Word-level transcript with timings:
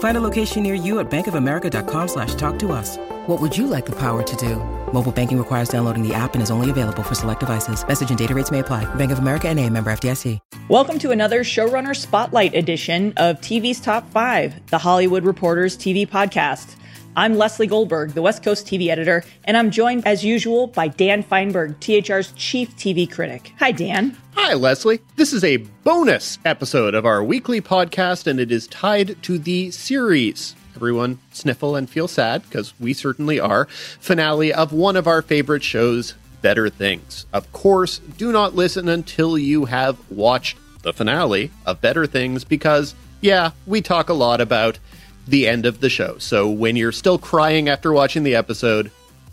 Find 0.00 0.16
a 0.16 0.20
location 0.20 0.62
near 0.62 0.74
you 0.74 0.98
at 0.98 1.10
bankofamerica.com 1.10 2.08
slash 2.08 2.34
talk 2.34 2.58
to 2.60 2.72
us. 2.72 2.96
What 3.26 3.38
would 3.40 3.56
you 3.56 3.66
like 3.66 3.86
the 3.86 3.96
power 3.96 4.22
to 4.22 4.36
do? 4.36 4.56
Mobile 4.92 5.12
banking 5.12 5.38
requires 5.38 5.68
downloading 5.68 6.06
the 6.06 6.14
app 6.14 6.34
and 6.34 6.42
is 6.42 6.50
only 6.50 6.68
available 6.70 7.02
for 7.02 7.14
select 7.14 7.40
devices. 7.40 7.86
Message 7.86 8.08
and 8.08 8.18
data 8.18 8.34
rates 8.34 8.50
may 8.50 8.58
apply. 8.58 8.92
Bank 8.96 9.12
of 9.12 9.18
America 9.18 9.48
and 9.48 9.58
a 9.58 9.68
member 9.68 9.90
FDIC. 9.92 10.38
Welcome 10.68 10.98
to 11.00 11.10
another 11.10 11.40
Showrunner 11.40 11.94
Spotlight 11.94 12.54
edition 12.54 13.12
of 13.18 13.40
TV's 13.40 13.80
Top 13.80 14.10
5, 14.10 14.70
the 14.70 14.78
Hollywood 14.78 15.24
Reporters 15.24 15.76
TV 15.76 16.08
podcast. 16.08 16.76
I'm 17.16 17.34
Leslie 17.34 17.66
Goldberg, 17.66 18.12
the 18.12 18.22
West 18.22 18.44
Coast 18.44 18.66
TV 18.66 18.88
editor, 18.88 19.24
and 19.42 19.56
I'm 19.56 19.72
joined 19.72 20.06
as 20.06 20.24
usual 20.24 20.68
by 20.68 20.86
Dan 20.86 21.24
Feinberg, 21.24 21.80
THR's 21.80 22.30
chief 22.36 22.76
TV 22.76 23.10
critic. 23.10 23.52
Hi, 23.58 23.72
Dan. 23.72 24.16
Hi, 24.36 24.54
Leslie. 24.54 25.00
This 25.16 25.32
is 25.32 25.42
a 25.42 25.56
bonus 25.56 26.38
episode 26.44 26.94
of 26.94 27.04
our 27.04 27.24
weekly 27.24 27.60
podcast, 27.60 28.28
and 28.28 28.38
it 28.38 28.52
is 28.52 28.68
tied 28.68 29.20
to 29.24 29.38
the 29.38 29.72
series 29.72 30.54
everyone 30.76 31.18
sniffle 31.32 31.74
and 31.74 31.90
feel 31.90 32.06
sad, 32.06 32.42
because 32.44 32.78
we 32.78 32.92
certainly 32.92 33.40
are, 33.40 33.66
finale 33.66 34.52
of 34.52 34.72
one 34.72 34.94
of 34.94 35.08
our 35.08 35.20
favorite 35.20 35.64
shows, 35.64 36.14
Better 36.42 36.70
Things. 36.70 37.26
Of 37.32 37.50
course, 37.50 37.98
do 37.98 38.30
not 38.30 38.54
listen 38.54 38.88
until 38.88 39.36
you 39.36 39.64
have 39.64 39.98
watched 40.12 40.56
the 40.82 40.92
finale 40.92 41.50
of 41.66 41.80
Better 41.80 42.06
Things, 42.06 42.44
because, 42.44 42.94
yeah, 43.20 43.50
we 43.66 43.82
talk 43.82 44.08
a 44.08 44.14
lot 44.14 44.40
about 44.40 44.78
the 45.26 45.48
end 45.48 45.66
of 45.66 45.80
the 45.80 45.88
show. 45.88 46.18
So 46.18 46.48
when 46.48 46.76
you're 46.76 46.92
still 46.92 47.18
crying 47.18 47.68
after 47.68 47.92
watching 47.92 48.22
the 48.22 48.34
episode, 48.34 48.90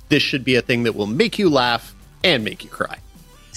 this 0.09 0.23
should 0.23 0.43
be 0.43 0.55
a 0.55 0.61
thing 0.61 0.83
that 0.83 0.95
will 0.95 1.07
make 1.07 1.39
you 1.39 1.49
laugh 1.49 1.95
and 2.23 2.43
make 2.43 2.63
you 2.63 2.69
cry. 2.69 2.99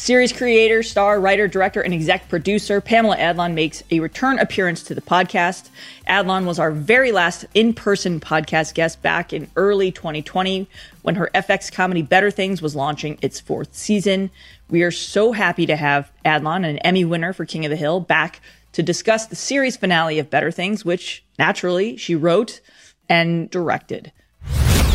Series 0.01 0.33
creator, 0.33 0.83
star, 0.83 1.21
writer, 1.21 1.47
director, 1.47 1.83
and 1.83 1.93
exec 1.93 2.31
producer 2.31 2.81
Pamela 2.81 3.19
Adlon 3.19 3.53
makes 3.53 3.83
a 3.91 4.01
return 4.01 4.39
appearance 4.39 4.83
to 4.85 4.95
the 4.95 5.03
podcast. 5.03 5.69
Adlon 6.09 6.47
was 6.47 6.59
our 6.59 6.71
very 6.71 7.13
last 7.13 7.45
in 7.53 7.75
person 7.75 8.19
podcast 8.19 8.73
guest 8.73 9.03
back 9.03 9.35
in 9.35 9.51
early 9.57 9.93
2020 9.93 10.67
when 11.03 11.17
her 11.17 11.29
FX 11.35 11.71
comedy 11.71 12.01
Better 12.01 12.31
Things 12.31 12.63
was 12.63 12.75
launching 12.75 13.19
its 13.21 13.41
fourth 13.41 13.75
season. 13.75 14.31
We 14.71 14.85
are 14.85 14.91
so 14.91 15.33
happy 15.33 15.67
to 15.67 15.77
have 15.77 16.11
Adlon, 16.25 16.67
an 16.67 16.79
Emmy 16.79 17.05
winner 17.05 17.35
for 17.35 17.45
King 17.45 17.67
of 17.67 17.71
the 17.71 17.77
Hill, 17.77 18.01
back 18.01 18.41
to 18.73 18.83
discuss 18.83 19.27
the 19.27 19.37
series 19.37 19.77
finale 19.77 20.19
of 20.19 20.31
Better 20.31 20.51
Things, 20.51 20.85
which 20.85 21.25
naturally 21.39 21.97
she 21.97 22.15
wrote 22.15 22.61
and 23.09 23.51
directed. 23.51 24.13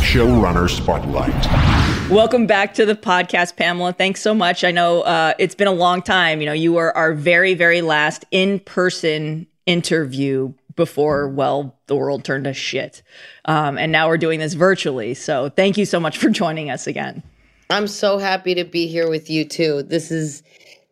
Showrunner 0.02 0.70
Spotlight. 0.70 2.10
Welcome 2.10 2.48
back 2.48 2.74
to 2.76 2.86
the 2.86 2.96
podcast, 2.96 3.58
Pamela. 3.58 3.92
Thanks 3.92 4.22
so 4.22 4.34
much. 4.34 4.64
I 4.64 4.72
know 4.72 5.02
uh, 5.02 5.34
it's 5.40 5.56
been 5.56 5.68
a 5.68 5.74
long 5.74 6.02
time. 6.02 6.40
You 6.40 6.46
know, 6.46 6.54
you 6.54 6.74
were 6.74 6.96
our 6.96 7.14
very, 7.14 7.54
very 7.54 7.82
last 7.82 8.24
in 8.32 8.60
person 8.60 9.48
interview 9.66 10.54
before, 10.76 11.28
well, 11.28 11.76
the 11.88 11.96
world 11.96 12.24
turned 12.24 12.44
to 12.46 12.54
shit. 12.54 13.02
Um, 13.46 13.78
and 13.78 13.92
now 13.92 14.08
we're 14.08 14.18
doing 14.18 14.40
this 14.40 14.54
virtually. 14.54 15.14
So 15.14 15.50
thank 15.50 15.78
you 15.78 15.86
so 15.86 16.00
much 16.00 16.18
for 16.18 16.30
joining 16.30 16.70
us 16.70 16.86
again. 16.86 17.24
I'm 17.70 17.88
so 17.88 18.20
happy 18.20 18.54
to 18.56 18.64
be 18.64 18.88
here 18.88 19.10
with 19.10 19.30
you, 19.30 19.44
too. 19.44 19.84
This 19.84 20.12
is, 20.12 20.44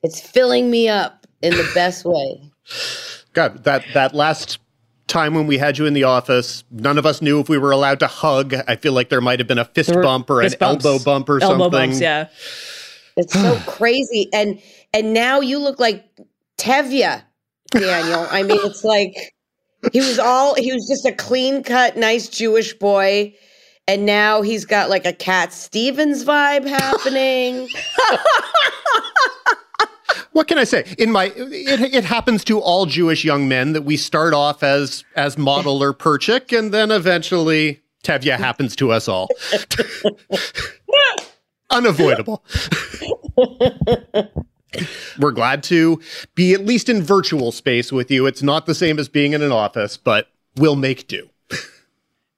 it's 0.01 0.19
filling 0.19 0.71
me 0.71 0.89
up 0.89 1.27
in 1.41 1.53
the 1.53 1.69
best 1.75 2.03
way. 2.05 2.49
God, 3.33 3.63
that, 3.63 3.85
that 3.93 4.13
last 4.13 4.59
time 5.07 5.33
when 5.33 5.47
we 5.47 5.57
had 5.57 5.77
you 5.77 5.85
in 5.85 5.93
the 5.93 6.03
office, 6.03 6.63
none 6.71 6.97
of 6.97 7.05
us 7.05 7.21
knew 7.21 7.39
if 7.39 7.49
we 7.49 7.57
were 7.57 7.71
allowed 7.71 7.99
to 7.99 8.07
hug. 8.07 8.53
I 8.67 8.75
feel 8.75 8.93
like 8.93 9.09
there 9.09 9.21
might 9.21 9.39
have 9.39 9.47
been 9.47 9.59
a 9.59 9.65
fist 9.65 9.93
bump 9.93 10.29
or 10.29 10.41
an 10.41 10.51
bumps. 10.59 10.85
elbow 10.85 11.03
bump 11.03 11.29
or 11.29 11.41
elbow 11.41 11.63
something. 11.63 11.89
Bumps, 11.89 12.01
yeah. 12.01 12.27
It's 13.15 13.33
so 13.33 13.55
crazy. 13.67 14.29
And 14.33 14.61
and 14.93 15.13
now 15.13 15.39
you 15.39 15.59
look 15.59 15.79
like 15.79 16.05
Tevye, 16.57 17.21
Daniel. 17.71 18.27
I 18.29 18.43
mean, 18.43 18.59
it's 18.63 18.83
like 18.83 19.15
he 19.91 19.99
was 19.99 20.19
all 20.19 20.55
he 20.55 20.71
was 20.73 20.87
just 20.87 21.05
a 21.05 21.11
clean 21.11 21.63
cut, 21.63 21.97
nice 21.97 22.27
Jewish 22.27 22.73
boy. 22.73 23.35
And 23.85 24.05
now 24.05 24.41
he's 24.41 24.63
got 24.63 24.89
like 24.89 25.05
a 25.05 25.11
Cat 25.11 25.51
Stevens 25.51 26.23
vibe 26.23 26.65
happening. 26.65 27.67
what 30.31 30.47
can 30.47 30.57
I 30.57 30.63
say? 30.63 30.85
In 30.97 31.11
my, 31.11 31.25
it, 31.35 31.93
it 31.93 32.03
happens 32.05 32.43
to 32.45 32.59
all 32.59 32.85
Jewish 32.85 33.23
young 33.23 33.47
men 33.47 33.73
that 33.73 33.83
we 33.83 33.97
start 33.97 34.33
off 34.33 34.63
as 34.63 35.03
as 35.15 35.37
Motel 35.37 35.81
or 35.81 35.93
Perchik, 35.93 36.57
and 36.57 36.73
then 36.73 36.91
eventually 36.91 37.81
Tevye 38.03 38.37
happens 38.37 38.75
to 38.77 38.91
us 38.91 39.07
all. 39.07 39.29
Unavoidable. 41.69 42.43
We're 45.19 45.31
glad 45.31 45.63
to 45.63 45.99
be 46.35 46.53
at 46.53 46.65
least 46.65 46.89
in 46.89 47.01
virtual 47.01 47.51
space 47.51 47.91
with 47.91 48.09
you. 48.09 48.25
It's 48.25 48.41
not 48.43 48.65
the 48.65 48.75
same 48.75 48.97
as 48.99 49.07
being 49.07 49.33
in 49.33 49.41
an 49.41 49.51
office, 49.51 49.97
but 49.97 50.29
we'll 50.57 50.75
make 50.75 51.07
do. 51.07 51.29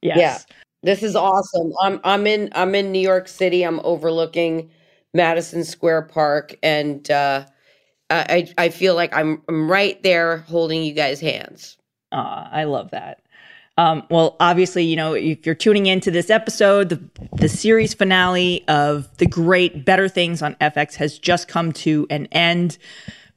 Yes. 0.02 0.18
Yeah. 0.18 0.38
This 0.84 1.02
is 1.02 1.16
awesome. 1.16 1.74
I'm 1.82 2.00
I'm 2.04 2.28
in 2.28 2.50
I'm 2.54 2.76
in 2.76 2.92
New 2.92 3.00
York 3.00 3.28
City. 3.28 3.64
I'm 3.64 3.80
overlooking 3.84 4.70
Madison 5.14 5.64
Square 5.64 6.04
Park 6.04 6.56
and 6.62 7.10
uh 7.10 7.46
I 8.10 8.54
I 8.58 8.70
feel 8.70 8.96
like 8.96 9.16
I'm 9.16 9.42
I'm 9.48 9.70
right 9.70 10.02
there 10.04 10.38
holding 10.38 10.84
you 10.84 10.94
guys' 10.94 11.20
hands. 11.20 11.78
Ah, 12.12 12.50
I 12.52 12.66
love 12.66 12.92
that. 12.92 13.22
Um, 13.78 14.04
well, 14.10 14.38
obviously, 14.40 14.86
you 14.86 14.96
know, 14.96 15.14
if 15.14 15.46
you're 15.46 15.54
tuning 15.54 15.86
into 15.88 16.10
this 16.10 16.30
episode, 16.30 16.90
the, 16.90 17.28
the 17.34 17.50
series 17.50 17.94
finale 17.94 18.64
of 18.70 19.16
the 19.18 19.26
great 19.26 19.84
Better 19.84 20.08
Things 20.08 20.42
on 20.42 20.56
FX 20.56 20.96
has 20.96 21.20
just 21.20 21.50
come 21.50 21.74
to 21.74 22.08
an 22.10 22.28
end. 22.28 22.78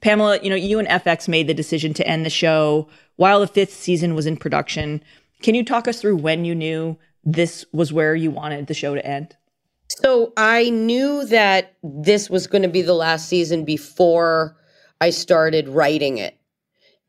Pamela, 0.01 0.39
you 0.41 0.49
know, 0.49 0.55
you 0.55 0.79
and 0.79 0.87
FX 0.87 1.27
made 1.27 1.49
the 1.49 1.55
decision 1.55 1.93
to 1.95 2.06
end 2.06 2.25
the 2.25 2.31
show 2.31 2.89
while 3.17 3.41
the 3.41 3.49
fifth 3.49 3.73
season 3.75 4.15
was 4.15 4.27
in 4.27 4.37
production. 4.37 5.03
Can 5.43 5.56
you 5.56 5.65
talk 5.65 5.89
us 5.89 6.00
through 6.00 6.17
when 6.17 6.45
you 6.45 6.55
knew 6.55 6.97
this 7.25 7.65
was 7.73 7.93
where 7.93 8.15
you 8.15 8.31
wanted 8.31 8.69
the 8.69 8.75
show 8.75 8.95
to 8.95 9.05
end? 9.05 9.37
So 9.89 10.33
I 10.37 10.71
knew 10.71 11.25
that 11.27 11.75
this 11.83 12.31
was 12.31 12.47
going 12.47 12.62
to 12.62 12.69
be 12.69 12.83
the 12.83 12.95
last 12.95 13.29
season 13.29 13.65
before 13.65 14.56
I 15.01 15.11
started 15.11 15.69
writing 15.69 16.19
it. 16.19 16.39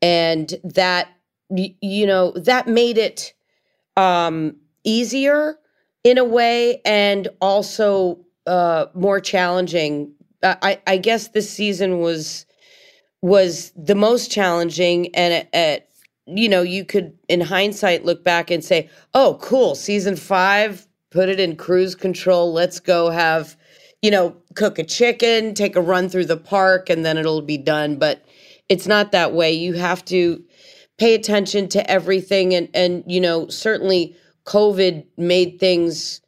And 0.02 0.54
that, 0.64 1.08
you 1.50 2.06
know, 2.06 2.32
that 2.32 2.68
made 2.68 2.96
it 2.96 3.34
um, 3.96 4.56
easier 4.84 5.58
in 6.04 6.18
a 6.18 6.24
way 6.24 6.80
and 6.84 7.28
also 7.40 8.18
uh, 8.46 8.86
more 8.94 9.20
challenging. 9.20 10.12
I, 10.42 10.80
I 10.86 10.96
guess 10.96 11.28
this 11.28 11.50
season 11.50 12.00
was 12.00 12.46
was 13.22 13.72
the 13.76 13.94
most 13.94 14.30
challenging 14.30 15.14
and 15.14 15.46
at 15.52 15.88
you 16.26 16.48
know 16.48 16.62
you 16.62 16.84
could 16.84 17.16
in 17.28 17.40
hindsight 17.40 18.04
look 18.04 18.24
back 18.24 18.50
and 18.50 18.64
say 18.64 18.88
oh 19.12 19.38
cool 19.42 19.74
season 19.74 20.16
five 20.16 20.86
put 21.10 21.28
it 21.28 21.38
in 21.38 21.54
cruise 21.54 21.94
control 21.94 22.50
let's 22.52 22.80
go 22.80 23.10
have 23.10 23.56
you 24.02 24.10
know, 24.10 24.36
cook 24.54 24.78
a 24.78 24.84
chicken, 24.84 25.54
take 25.54 25.76
a 25.76 25.80
run 25.80 26.08
through 26.08 26.26
the 26.26 26.36
park, 26.36 26.88
and 26.88 27.04
then 27.04 27.18
it'll 27.18 27.42
be 27.42 27.58
done. 27.58 27.96
But 27.96 28.24
it's 28.68 28.86
not 28.86 29.12
that 29.12 29.32
way. 29.32 29.52
You 29.52 29.74
have 29.74 30.04
to 30.06 30.42
pay 30.98 31.14
attention 31.14 31.68
to 31.68 31.90
everything. 31.90 32.54
And, 32.54 32.68
and 32.74 33.04
you 33.06 33.20
know, 33.20 33.48
certainly 33.48 34.16
COVID 34.44 35.04
made 35.16 35.58
things 35.58 36.20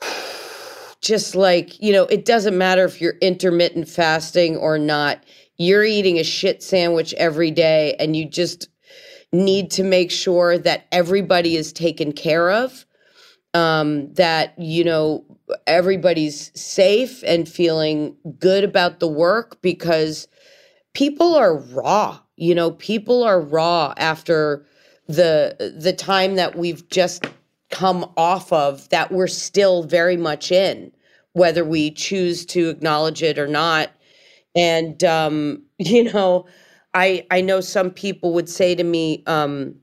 just 1.00 1.34
like, 1.34 1.80
you 1.80 1.92
know, 1.92 2.04
it 2.04 2.24
doesn't 2.24 2.56
matter 2.56 2.84
if 2.84 3.00
you're 3.00 3.18
intermittent 3.20 3.88
fasting 3.88 4.56
or 4.56 4.78
not. 4.78 5.24
You're 5.58 5.84
eating 5.84 6.18
a 6.18 6.24
shit 6.24 6.62
sandwich 6.62 7.12
every 7.14 7.50
day, 7.50 7.94
and 8.00 8.16
you 8.16 8.28
just 8.28 8.68
need 9.32 9.70
to 9.72 9.84
make 9.84 10.10
sure 10.10 10.58
that 10.58 10.86
everybody 10.90 11.56
is 11.56 11.72
taken 11.72 12.12
care 12.12 12.50
of 12.50 12.84
um, 13.54 14.12
that 14.14 14.58
you 14.58 14.84
know 14.84 15.24
everybody's 15.66 16.50
safe 16.60 17.22
and 17.26 17.48
feeling 17.48 18.16
good 18.38 18.64
about 18.64 19.00
the 19.00 19.08
work 19.08 19.60
because 19.62 20.28
people 20.94 21.34
are 21.34 21.56
raw. 21.56 22.20
You 22.36 22.54
know, 22.54 22.72
people 22.72 23.22
are 23.22 23.40
raw 23.40 23.94
after 23.96 24.66
the 25.08 25.74
the 25.78 25.92
time 25.92 26.36
that 26.36 26.56
we've 26.56 26.88
just 26.88 27.24
come 27.70 28.10
off 28.16 28.52
of 28.52 28.88
that 28.90 29.10
we're 29.10 29.26
still 29.26 29.82
very 29.82 30.16
much 30.16 30.52
in, 30.52 30.92
whether 31.32 31.64
we 31.64 31.90
choose 31.90 32.46
to 32.46 32.68
acknowledge 32.68 33.22
it 33.22 33.38
or 33.38 33.48
not. 33.48 33.90
And 34.54 35.02
um, 35.04 35.62
you 35.78 36.12
know, 36.12 36.46
I 36.94 37.26
I 37.30 37.40
know 37.40 37.60
some 37.60 37.90
people 37.90 38.32
would 38.34 38.48
say 38.48 38.74
to 38.74 38.84
me, 38.84 39.22
um, 39.26 39.74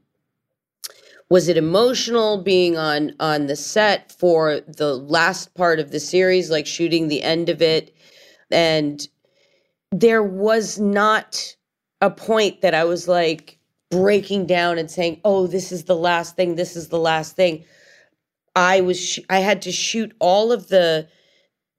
was 1.30 1.48
it 1.48 1.58
emotional 1.58 2.42
being 2.42 2.78
on 2.78 3.14
on 3.20 3.48
the 3.48 3.56
set 3.56 4.12
for 4.12 4.62
the 4.62 4.96
last 4.96 5.54
part 5.56 5.80
of 5.80 5.92
the 5.92 6.00
series, 6.00 6.50
like 6.50 6.68
shooting 6.68 7.08
the 7.08 7.24
end 7.24 7.50
of 7.50 7.62
it? 7.62 7.96
And 8.52 9.08
there 9.92 10.24
was 10.24 10.80
not 10.80 11.56
a 12.02 12.10
point 12.10 12.62
that 12.62 12.74
I 12.74 12.84
was 12.84 13.08
like 13.08 13.60
breaking 13.92 14.46
down 14.48 14.78
and 14.78 14.90
saying, 14.90 15.22
"Oh, 15.24 15.48
this 15.48 15.72
is 15.72 15.86
the 15.86 15.96
last 15.96 16.36
thing. 16.36 16.56
This 16.56 16.76
is 16.76 16.90
the 16.90 17.00
last 17.00 17.36
thing." 17.36 17.66
I 18.56 18.82
was 18.82 19.00
sh- 19.00 19.20
I 19.30 19.40
had 19.40 19.62
to 19.64 19.72
shoot 19.72 20.16
all 20.20 20.52
of 20.52 20.68
the 20.70 21.08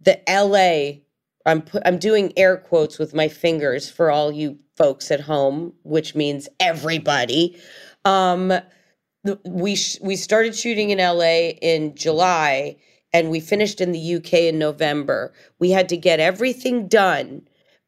the 0.00 0.20
LA 0.29 1.02
I'm 1.47 1.62
put, 1.62 1.82
I'm 1.87 1.99
doing 1.99 2.32
air 2.37 2.56
quotes 2.56 2.99
with 2.99 3.14
my 3.14 3.29
fingers 3.29 3.88
for 3.88 4.11
all 4.11 4.31
you 4.31 4.58
folks 4.76 5.11
at 5.11 5.20
home, 5.20 5.73
which 5.82 6.14
means 6.14 6.49
everybody. 6.58 7.61
Um, 8.05 8.52
we 9.45 9.77
sh- 9.77 9.99
we 10.01 10.17
started 10.17 10.57
shooting 10.57 10.91
in 10.91 10.99
LA 10.99 11.51
in 11.61 11.95
July 11.95 12.77
and 13.13 13.31
we 13.31 13.41
finished 13.41 13.81
in 13.81 13.93
the 13.93 14.15
UK 14.17 14.35
in 14.35 14.59
November. 14.59 15.33
We 15.59 15.71
had 15.71 15.89
to 15.91 15.97
get 15.97 16.21
everything 16.21 16.89
done 16.89 17.43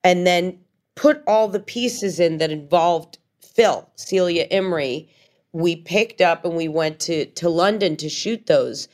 and 0.05 0.27
then 0.27 0.59
put 0.95 1.23
all 1.27 1.49
the 1.49 1.61
pieces 1.61 2.21
in 2.21 2.39
that 2.39 2.51
involved 2.51 3.19
Phil, 3.41 3.89
Celia 3.97 4.47
Imrie. 4.49 5.09
We 5.53 5.77
picked 5.77 6.21
up 6.21 6.45
and 6.45 6.57
we 6.57 6.69
went 6.69 7.01
to 7.01 7.27
to 7.27 7.49
London 7.49 7.97
to 7.97 8.09
shoot 8.09 8.47
those. 8.47 8.89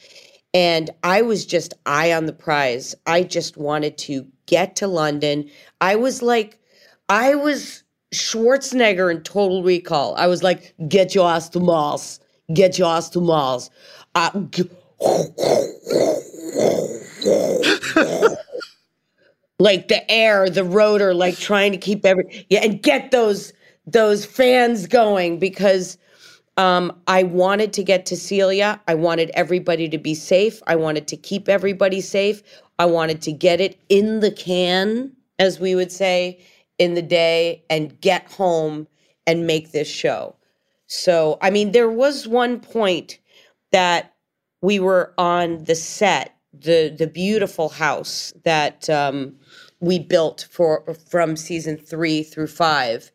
And 0.54 0.90
I 1.02 1.22
was 1.22 1.44
just 1.44 1.74
eye 1.86 2.12
on 2.12 2.26
the 2.26 2.32
prize. 2.32 2.94
I 3.06 3.22
just 3.22 3.56
wanted 3.56 3.98
to 3.98 4.26
get 4.46 4.76
to 4.76 4.86
London. 4.86 5.48
I 5.80 5.96
was 5.96 6.22
like, 6.22 6.58
I 7.08 7.34
was 7.34 7.82
Schwarzenegger 8.14 9.10
in 9.10 9.22
Total 9.22 9.62
Recall. 9.62 10.14
I 10.16 10.26
was 10.26 10.42
like, 10.42 10.74
get 10.88 11.14
your 11.14 11.28
ass 11.28 11.48
to 11.50 11.60
Mars. 11.60 12.20
Get 12.52 12.78
your 12.78 12.88
ass 12.88 13.10
to 13.10 13.20
Mars. 13.20 13.70
Like 19.60 19.88
the 19.88 20.08
air, 20.10 20.48
the 20.48 20.64
rotor, 20.64 21.14
like 21.14 21.36
trying 21.36 21.72
to 21.72 21.78
keep 21.78 22.06
every 22.06 22.46
yeah, 22.48 22.60
and 22.62 22.82
get 22.82 23.10
those 23.10 23.52
those 23.86 24.24
fans 24.24 24.86
going 24.86 25.38
because 25.38 25.98
um, 26.56 26.96
I 27.06 27.22
wanted 27.24 27.72
to 27.74 27.84
get 27.84 28.06
to 28.06 28.16
Celia. 28.16 28.80
I 28.88 28.94
wanted 28.94 29.30
everybody 29.34 29.88
to 29.88 29.98
be 29.98 30.14
safe. 30.14 30.62
I 30.66 30.76
wanted 30.76 31.08
to 31.08 31.16
keep 31.16 31.48
everybody 31.48 32.00
safe. 32.00 32.42
I 32.78 32.86
wanted 32.86 33.22
to 33.22 33.32
get 33.32 33.60
it 33.60 33.80
in 33.88 34.20
the 34.20 34.30
can, 34.30 35.12
as 35.38 35.60
we 35.60 35.74
would 35.74 35.92
say, 35.92 36.38
in 36.78 36.94
the 36.94 37.02
day 37.02 37.64
and 37.70 38.00
get 38.00 38.30
home 38.30 38.86
and 39.26 39.46
make 39.46 39.72
this 39.72 39.88
show. 39.88 40.34
So, 40.88 41.36
I 41.42 41.50
mean, 41.50 41.72
there 41.72 41.90
was 41.90 42.26
one 42.26 42.60
point 42.60 43.18
that 43.72 44.14
we 44.62 44.80
were 44.80 45.12
on 45.18 45.64
the 45.64 45.74
set, 45.74 46.34
the 46.52 46.88
the 46.88 47.06
beautiful 47.06 47.68
house 47.68 48.32
that 48.44 48.88
um, 48.88 49.36
we 49.80 49.98
built 49.98 50.48
for 50.50 50.82
from 51.08 51.36
season 51.36 51.76
three 51.76 52.22
through 52.22 52.46
five, 52.48 53.12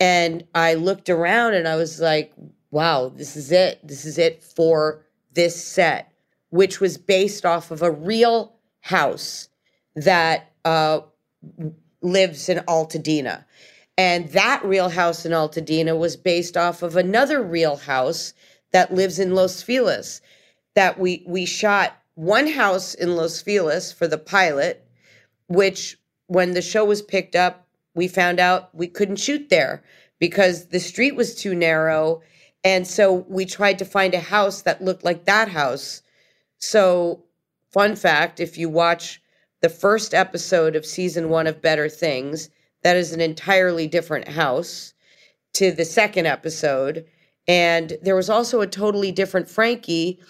and 0.00 0.44
I 0.54 0.74
looked 0.74 1.10
around 1.10 1.54
and 1.54 1.68
I 1.68 1.76
was 1.76 2.00
like, 2.00 2.32
"Wow, 2.70 3.12
this 3.14 3.36
is 3.36 3.52
it. 3.52 3.86
This 3.86 4.06
is 4.06 4.16
it 4.18 4.42
for 4.42 5.04
this 5.34 5.62
set." 5.62 6.10
Which 6.48 6.80
was 6.80 6.96
based 6.96 7.44
off 7.44 7.70
of 7.70 7.82
a 7.82 7.90
real 7.90 8.54
house 8.80 9.48
that 9.94 10.52
uh, 10.64 11.00
lives 12.00 12.48
in 12.48 12.58
Altadena. 12.60 13.44
And 13.96 14.28
that 14.30 14.64
real 14.64 14.88
house 14.88 15.24
in 15.24 15.32
Altadena 15.32 15.96
was 15.96 16.16
based 16.16 16.56
off 16.56 16.82
of 16.82 16.96
another 16.96 17.42
real 17.42 17.76
house 17.76 18.34
that 18.72 18.92
lives 18.92 19.18
in 19.18 19.34
Los 19.34 19.62
Feliz. 19.62 20.20
That 20.74 20.98
we 20.98 21.24
we 21.26 21.46
shot 21.46 21.96
one 22.14 22.48
house 22.48 22.94
in 22.94 23.16
Los 23.16 23.40
Feliz 23.40 23.92
for 23.92 24.08
the 24.08 24.18
pilot, 24.18 24.84
which 25.48 25.96
when 26.26 26.52
the 26.52 26.62
show 26.62 26.84
was 26.84 27.02
picked 27.02 27.36
up, 27.36 27.66
we 27.94 28.08
found 28.08 28.40
out 28.40 28.74
we 28.74 28.88
couldn't 28.88 29.16
shoot 29.16 29.48
there 29.48 29.84
because 30.18 30.66
the 30.68 30.80
street 30.80 31.14
was 31.14 31.34
too 31.34 31.54
narrow. 31.54 32.22
And 32.64 32.86
so 32.86 33.24
we 33.28 33.44
tried 33.44 33.78
to 33.78 33.84
find 33.84 34.14
a 34.14 34.20
house 34.20 34.62
that 34.62 34.82
looked 34.82 35.04
like 35.04 35.26
that 35.26 35.48
house. 35.48 36.02
So 36.58 37.24
Fun 37.74 37.96
fact 37.96 38.38
if 38.38 38.56
you 38.56 38.68
watch 38.68 39.20
the 39.60 39.68
first 39.68 40.14
episode 40.14 40.76
of 40.76 40.86
season 40.86 41.28
one 41.28 41.48
of 41.48 41.60
Better 41.60 41.88
Things, 41.88 42.48
that 42.84 42.96
is 42.96 43.12
an 43.12 43.20
entirely 43.20 43.88
different 43.88 44.28
house 44.28 44.94
to 45.54 45.72
the 45.72 45.84
second 45.84 46.26
episode. 46.26 47.06
And 47.48 47.98
there 48.02 48.14
was 48.14 48.30
also 48.30 48.60
a 48.60 48.66
totally 48.66 49.10
different 49.10 49.50
Frankie, 49.50 50.20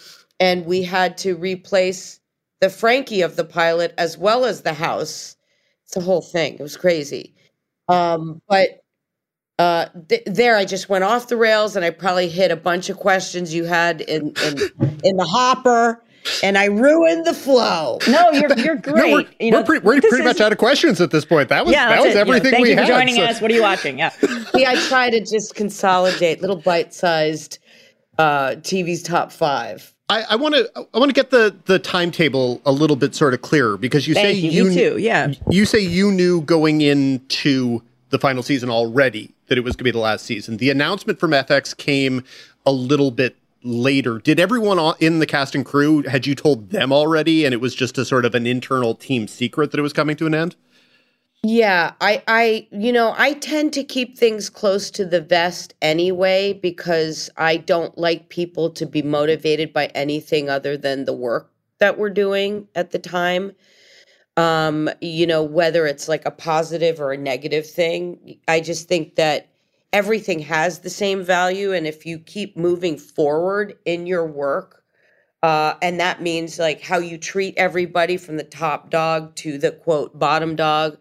and 0.40 0.64
we 0.64 0.82
had 0.82 1.18
to 1.18 1.34
replace 1.34 2.20
the 2.60 2.70
Frankie 2.70 3.20
of 3.20 3.36
the 3.36 3.44
pilot 3.44 3.92
as 3.98 4.16
well 4.16 4.44
as 4.44 4.62
the 4.62 4.72
house. 4.72 5.36
It's 5.84 5.96
a 5.96 6.00
whole 6.00 6.22
thing. 6.22 6.54
It 6.54 6.62
was 6.62 6.76
crazy. 6.76 7.34
Um, 7.88 8.40
but 8.48 8.84
uh, 9.58 9.86
th- 10.08 10.24
there, 10.26 10.56
I 10.56 10.64
just 10.64 10.88
went 10.88 11.04
off 11.04 11.28
the 11.28 11.36
rails, 11.36 11.76
and 11.76 11.84
I 11.84 11.90
probably 11.90 12.28
hit 12.28 12.50
a 12.50 12.56
bunch 12.56 12.88
of 12.88 12.96
questions 12.96 13.52
you 13.54 13.64
had 13.64 14.00
in 14.00 14.32
in, 14.42 14.58
in 15.04 15.16
the 15.16 15.28
hopper 15.28 16.02
and 16.42 16.56
I 16.58 16.66
ruined 16.66 17.26
the 17.26 17.34
flow. 17.34 17.98
No, 18.08 18.30
you're 18.30 18.58
you're 18.58 18.76
great. 18.76 18.96
no, 18.96 19.12
we're, 19.12 19.26
you 19.38 19.50
know, 19.50 19.60
we're 19.60 19.64
pretty, 19.64 19.86
we're 19.86 20.00
pretty 20.00 20.18
is, 20.18 20.24
much 20.24 20.40
out 20.40 20.52
of 20.52 20.58
questions 20.58 21.00
at 21.00 21.10
this 21.10 21.24
point. 21.24 21.48
That 21.48 21.64
was 21.64 21.74
yeah, 21.74 21.88
that 21.88 22.02
was 22.02 22.14
it. 22.14 22.18
everything 22.18 22.46
you 22.46 22.50
know, 22.50 22.56
thank 22.56 22.62
we 22.62 22.70
you 22.70 22.76
had. 22.76 22.86
for 22.86 22.92
joining 22.92 23.14
so. 23.16 23.22
us. 23.22 23.40
What 23.40 23.50
are 23.50 23.54
you 23.54 23.62
watching? 23.62 23.98
Yeah. 23.98 24.08
See, 24.54 24.66
I 24.66 24.76
try 24.88 25.10
to 25.10 25.20
just 25.20 25.54
consolidate 25.54 26.40
little 26.40 26.56
bite-sized 26.56 27.58
uh, 28.18 28.50
TV's 28.60 29.02
top 29.02 29.32
five. 29.32 29.94
I 30.10 30.36
want 30.36 30.54
to 30.54 30.70
I 30.94 30.98
want 30.98 31.08
to 31.08 31.14
get 31.14 31.30
the 31.30 31.56
the 31.64 31.78
timetable 31.78 32.60
a 32.64 32.72
little 32.72 32.96
bit 32.96 33.14
sort 33.14 33.34
of 33.34 33.42
clearer 33.42 33.76
because 33.76 34.06
you 34.06 34.14
Thank 34.14 34.26
say 34.26 34.34
you, 34.34 34.66
you 34.66 34.72
too, 34.74 34.98
yeah. 34.98 35.32
You 35.50 35.64
say 35.64 35.80
you 35.80 36.12
knew 36.12 36.40
going 36.42 36.82
into 36.82 37.82
the 38.10 38.18
final 38.18 38.42
season 38.42 38.70
already 38.70 39.34
that 39.48 39.58
it 39.58 39.62
was 39.62 39.74
going 39.74 39.78
to 39.78 39.84
be 39.84 39.90
the 39.90 39.98
last 39.98 40.24
season. 40.24 40.58
The 40.58 40.70
announcement 40.70 41.18
from 41.18 41.32
FX 41.32 41.76
came 41.76 42.22
a 42.64 42.72
little 42.72 43.10
bit 43.10 43.36
later. 43.64 44.18
Did 44.18 44.38
everyone 44.38 44.94
in 45.00 45.18
the 45.18 45.26
cast 45.26 45.54
and 45.54 45.64
crew 45.64 46.02
had 46.02 46.26
you 46.26 46.34
told 46.34 46.70
them 46.70 46.92
already, 46.92 47.44
and 47.44 47.52
it 47.52 47.60
was 47.60 47.74
just 47.74 47.98
a 47.98 48.04
sort 48.04 48.24
of 48.24 48.34
an 48.34 48.46
internal 48.46 48.94
team 48.94 49.26
secret 49.26 49.70
that 49.70 49.80
it 49.80 49.82
was 49.82 49.92
coming 49.92 50.16
to 50.16 50.26
an 50.26 50.34
end? 50.34 50.54
Yeah, 51.46 51.92
I, 52.00 52.22
I, 52.26 52.68
you 52.70 52.90
know, 52.90 53.14
I 53.18 53.34
tend 53.34 53.74
to 53.74 53.84
keep 53.84 54.16
things 54.16 54.48
close 54.48 54.90
to 54.92 55.04
the 55.04 55.20
vest 55.20 55.74
anyway 55.82 56.54
because 56.54 57.28
I 57.36 57.58
don't 57.58 57.98
like 57.98 58.30
people 58.30 58.70
to 58.70 58.86
be 58.86 59.02
motivated 59.02 59.70
by 59.70 59.86
anything 59.88 60.48
other 60.48 60.78
than 60.78 61.04
the 61.04 61.12
work 61.12 61.50
that 61.80 61.98
we're 61.98 62.08
doing 62.08 62.66
at 62.74 62.92
the 62.92 62.98
time. 62.98 63.52
Um, 64.38 64.88
you 65.02 65.26
know, 65.26 65.42
whether 65.42 65.86
it's 65.86 66.08
like 66.08 66.24
a 66.24 66.30
positive 66.30 66.98
or 66.98 67.12
a 67.12 67.18
negative 67.18 67.68
thing, 67.68 68.38
I 68.48 68.60
just 68.60 68.88
think 68.88 69.16
that 69.16 69.48
everything 69.94 70.40
has 70.40 70.80
the 70.80 70.90
same 70.90 71.22
value. 71.22 71.72
And 71.72 71.86
if 71.86 72.04
you 72.04 72.18
keep 72.18 72.56
moving 72.56 72.98
forward 72.98 73.78
in 73.86 74.06
your 74.06 74.26
work, 74.26 74.82
uh, 75.42 75.74
and 75.80 76.00
that 76.00 76.20
means 76.20 76.58
like 76.58 76.82
how 76.82 76.98
you 76.98 77.16
treat 77.16 77.54
everybody 77.56 78.16
from 78.16 78.36
the 78.36 78.44
top 78.44 78.90
dog 78.90 79.34
to 79.36 79.56
the 79.56 79.70
quote 79.70 80.18
bottom 80.18 80.56
dog, 80.56 80.98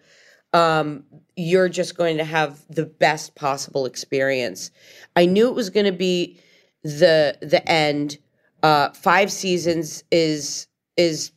um, 0.53 1.03
you're 1.35 1.69
just 1.69 1.97
going 1.97 2.17
to 2.17 2.23
have 2.23 2.63
the 2.69 2.85
best 2.85 3.33
possible 3.33 3.88
experience. 3.88 4.69
I 5.15 5.25
knew 5.25 5.47
it 5.47 5.55
was 5.55 5.71
going 5.71 5.88
to 5.88 5.91
be 5.91 6.39
the 6.83 7.35
the 7.41 7.67
end. 7.67 8.19
Uh, 8.62 8.89
five 8.91 9.31
seasons 9.31 10.03
is 10.12 10.67
is 10.97 11.31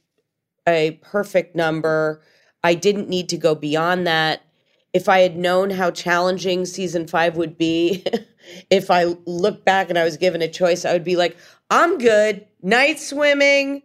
a 0.69 0.99
perfect 1.01 1.57
number. 1.57 2.21
I 2.63 2.75
didn't 2.75 3.09
need 3.09 3.31
to 3.31 3.39
go 3.39 3.55
beyond 3.55 4.07
that 4.09 4.43
if 4.97 5.11
I 5.11 5.19
had 5.19 5.37
known 5.37 5.69
how 5.69 5.91
challenging 5.91 6.65
season 6.65 7.07
five 7.07 7.37
would 7.37 7.59
be, 7.59 8.03
if 8.71 8.91
I 8.91 9.05
look 9.27 9.63
back 9.63 9.91
and 9.91 9.99
I 9.99 10.05
was 10.05 10.17
given 10.17 10.41
a 10.41 10.49
choice, 10.49 10.87
I 10.87 10.95
would 10.95 11.05
be 11.05 11.17
like, 11.17 11.37
I'm 11.69 11.99
good. 11.99 12.47
Night 12.63 12.99
swimming, 12.99 13.83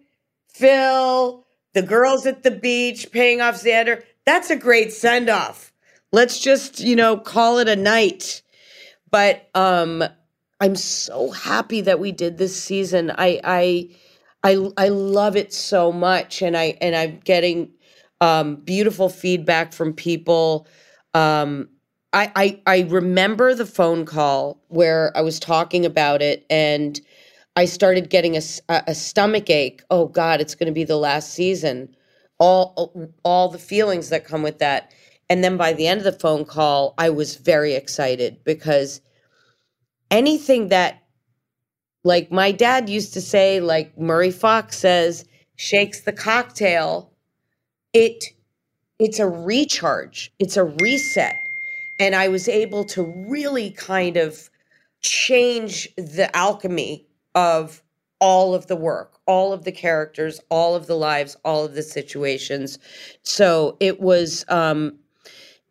Phil, 0.54 1.46
the 1.74 1.82
girls 1.82 2.26
at 2.26 2.44
the 2.44 2.52
beach 2.52 3.12
paying 3.12 3.42
off 3.42 3.56
Xander. 3.56 4.04
That's 4.26 4.50
a 4.50 4.56
great 4.56 4.94
send 4.94 5.30
off. 5.30 5.74
Let's 6.14 6.40
just, 6.40 6.80
you 6.80 6.96
know, 6.96 7.18
call 7.18 7.58
it 7.58 7.68
a 7.68 7.76
night. 7.76 8.42
But 9.10 9.50
um 9.54 10.06
I'm 10.62 10.78
so 10.78 11.32
happy 11.32 11.82
that 11.82 12.00
we 12.00 12.14
did 12.14 12.38
this 12.38 12.56
season. 12.56 13.12
I 13.18 13.42
I 13.44 13.90
I 14.46 14.72
I 14.78 14.88
love 14.88 15.36
it 15.36 15.52
so 15.52 15.92
much 15.92 16.42
and 16.42 16.56
I 16.56 16.78
and 16.80 16.96
I'm 16.96 17.20
getting 17.26 17.74
um 18.22 18.56
beautiful 18.56 19.10
feedback 19.10 19.74
from 19.74 19.92
people 19.92 20.68
um, 21.14 21.70
I, 22.14 22.32
I 22.36 22.62
I 22.66 22.80
remember 22.90 23.56
the 23.56 23.66
phone 23.66 24.06
call 24.06 24.62
where 24.68 25.16
I 25.16 25.22
was 25.22 25.40
talking 25.40 25.86
about 25.86 26.22
it 26.22 26.46
and 26.50 27.00
I 27.56 27.66
started 27.66 28.10
getting 28.10 28.36
a, 28.36 28.42
a 28.70 28.96
stomach 28.96 29.50
ache. 29.50 29.82
Oh 29.90 30.08
God, 30.08 30.42
it's 30.42 30.56
going 30.56 30.68
to 30.68 30.74
be 30.74 30.84
the 30.84 30.98
last 30.98 31.34
season. 31.34 31.96
All 32.40 33.10
all 33.24 33.50
the 33.50 33.60
feelings 33.60 34.10
that 34.10 34.26
come 34.26 34.44
with 34.44 34.60
that. 34.60 34.92
And 35.30 35.44
then 35.44 35.58
by 35.58 35.74
the 35.74 35.88
end 35.88 36.00
of 36.00 36.04
the 36.06 36.20
phone 36.20 36.44
call, 36.44 36.94
I 36.98 37.10
was 37.10 37.36
very 37.36 37.74
excited 37.74 38.44
because 38.44 39.00
anything 40.10 40.70
that, 40.70 41.04
like 42.04 42.32
my 42.32 42.52
dad 42.52 42.90
used 42.90 43.14
to 43.14 43.22
say, 43.22 43.62
like 43.62 43.98
Murray 43.98 44.32
Fox 44.32 44.78
says, 44.78 45.24
shakes 45.56 46.02
the 46.02 46.12
cocktail. 46.12 47.14
It 47.94 48.26
it's 49.02 49.18
a 49.18 49.28
recharge. 49.28 50.32
It's 50.38 50.58
a 50.58 50.64
reset 50.64 51.36
and 52.00 52.16
I 52.16 52.28
was 52.28 52.48
able 52.48 52.84
to 52.86 53.02
really 53.04 53.72
kind 53.72 54.16
of 54.16 54.48
change 55.02 55.90
the 55.96 56.30
alchemy 56.38 57.08
of 57.34 57.82
all 58.20 58.54
of 58.54 58.68
the 58.68 58.76
work, 58.76 59.18
all 59.26 59.54
of 59.54 59.64
the 59.64 59.72
characters, 59.72 60.40
all 60.50 60.76
of 60.76 60.86
the 60.86 60.94
lives, 60.94 61.36
all 61.44 61.66
of 61.66 61.74
the 61.74 61.82
situations. 61.82 62.78
So 63.24 63.76
it 63.80 64.00
was 64.00 64.46
um 64.50 65.00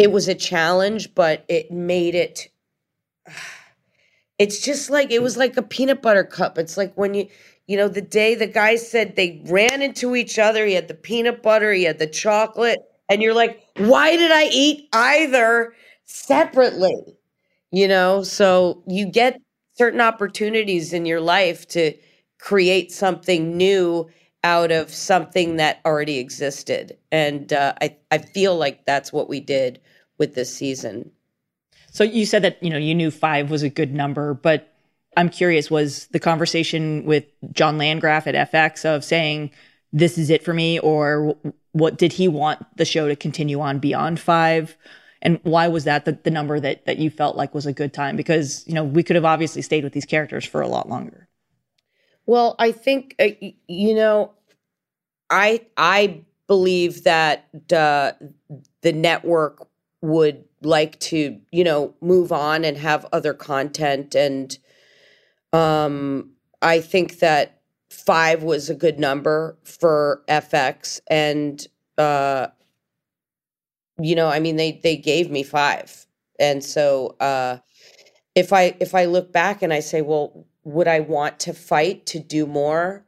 it 0.00 0.10
was 0.10 0.26
a 0.26 0.34
challenge, 0.34 1.14
but 1.14 1.44
it 1.48 1.70
made 1.70 2.16
it 2.16 2.48
it's 4.40 4.60
just 4.60 4.90
like 4.90 5.12
it 5.12 5.22
was 5.22 5.36
like 5.36 5.56
a 5.56 5.62
peanut 5.62 6.02
butter 6.02 6.24
cup. 6.24 6.58
It's 6.58 6.76
like 6.76 6.92
when 6.96 7.14
you 7.14 7.28
you 7.68 7.76
know 7.76 7.86
the 7.86 8.02
day 8.02 8.34
the 8.34 8.48
guy 8.48 8.74
said 8.74 9.14
they 9.14 9.40
ran 9.46 9.82
into 9.82 10.16
each 10.16 10.36
other, 10.36 10.66
he 10.66 10.74
had 10.74 10.88
the 10.88 10.94
peanut 10.94 11.44
butter, 11.44 11.72
he 11.72 11.84
had 11.84 12.00
the 12.00 12.08
chocolate, 12.08 12.80
and 13.10 13.20
you're 13.20 13.34
like, 13.34 13.62
"Why 13.76 14.16
did 14.16 14.32
I 14.32 14.44
eat 14.44 14.88
either?" 14.94 15.74
separately, 16.10 17.16
you 17.70 17.86
know? 17.86 18.22
So 18.22 18.82
you 18.86 19.06
get 19.06 19.40
certain 19.74 20.00
opportunities 20.00 20.92
in 20.92 21.06
your 21.06 21.20
life 21.20 21.66
to 21.68 21.94
create 22.38 22.92
something 22.92 23.56
new 23.56 24.08
out 24.42 24.72
of 24.72 24.90
something 24.90 25.56
that 25.56 25.80
already 25.84 26.18
existed. 26.18 26.96
And 27.12 27.52
uh, 27.52 27.74
I, 27.80 27.96
I 28.10 28.18
feel 28.18 28.56
like 28.56 28.86
that's 28.86 29.12
what 29.12 29.28
we 29.28 29.40
did 29.40 29.80
with 30.18 30.34
this 30.34 30.54
season. 30.54 31.10
So 31.92 32.04
you 32.04 32.24
said 32.26 32.42
that, 32.42 32.62
you 32.62 32.70
know, 32.70 32.78
you 32.78 32.94
knew 32.94 33.10
five 33.10 33.50
was 33.50 33.62
a 33.62 33.68
good 33.68 33.92
number, 33.92 34.34
but 34.34 34.72
I'm 35.16 35.28
curious, 35.28 35.70
was 35.70 36.06
the 36.08 36.20
conversation 36.20 37.04
with 37.04 37.24
John 37.52 37.78
Landgraf 37.78 38.26
at 38.26 38.52
FX 38.52 38.84
of 38.84 39.04
saying, 39.04 39.50
this 39.92 40.18
is 40.18 40.30
it 40.30 40.44
for 40.44 40.54
me, 40.54 40.78
or 40.78 41.36
what 41.72 41.98
did 41.98 42.12
he 42.12 42.28
want 42.28 42.64
the 42.76 42.84
show 42.84 43.08
to 43.08 43.16
continue 43.16 43.60
on 43.60 43.78
beyond 43.78 44.20
five? 44.20 44.76
and 45.22 45.38
why 45.42 45.68
was 45.68 45.84
that 45.84 46.04
the, 46.04 46.12
the 46.22 46.30
number 46.30 46.58
that 46.60 46.84
that 46.86 46.98
you 46.98 47.10
felt 47.10 47.36
like 47.36 47.54
was 47.54 47.66
a 47.66 47.72
good 47.72 47.92
time? 47.92 48.16
Because 48.16 48.64
you 48.66 48.74
know 48.74 48.84
we 48.84 49.02
could 49.02 49.16
have 49.16 49.24
obviously 49.24 49.62
stayed 49.62 49.84
with 49.84 49.92
these 49.92 50.04
characters 50.04 50.44
for 50.44 50.60
a 50.60 50.68
lot 50.68 50.88
longer. 50.88 51.28
Well 52.26 52.54
i 52.58 52.72
think 52.72 53.14
uh, 53.18 53.28
you 53.66 53.94
know 53.94 54.32
i 55.30 55.66
i 55.76 56.22
believe 56.46 57.04
that 57.04 57.48
uh, 57.72 58.12
the 58.82 58.92
network 58.92 59.68
would 60.02 60.44
like 60.62 60.98
to 61.00 61.40
you 61.50 61.64
know 61.64 61.94
move 62.00 62.32
on 62.32 62.64
and 62.64 62.76
have 62.76 63.06
other 63.12 63.34
content. 63.34 64.14
And 64.14 64.56
um 65.52 66.30
i 66.62 66.80
think 66.80 67.18
that 67.18 67.59
five 68.06 68.42
was 68.42 68.70
a 68.70 68.74
good 68.74 68.98
number 68.98 69.56
for 69.64 70.22
fx 70.28 71.00
and 71.08 71.66
uh 71.98 72.46
you 74.02 74.14
know, 74.14 74.28
I 74.28 74.40
mean, 74.40 74.56
they 74.56 74.80
they 74.82 74.96
gave 74.96 75.30
me 75.30 75.42
five, 75.42 76.06
and 76.38 76.64
so 76.64 77.16
uh, 77.20 77.58
if 78.34 78.52
I 78.52 78.76
if 78.80 78.94
I 78.94 79.04
look 79.04 79.32
back 79.32 79.62
and 79.62 79.72
I 79.72 79.80
say, 79.80 80.02
well, 80.02 80.46
would 80.64 80.88
I 80.88 81.00
want 81.00 81.40
to 81.40 81.54
fight 81.54 82.06
to 82.06 82.18
do 82.18 82.46
more? 82.46 83.04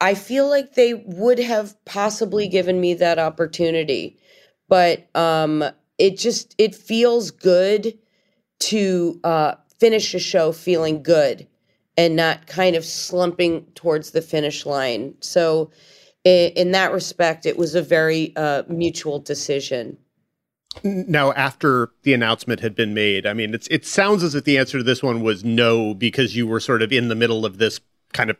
I 0.00 0.14
feel 0.14 0.48
like 0.48 0.74
they 0.74 0.94
would 0.94 1.38
have 1.38 1.82
possibly 1.84 2.48
given 2.48 2.80
me 2.80 2.94
that 2.94 3.18
opportunity, 3.18 4.18
but 4.68 5.08
um, 5.14 5.64
it 5.98 6.18
just 6.18 6.54
it 6.58 6.74
feels 6.74 7.30
good 7.30 7.98
to 8.60 9.20
uh, 9.24 9.54
finish 9.78 10.14
a 10.14 10.18
show 10.18 10.52
feeling 10.52 11.02
good 11.02 11.46
and 11.96 12.16
not 12.16 12.46
kind 12.46 12.76
of 12.76 12.84
slumping 12.84 13.64
towards 13.74 14.10
the 14.10 14.22
finish 14.22 14.66
line. 14.66 15.14
So, 15.20 15.70
in, 16.24 16.52
in 16.52 16.70
that 16.72 16.92
respect, 16.92 17.46
it 17.46 17.56
was 17.56 17.74
a 17.74 17.82
very 17.82 18.34
uh, 18.36 18.64
mutual 18.68 19.18
decision. 19.18 19.96
Now, 20.82 21.32
after 21.32 21.90
the 22.02 22.12
announcement 22.12 22.60
had 22.60 22.74
been 22.74 22.92
made, 22.92 23.26
I 23.26 23.32
mean, 23.32 23.54
it 23.70 23.86
sounds 23.86 24.22
as 24.22 24.34
if 24.34 24.44
the 24.44 24.58
answer 24.58 24.78
to 24.78 24.84
this 24.84 25.02
one 25.02 25.22
was 25.22 25.42
no 25.42 25.94
because 25.94 26.36
you 26.36 26.46
were 26.46 26.60
sort 26.60 26.82
of 26.82 26.92
in 26.92 27.08
the 27.08 27.14
middle 27.14 27.46
of 27.46 27.58
this 27.58 27.80
kind 28.12 28.28
of 28.28 28.36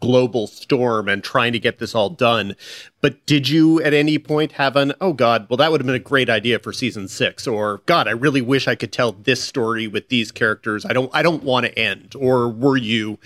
global 0.00 0.46
storm 0.46 1.08
and 1.08 1.22
trying 1.22 1.52
to 1.52 1.58
get 1.58 1.78
this 1.78 1.94
all 1.94 2.10
done. 2.10 2.56
But 3.00 3.24
did 3.26 3.48
you 3.48 3.80
at 3.82 3.94
any 3.94 4.18
point 4.18 4.52
have 4.52 4.76
an, 4.76 4.92
oh 5.00 5.12
God, 5.12 5.46
well, 5.48 5.56
that 5.58 5.70
would 5.70 5.80
have 5.80 5.86
been 5.86 5.94
a 5.94 6.00
great 6.00 6.28
idea 6.28 6.58
for 6.58 6.72
season 6.72 7.08
six, 7.08 7.46
or 7.46 7.82
God, 7.86 8.08
I 8.08 8.12
really 8.12 8.42
wish 8.42 8.68
I 8.68 8.74
could 8.74 8.92
tell 8.92 9.12
this 9.12 9.42
story 9.42 9.86
with 9.86 10.08
these 10.08 10.32
characters. 10.32 10.84
I 10.84 10.92
don't, 10.92 11.10
I 11.14 11.22
don't 11.22 11.42
want 11.42 11.66
to 11.66 11.78
end. 11.78 12.14
Or 12.18 12.48
were 12.48 12.76
you 12.76 13.18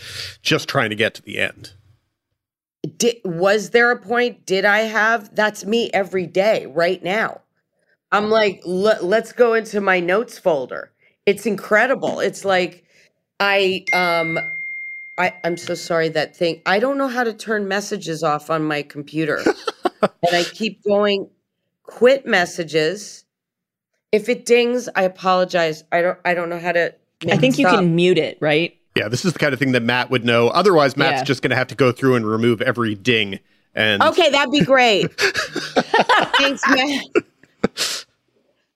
just 0.42 0.68
trying 0.68 0.90
to 0.90 0.96
get 0.96 1.14
to 1.14 1.22
the 1.22 1.38
end? 1.38 1.72
Did, 2.96 3.16
was 3.24 3.70
there 3.70 3.90
a 3.90 3.98
point? 3.98 4.46
Did 4.46 4.64
I 4.64 4.80
have? 4.80 5.34
That's 5.34 5.64
me 5.64 5.90
every 5.92 6.26
day 6.26 6.66
right 6.66 7.02
now. 7.02 7.40
I'm 8.12 8.30
like, 8.30 8.62
let's 8.64 9.32
go 9.32 9.54
into 9.54 9.80
my 9.80 9.98
notes 9.98 10.38
folder. 10.38 10.92
It's 11.26 11.44
incredible. 11.44 12.20
It's 12.20 12.44
like 12.44 12.84
I 13.40 13.84
um 13.92 14.38
I 15.18 15.34
I'm 15.44 15.56
so 15.56 15.74
sorry 15.74 16.08
that 16.10 16.36
thing. 16.36 16.62
I 16.66 16.78
don't 16.78 16.98
know 16.98 17.08
how 17.08 17.24
to 17.24 17.32
turn 17.32 17.68
messages 17.68 18.22
off 18.22 18.50
on 18.50 18.64
my 18.64 18.82
computer. 18.82 19.42
and 20.02 20.10
I 20.32 20.44
keep 20.44 20.82
going 20.84 21.30
quit 21.82 22.26
messages. 22.26 23.24
If 24.12 24.28
it 24.28 24.44
dings, 24.44 24.88
I 24.94 25.02
apologize. 25.02 25.84
I 25.92 26.02
don't 26.02 26.18
I 26.24 26.34
don't 26.34 26.48
know 26.48 26.58
how 26.58 26.72
to 26.72 26.94
I 27.28 27.36
think 27.36 27.58
you 27.58 27.66
can 27.66 27.96
mute 27.96 28.18
it, 28.18 28.38
right? 28.40 28.76
Yeah, 28.94 29.08
this 29.08 29.24
is 29.24 29.32
the 29.32 29.38
kind 29.38 29.52
of 29.52 29.58
thing 29.58 29.72
that 29.72 29.82
Matt 29.82 30.10
would 30.10 30.24
know. 30.24 30.48
Otherwise, 30.48 30.96
Matt's 30.96 31.20
yeah. 31.20 31.24
just 31.24 31.42
going 31.42 31.50
to 31.50 31.56
have 31.56 31.66
to 31.68 31.74
go 31.74 31.92
through 31.92 32.14
and 32.14 32.26
remove 32.26 32.62
every 32.62 32.94
ding. 32.94 33.40
And 33.74 34.02
okay, 34.02 34.30
that'd 34.30 34.50
be 34.50 34.60
great. 34.60 35.12
Thanks, 35.20 36.62
Matt. 36.66 38.06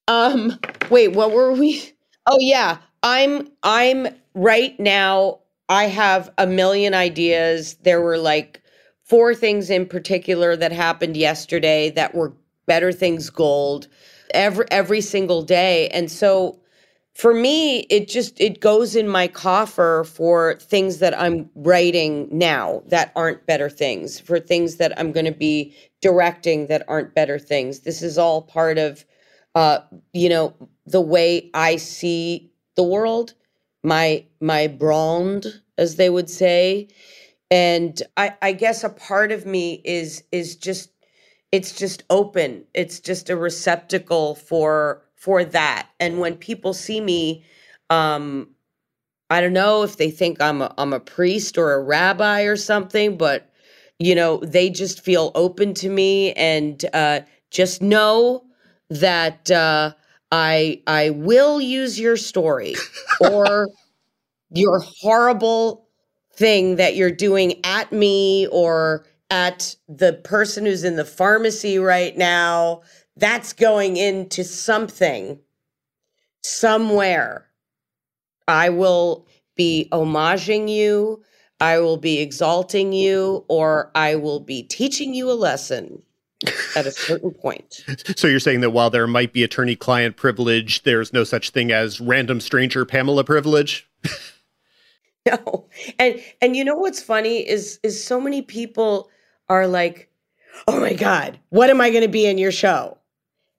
um, 0.08 0.58
wait, 0.90 1.08
what 1.08 1.32
were 1.32 1.52
we? 1.52 1.92
Oh 2.26 2.36
yeah, 2.38 2.78
I'm 3.02 3.48
I'm 3.62 4.08
right 4.34 4.78
now. 4.78 5.38
I 5.70 5.86
have 5.86 6.30
a 6.36 6.46
million 6.46 6.94
ideas. 6.94 7.76
There 7.82 8.02
were 8.02 8.18
like 8.18 8.62
four 9.04 9.34
things 9.34 9.70
in 9.70 9.86
particular 9.86 10.56
that 10.56 10.72
happened 10.72 11.16
yesterday 11.16 11.90
that 11.90 12.14
were 12.14 12.34
better 12.66 12.92
things 12.92 13.30
gold 13.30 13.88
every 14.34 14.66
every 14.70 15.00
single 15.00 15.42
day. 15.42 15.88
And 15.88 16.10
so 16.10 16.60
for 17.14 17.34
me, 17.34 17.80
it 17.90 18.08
just 18.08 18.40
it 18.40 18.60
goes 18.60 18.96
in 18.96 19.08
my 19.08 19.28
coffer 19.28 20.04
for 20.04 20.56
things 20.56 20.98
that 20.98 21.18
I'm 21.18 21.50
writing 21.54 22.28
now 22.32 22.82
that 22.88 23.12
aren't 23.16 23.46
better 23.46 23.70
things, 23.70 24.20
for 24.20 24.40
things 24.40 24.76
that 24.76 24.98
I'm 24.98 25.12
going 25.12 25.26
to 25.26 25.32
be 25.32 25.74
directing 26.02 26.66
that 26.66 26.84
aren't 26.88 27.14
better 27.14 27.38
things. 27.38 27.80
This 27.80 28.02
is 28.02 28.18
all 28.18 28.42
part 28.42 28.78
of 28.78 29.04
uh, 29.54 29.80
you 30.12 30.28
know, 30.28 30.54
the 30.86 31.00
way 31.00 31.50
I 31.54 31.76
see 31.76 32.52
the 32.76 32.82
world, 32.82 33.34
my 33.82 34.24
my 34.40 34.66
brand, 34.66 35.46
as 35.78 35.96
they 35.96 36.10
would 36.10 36.30
say. 36.30 36.88
And 37.50 38.00
I, 38.16 38.34
I 38.42 38.52
guess 38.52 38.84
a 38.84 38.88
part 38.90 39.32
of 39.32 39.46
me 39.46 39.80
is 39.84 40.24
is 40.32 40.56
just 40.56 40.90
it's 41.52 41.72
just 41.72 42.04
open. 42.10 42.64
It's 42.74 43.00
just 43.00 43.30
a 43.30 43.36
receptacle 43.36 44.36
for 44.36 45.02
for 45.16 45.44
that. 45.44 45.88
And 45.98 46.20
when 46.20 46.36
people 46.36 46.72
see 46.72 47.00
me, 47.00 47.44
um, 47.90 48.48
I 49.30 49.40
don't 49.40 49.52
know 49.52 49.82
if 49.82 49.96
they 49.96 50.10
think 50.10 50.40
I'm 50.40 50.62
a 50.62 50.74
I'm 50.78 50.92
a 50.92 51.00
priest 51.00 51.58
or 51.58 51.72
a 51.72 51.82
rabbi 51.82 52.42
or 52.42 52.56
something, 52.56 53.16
but 53.16 53.50
you 53.98 54.14
know, 54.14 54.38
they 54.38 54.70
just 54.70 55.02
feel 55.02 55.30
open 55.34 55.74
to 55.74 55.88
me 55.90 56.32
and 56.32 56.84
uh, 56.94 57.20
just 57.50 57.82
know 57.82 58.44
that 58.88 59.50
uh, 59.50 59.92
I 60.32 60.82
I 60.86 61.10
will 61.10 61.60
use 61.60 61.98
your 61.98 62.16
story 62.16 62.74
or 63.20 63.68
your 64.52 64.80
horrible 65.00 65.88
thing 66.34 66.76
that 66.76 66.96
you're 66.96 67.10
doing 67.10 67.60
at 67.64 67.92
me 67.92 68.46
or 68.48 69.04
at 69.30 69.76
the 69.88 70.14
person 70.24 70.66
who's 70.66 70.84
in 70.84 70.96
the 70.96 71.04
pharmacy 71.04 71.78
right 71.78 72.16
now. 72.16 72.82
That's 73.16 73.52
going 73.52 73.96
into 73.96 74.44
something 74.44 75.38
somewhere. 76.42 77.46
I 78.48 78.68
will 78.70 79.26
be 79.56 79.88
homaging 79.92 80.68
you. 80.68 81.22
I 81.60 81.78
will 81.78 81.98
be 81.98 82.20
exalting 82.20 82.92
you, 82.92 83.44
or 83.48 83.90
I 83.94 84.16
will 84.16 84.40
be 84.40 84.62
teaching 84.62 85.14
you 85.14 85.30
a 85.30 85.34
lesson. 85.34 86.02
At 86.76 86.86
a 86.86 86.90
certain 86.90 87.30
point. 87.32 87.84
So 88.16 88.26
you're 88.26 88.40
saying 88.40 88.60
that 88.60 88.70
while 88.70 88.90
there 88.90 89.06
might 89.06 89.32
be 89.32 89.42
attorney 89.42 89.76
client 89.76 90.16
privilege, 90.16 90.82
there's 90.82 91.12
no 91.12 91.24
such 91.24 91.50
thing 91.50 91.70
as 91.70 92.00
random 92.00 92.40
stranger 92.40 92.84
Pamela 92.84 93.24
privilege? 93.24 93.88
No. 95.26 95.68
And 95.98 96.20
and 96.40 96.56
you 96.56 96.64
know 96.64 96.76
what's 96.76 97.02
funny 97.02 97.46
is 97.46 97.78
is 97.82 98.02
so 98.02 98.20
many 98.20 98.40
people 98.40 99.10
are 99.50 99.66
like, 99.66 100.08
"Oh 100.66 100.80
my 100.80 100.94
god, 100.94 101.38
what 101.50 101.68
am 101.68 101.80
I 101.80 101.90
going 101.90 102.02
to 102.02 102.08
be 102.08 102.24
in 102.26 102.38
your 102.38 102.52
show? 102.52 102.96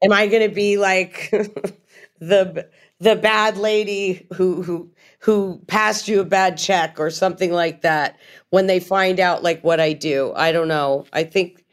Am 0.02 0.12
I 0.12 0.26
going 0.28 0.42
to 0.48 0.54
be 0.54 0.78
like 0.78 1.30
the 2.20 2.68
the 3.00 3.16
bad 3.16 3.58
lady 3.58 4.26
who 4.34 4.64
who 4.64 4.90
who 5.20 5.62
passed 5.68 6.08
you 6.08 6.20
a 6.20 6.26
bad 6.26 6.58
check 6.58 7.00
or 7.00 7.12
something 7.12 7.52
like 7.52 7.82
that 7.82 8.18
when 8.50 8.66
they 8.66 8.80
find 8.80 9.20
out 9.20 9.44
like 9.44 9.64
what 9.64 9.80
I 9.80 9.94
do?" 9.94 10.34
I 10.36 10.52
don't 10.52 10.68
know. 10.68 11.06
I 11.14 11.24
think 11.24 11.64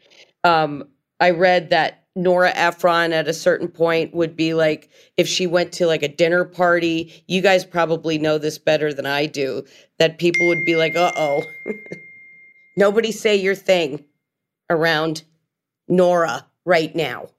um 0.43 0.83
I 1.19 1.31
read 1.31 1.69
that 1.69 2.03
Nora 2.15 2.51
Ephron 2.55 3.13
at 3.13 3.27
a 3.27 3.33
certain 3.33 3.67
point 3.67 4.13
would 4.13 4.35
be 4.35 4.53
like, 4.53 4.89
if 5.17 5.27
she 5.27 5.47
went 5.47 5.71
to 5.73 5.87
like 5.87 6.03
a 6.03 6.07
dinner 6.07 6.43
party, 6.43 7.23
you 7.27 7.41
guys 7.41 7.63
probably 7.63 8.17
know 8.17 8.37
this 8.37 8.57
better 8.57 8.93
than 8.93 9.05
I 9.05 9.25
do, 9.25 9.65
that 9.99 10.17
people 10.17 10.47
would 10.47 10.65
be 10.65 10.75
like, 10.75 10.95
uh 10.95 11.11
oh, 11.15 11.43
nobody 12.77 13.11
say 13.11 13.35
your 13.35 13.55
thing 13.55 14.03
around 14.69 15.23
Nora 15.87 16.45
right 16.65 16.95
now. 16.95 17.29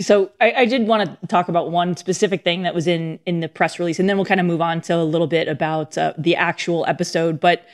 So 0.00 0.32
I, 0.40 0.52
I, 0.52 0.64
did 0.64 0.88
want 0.88 1.20
to 1.20 1.26
talk 1.28 1.48
about 1.48 1.70
one 1.70 1.96
specific 1.96 2.42
thing 2.42 2.62
that 2.62 2.74
was 2.74 2.88
in 2.88 3.20
in 3.24 3.38
the 3.38 3.48
press 3.48 3.78
release, 3.78 4.00
and 4.00 4.08
then 4.08 4.16
we'll 4.16 4.26
kind 4.26 4.40
of 4.40 4.46
move 4.46 4.60
on 4.60 4.80
to 4.82 4.96
a 4.96 5.04
little 5.04 5.28
bit 5.28 5.46
about 5.46 5.96
uh, 5.96 6.12
the 6.18 6.34
actual 6.34 6.84
episode. 6.88 7.38
But 7.38 7.64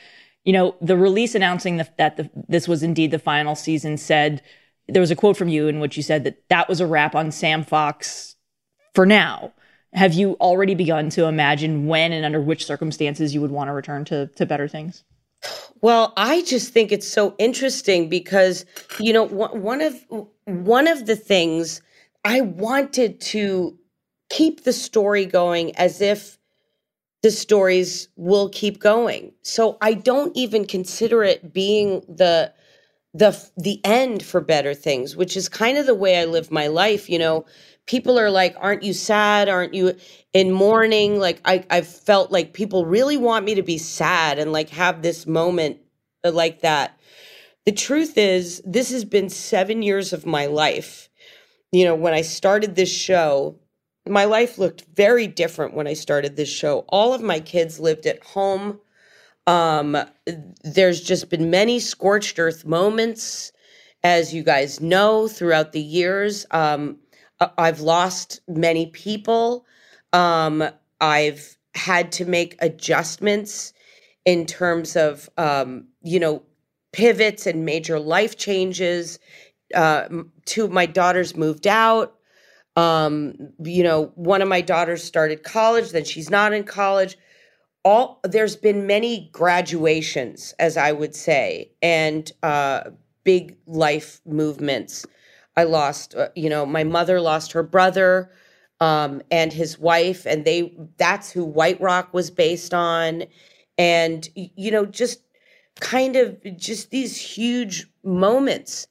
you 0.49 0.53
know, 0.53 0.75
the 0.81 0.97
release 0.97 1.35
announcing 1.35 1.77
the, 1.77 1.87
that 1.99 2.17
the, 2.17 2.27
this 2.47 2.67
was 2.67 2.81
indeed 2.81 3.11
the 3.11 3.19
final 3.19 3.53
season 3.53 3.97
said 3.97 4.41
there 4.87 4.99
was 4.99 5.11
a 5.11 5.15
quote 5.15 5.37
from 5.37 5.47
you 5.47 5.67
in 5.67 5.79
which 5.79 5.95
you 5.95 6.01
said 6.01 6.23
that 6.23 6.41
that 6.49 6.67
was 6.67 6.81
a 6.81 6.87
wrap 6.87 7.13
on 7.13 7.31
Sam 7.31 7.63
Fox 7.63 8.35
for 8.95 9.05
now. 9.05 9.53
Have 9.93 10.15
you 10.15 10.37
already 10.41 10.73
begun 10.73 11.11
to 11.11 11.25
imagine 11.25 11.85
when 11.85 12.11
and 12.11 12.25
under 12.25 12.41
which 12.41 12.65
circumstances 12.65 13.31
you 13.31 13.41
would 13.41 13.51
want 13.51 13.67
to 13.67 13.73
return 13.73 14.05
to 14.05 14.25
to 14.37 14.45
better 14.47 14.67
things? 14.67 15.03
Well, 15.81 16.13
I 16.17 16.41
just 16.41 16.73
think 16.73 16.91
it's 16.91 17.07
so 17.07 17.35
interesting 17.37 18.09
because 18.09 18.65
you 18.99 19.13
know 19.13 19.25
one 19.25 19.81
of 19.81 20.03
one 20.45 20.87
of 20.87 21.05
the 21.05 21.15
things 21.15 21.83
I 22.25 22.41
wanted 22.41 23.21
to 23.21 23.77
keep 24.31 24.63
the 24.63 24.73
story 24.73 25.27
going 25.27 25.75
as 25.75 26.01
if 26.01 26.38
the 27.21 27.31
stories 27.31 28.07
will 28.15 28.49
keep 28.49 28.79
going. 28.79 29.33
So 29.41 29.77
I 29.81 29.93
don't 29.93 30.35
even 30.37 30.65
consider 30.65 31.23
it 31.23 31.53
being 31.53 32.01
the 32.07 32.53
the 33.13 33.49
the 33.57 33.83
end 33.83 34.23
for 34.23 34.39
better 34.39 34.75
things 34.75 35.15
which 35.15 35.35
is 35.35 35.49
kind 35.49 35.79
of 35.79 35.87
the 35.87 35.95
way 35.95 36.19
i 36.21 36.25
live 36.25 36.51
my 36.51 36.67
life 36.67 37.09
you 37.09 37.17
know? 37.17 37.45
People 37.87 38.19
are 38.19 38.29
like 38.29 38.55
aren't 38.59 38.83
you 38.83 38.93
sad? 38.93 39.49
Aren't 39.49 39.73
you 39.73 39.95
in 40.33 40.51
mourning? 40.51 41.19
Like 41.19 41.41
i 41.43 41.65
i've 41.71 41.87
felt 41.87 42.31
like 42.31 42.53
people 42.53 42.85
really 42.85 43.17
want 43.17 43.45
me 43.45 43.55
to 43.55 43.63
be 43.63 43.79
sad 43.79 44.37
and 44.37 44.51
like 44.51 44.69
have 44.69 45.01
this 45.01 45.25
moment 45.25 45.79
uh, 46.23 46.31
like 46.31 46.61
that. 46.61 46.99
The 47.65 47.71
truth 47.71 48.15
is 48.17 48.61
this 48.63 48.91
has 48.91 49.05
been 49.05 49.29
7 49.29 49.81
years 49.81 50.13
of 50.13 50.27
my 50.27 50.45
life. 50.45 51.09
You 51.71 51.85
know 51.85 51.95
when 51.95 52.13
i 52.13 52.21
started 52.21 52.75
this 52.75 52.93
show 52.93 53.55
my 54.09 54.25
life 54.25 54.57
looked 54.57 54.85
very 54.95 55.27
different 55.27 55.73
when 55.73 55.87
i 55.87 55.93
started 55.93 56.35
this 56.35 56.49
show 56.49 56.79
all 56.89 57.13
of 57.13 57.21
my 57.21 57.39
kids 57.39 57.79
lived 57.79 58.05
at 58.05 58.23
home 58.23 58.79
um, 59.49 59.97
there's 60.63 61.01
just 61.01 61.31
been 61.31 61.49
many 61.49 61.79
scorched 61.79 62.37
earth 62.37 62.65
moments, 62.67 63.51
as 64.03 64.31
you 64.31 64.43
guys 64.43 64.79
know, 64.79 65.27
throughout 65.27 65.71
the 65.71 65.81
years. 65.81 66.45
Um, 66.51 66.99
I've 67.57 67.81
lost 67.81 68.41
many 68.47 68.87
people. 68.87 69.65
Um, 70.13 70.63
I've 71.01 71.57
had 71.73 72.11
to 72.13 72.25
make 72.25 72.57
adjustments 72.59 73.73
in 74.23 74.45
terms 74.45 74.95
of, 74.95 75.27
um, 75.37 75.87
you 76.03 76.19
know, 76.19 76.43
pivots 76.91 77.47
and 77.47 77.65
major 77.65 77.99
life 77.99 78.37
changes. 78.37 79.17
Uh, 79.73 80.09
two 80.45 80.63
of 80.63 80.71
my 80.71 80.85
daughters 80.85 81.35
moved 81.35 81.65
out. 81.65 82.18
Um, 82.79 83.35
you 83.63 83.83
know, 83.83 84.11
one 84.15 84.41
of 84.41 84.47
my 84.47 84.61
daughters 84.61 85.03
started 85.03 85.43
college, 85.43 85.91
then 85.91 86.05
she's 86.05 86.29
not 86.29 86.53
in 86.53 86.63
college. 86.63 87.17
All 87.83 88.19
there's 88.23 88.55
been 88.55 88.87
many 88.87 89.29
graduations 89.31 90.53
as 90.59 90.75
i 90.77 90.91
would 90.91 91.15
say 91.15 91.71
and 91.81 92.31
uh 92.43 92.81
big 93.23 93.55
life 93.67 94.21
movements. 94.25 95.05
I 95.55 95.63
lost 95.63 96.15
uh, 96.15 96.29
you 96.35 96.49
know 96.49 96.65
my 96.65 96.83
mother 96.83 97.21
lost 97.21 97.51
her 97.53 97.63
brother 97.63 98.31
um 98.81 99.21
and 99.31 99.51
his 99.53 99.79
wife 99.79 100.25
and 100.25 100.45
they 100.45 100.59
that's 100.97 101.31
who 101.31 101.43
white 101.45 101.79
rock 101.81 102.13
was 102.13 102.29
based 102.31 102.73
on. 102.73 103.23
And 103.77 104.27
you 104.35 104.71
know 104.71 104.85
just 104.85 105.21
kind 105.79 106.15
of 106.15 106.37
just 106.57 106.91
these 106.91 107.15
huge 107.17 107.87
moments. 108.03 108.87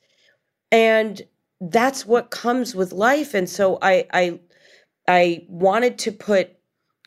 And 0.73 1.23
that's 1.61 2.07
what 2.07 2.31
comes 2.31 2.75
with 2.75 2.93
life 2.93 3.35
and 3.35 3.49
so 3.49 3.79
i 3.83 4.07
i 4.13 4.39
i 5.09 5.45
wanted 5.49 5.99
to 5.99 6.13
put 6.13 6.59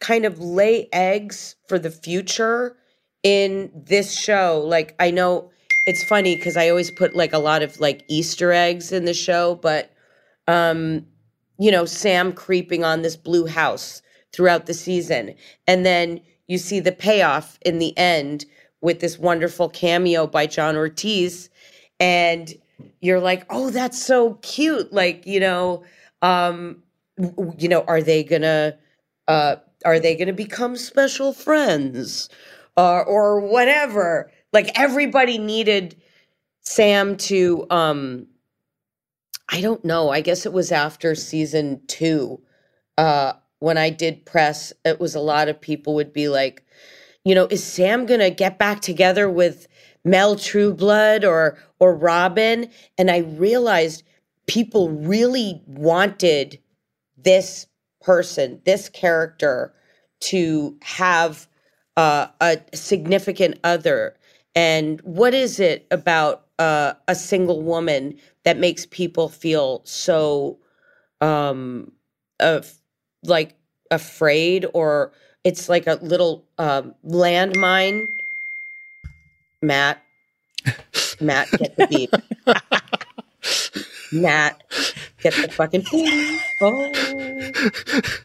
kind 0.02 0.26
of 0.26 0.40
lay 0.40 0.90
eggs 0.92 1.56
for 1.68 1.80
the 1.80 1.92
future 1.92 2.76
in 3.24 3.72
this 3.74 4.18
show. 4.20 4.62
Like 4.66 4.96
I 5.00 5.12
know 5.12 5.50
it's 5.88 6.04
funny 6.04 6.36
because 6.36 6.58
I 6.58 6.70
always 6.70 6.92
put 6.92 7.16
like 7.16 7.34
a 7.34 7.40
lot 7.40 7.64
of 7.64 7.80
like 7.80 8.04
Easter 8.08 8.52
eggs 8.52 8.92
in 8.92 9.06
the 9.06 9.14
show, 9.14 9.56
but 9.56 9.94
um, 10.48 11.06
you 11.58 11.72
know, 11.72 11.86
Sam 11.86 12.34
creeping 12.34 12.84
on 12.84 13.04
this 13.04 13.16
blue 13.16 13.46
house 13.46 14.02
throughout 14.34 14.66
the 14.66 14.74
season. 14.74 15.36
And 15.68 15.86
then 15.86 16.20
you 16.48 16.58
see 16.58 16.80
the 16.80 16.92
payoff 16.92 17.58
in 17.62 17.80
the 17.80 17.98
end 17.98 18.46
with 18.82 19.00
this 19.00 19.20
wonderful 19.20 19.70
cameo 19.70 20.26
by 20.26 20.48
John 20.48 20.76
Ortiz. 20.76 21.50
And 22.00 22.54
you're 23.02 23.20
like, 23.20 23.46
oh, 23.50 23.70
that's 23.70 24.02
so 24.02 24.36
cute. 24.41 24.91
Like, 24.94 25.26
you 25.26 25.39
know, 25.39 25.84
um, 26.22 26.84
you 27.58 27.67
know, 27.70 27.82
are 27.88 28.02
they 28.02 28.24
gonna 28.24 28.78
uh 29.28 29.56
are 29.86 30.00
they 30.00 30.15
to 30.15 30.34
become 30.34 30.76
special 30.76 31.34
friends 31.34 32.30
uh, 32.78 33.02
or 33.02 33.39
whatever 33.39 34.32
like 34.54 34.78
everybody 34.80 35.38
needed 35.38 35.96
sam 36.62 37.17
to 37.17 37.65
um 37.70 38.28
i 39.50 39.62
don't 39.62 39.84
know 39.86 40.10
i 40.10 40.22
guess 40.22 40.46
it 40.46 40.54
was 40.54 40.72
after 40.72 41.15
season 41.15 41.82
two 41.88 42.39
uh 42.98 43.34
when 43.60 43.78
i 43.78 43.89
did 43.89 44.26
press 44.26 44.74
it 44.86 45.00
was 45.00 45.15
a 45.15 45.20
lot 45.20 45.50
of 45.50 45.60
people 45.60 45.96
would 45.96 46.13
be 46.13 46.28
like 46.28 46.63
you 47.24 47.36
know 47.36 47.48
is 47.48 47.63
sam 47.63 48.06
gonna 48.06 48.30
get 48.30 48.60
back 48.60 48.82
together 48.82 49.30
with 49.30 49.67
mel 50.04 50.36
trueblood 50.36 51.24
or 51.26 51.58
or 51.82 51.94
robin 51.94 52.70
and 52.98 53.12
i 53.12 53.17
realized 53.17 54.04
people 54.48 54.89
really 54.89 55.62
wanted 55.65 56.60
this 57.17 57.67
person, 58.02 58.62
this 58.65 58.89
character, 58.89 59.74
to 60.20 60.78
have 60.82 61.48
uh, 61.98 62.28
a 62.41 62.58
significant 62.74 63.60
other. 63.63 64.15
And 64.56 65.00
what 65.02 65.34
is 65.34 65.60
it 65.60 65.88
about 65.91 66.48
uh, 66.60 66.94
a 67.08 67.15
single 67.15 67.62
woman 67.62 68.17
that 68.44 68.58
makes 68.58 68.86
people 68.86 69.30
feel 69.30 69.82
so 69.86 70.60
um, 71.22 71.91
of 72.39 72.72
like 73.24 73.56
afraid 73.89 74.65
or 74.74 75.13
it's 75.44 75.70
like 75.70 75.88
a 75.88 75.98
little 76.02 76.46
um, 76.58 76.94
landmine? 77.06 78.08
Matt, 79.62 80.04
Matt, 81.20 81.50
get 81.52 81.76
the 81.76 81.88
beep. 81.88 82.12
Matt, 84.12 84.62
get 85.22 85.34
the 85.34 85.48
fucking. 85.52 85.86
beep. 85.92 86.42
Oh 86.62 86.72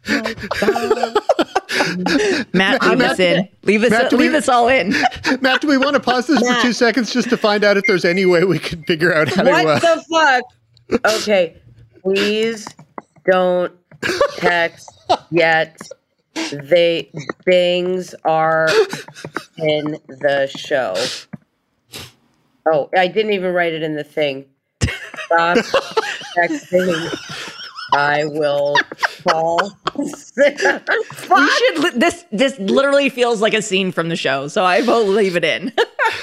my 0.08 0.34
god. 0.60 1.16
Matt, 2.52 2.82
leave 2.82 2.98
Matt, 2.98 3.10
us 3.12 3.20
in. 3.20 3.48
Leave 3.62 3.84
us. 3.84 3.90
Matt, 3.90 4.12
leave 4.12 4.32
we, 4.32 4.36
us 4.36 4.48
all 4.48 4.68
in. 4.68 4.90
Matt, 5.40 5.60
do 5.60 5.68
we 5.68 5.78
want 5.78 5.94
to 5.94 6.00
pause 6.00 6.26
this 6.26 6.42
Matt. 6.42 6.56
for 6.56 6.62
two 6.62 6.72
seconds 6.72 7.12
just 7.12 7.28
to 7.30 7.36
find 7.36 7.64
out 7.64 7.76
if 7.76 7.84
there's 7.86 8.04
any 8.04 8.26
way 8.26 8.44
we 8.44 8.58
can 8.58 8.82
figure 8.84 9.14
out 9.14 9.28
how 9.28 9.44
what 9.44 9.60
to? 9.60 9.64
What 9.64 9.84
uh, 9.84 9.94
the 9.94 10.42
fuck? 10.92 11.12
Okay, 11.22 11.56
please 12.02 12.66
don't 13.30 13.72
text 14.36 14.90
yet. 15.30 15.76
They 16.52 17.10
things 17.44 18.14
are 18.24 18.68
in 19.58 19.98
the 20.08 20.50
show. 20.54 20.94
Oh, 22.66 22.90
I 22.96 23.06
didn't 23.06 23.32
even 23.32 23.52
write 23.52 23.72
it 23.72 23.82
in 23.82 23.94
the 23.94 24.04
thing. 24.04 24.46
Stop 25.26 25.58
texting. 26.36 27.46
I 27.94 28.24
will 28.24 28.76
fall. 28.98 29.72
we 29.96 30.08
should. 30.08 32.00
This 32.00 32.24
this 32.32 32.58
literally 32.58 33.08
feels 33.08 33.40
like 33.40 33.54
a 33.54 33.62
scene 33.62 33.92
from 33.92 34.08
the 34.08 34.16
show, 34.16 34.48
so 34.48 34.64
I 34.64 34.82
will 34.82 35.06
leave 35.06 35.36
it 35.36 35.44
in. 35.44 35.72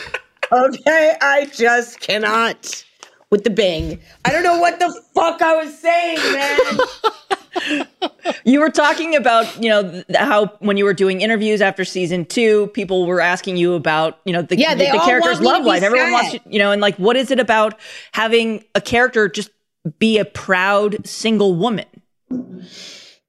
okay, 0.51 1.15
I 1.21 1.45
just 1.53 1.99
cannot 1.99 2.83
with 3.29 3.43
the 3.43 3.49
bing. 3.49 3.99
I 4.25 4.31
don't 4.31 4.43
know 4.43 4.59
what 4.59 4.79
the 4.79 4.93
fuck 5.15 5.41
I 5.41 5.55
was 5.63 5.77
saying, 5.77 6.17
man. 6.33 6.59
you 8.43 8.59
were 8.59 8.69
talking 8.69 9.15
about, 9.15 9.61
you 9.61 9.69
know, 9.69 10.03
how 10.15 10.47
when 10.59 10.77
you 10.77 10.85
were 10.85 10.93
doing 10.93 11.21
interviews 11.21 11.61
after 11.61 11.85
season 11.85 12.25
two, 12.25 12.67
people 12.67 13.05
were 13.05 13.21
asking 13.21 13.57
you 13.57 13.73
about, 13.73 14.19
you 14.25 14.33
know, 14.33 14.41
the, 14.41 14.57
Yeah, 14.57 14.75
the, 14.75 14.85
the 14.85 14.99
character's 14.99 15.39
want 15.39 15.41
me 15.41 15.47
to 15.47 15.53
love 15.53 15.65
life. 15.65 15.83
Everyone 15.83 16.11
wants, 16.11 16.31
to, 16.31 16.41
you 16.45 16.59
know, 16.59 16.71
and 16.71 16.81
like, 16.81 16.95
what 16.97 17.15
is 17.15 17.31
it 17.31 17.39
about 17.39 17.79
having 18.13 18.63
a 18.75 18.81
character 18.81 19.27
just 19.27 19.51
be 19.99 20.17
a 20.17 20.25
proud 20.25 21.05
single 21.05 21.55
woman? 21.55 21.85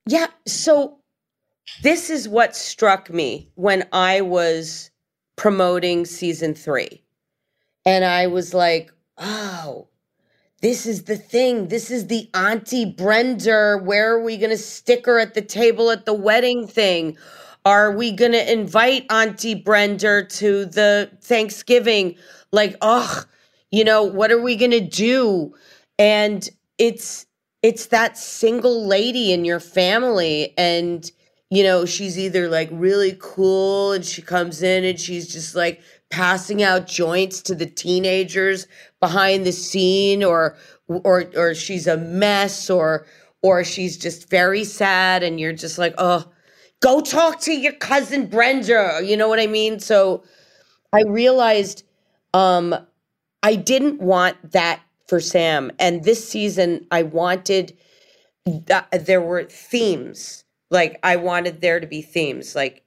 Yeah. 0.07 0.27
So 0.47 0.99
this 1.83 2.11
is 2.11 2.29
what 2.29 2.55
struck 2.55 3.11
me 3.11 3.51
when 3.55 3.87
I 3.93 4.21
was 4.21 4.91
promoting 5.37 6.05
season 6.05 6.55
three. 6.55 7.03
And 7.85 8.05
I 8.05 8.29
was 8.29 8.55
like, 8.55 8.93
oh, 9.19 9.89
this 10.65 10.87
is 10.87 11.03
the 11.03 11.19
thing. 11.19 11.69
This 11.69 11.91
is 11.91 12.07
the 12.07 12.31
Auntie 12.33 12.87
Brenda. 12.87 13.79
Where 13.83 14.15
are 14.15 14.23
we 14.23 14.39
going 14.39 14.49
to 14.49 14.57
stick 14.57 15.05
her 15.05 15.19
at 15.19 15.35
the 15.35 15.43
table 15.43 15.91
at 15.91 16.07
the 16.07 16.15
wedding 16.15 16.67
thing? 16.67 17.19
Are 17.67 17.93
we 17.93 18.11
going 18.11 18.33
to 18.33 18.51
invite 18.51 19.05
Auntie 19.11 19.57
Brenda 19.57 20.25
to 20.25 20.65
the 20.65 21.11
Thanksgiving? 21.21 22.17
Like, 22.51 22.79
ugh, 22.81 23.27
you 23.73 23.85
know, 23.85 24.05
what 24.05 24.33
are 24.33 24.41
we 24.41 24.57
going 24.57 24.71
to 24.71 24.81
do? 24.81 25.55
And 25.99 26.49
it's, 26.79 27.27
it's 27.63 27.89
that 27.89 28.17
single 28.17 28.87
lady 28.87 29.35
in 29.35 29.45
your 29.45 29.61
family 29.61 30.55
and 30.57 31.13
you 31.51 31.63
know 31.63 31.85
she's 31.85 32.19
either 32.19 32.49
like 32.49 32.69
really 32.73 33.17
cool 33.21 33.93
and 33.93 34.05
she 34.05 34.23
comes 34.23 34.63
in 34.63 34.83
and 34.83 34.99
she's 34.99 35.31
just 35.33 35.55
like 35.55 35.83
passing 36.11 36.63
out 36.63 36.87
joints 36.87 37.43
to 37.43 37.55
the 37.55 37.67
teenagers 37.67 38.67
behind 39.01 39.45
the 39.45 39.53
scene 39.53 40.23
or 40.23 40.57
or 40.89 41.25
or 41.37 41.55
she's 41.55 41.87
a 41.87 41.97
mess 41.97 42.71
or 42.71 43.07
or 43.43 43.65
she's 43.65 43.97
just 43.97 44.31
very 44.31 44.65
sad 44.65 45.23
and 45.23 45.41
you're 45.41 45.53
just 45.53 45.79
like 45.79 45.95
oh 45.99 46.31
go 46.81 47.01
talk 47.01 47.41
to 47.41 47.53
your 47.53 47.73
cousin 47.73 48.27
Brenda 48.27 49.01
you 49.03 49.17
know 49.17 49.29
what 49.29 49.41
I 49.41 49.47
mean 49.47 49.81
so 49.81 50.23
I 50.93 51.03
realized 51.03 51.83
um 52.33 52.75
I 53.43 53.57
didn't 53.57 54.01
want 54.01 54.53
that 54.53 54.81
for 55.07 55.21
Sam. 55.21 55.71
And 55.79 56.05
this 56.05 56.27
season, 56.27 56.87
I 56.91 57.03
wanted 57.03 57.77
there 58.47 59.21
were 59.21 59.45
themes. 59.45 60.45
Like, 60.71 60.99
I 61.03 61.17
wanted 61.17 61.61
there 61.61 61.79
to 61.79 61.87
be 61.87 62.03
themes. 62.03 62.55
Like, 62.55 62.83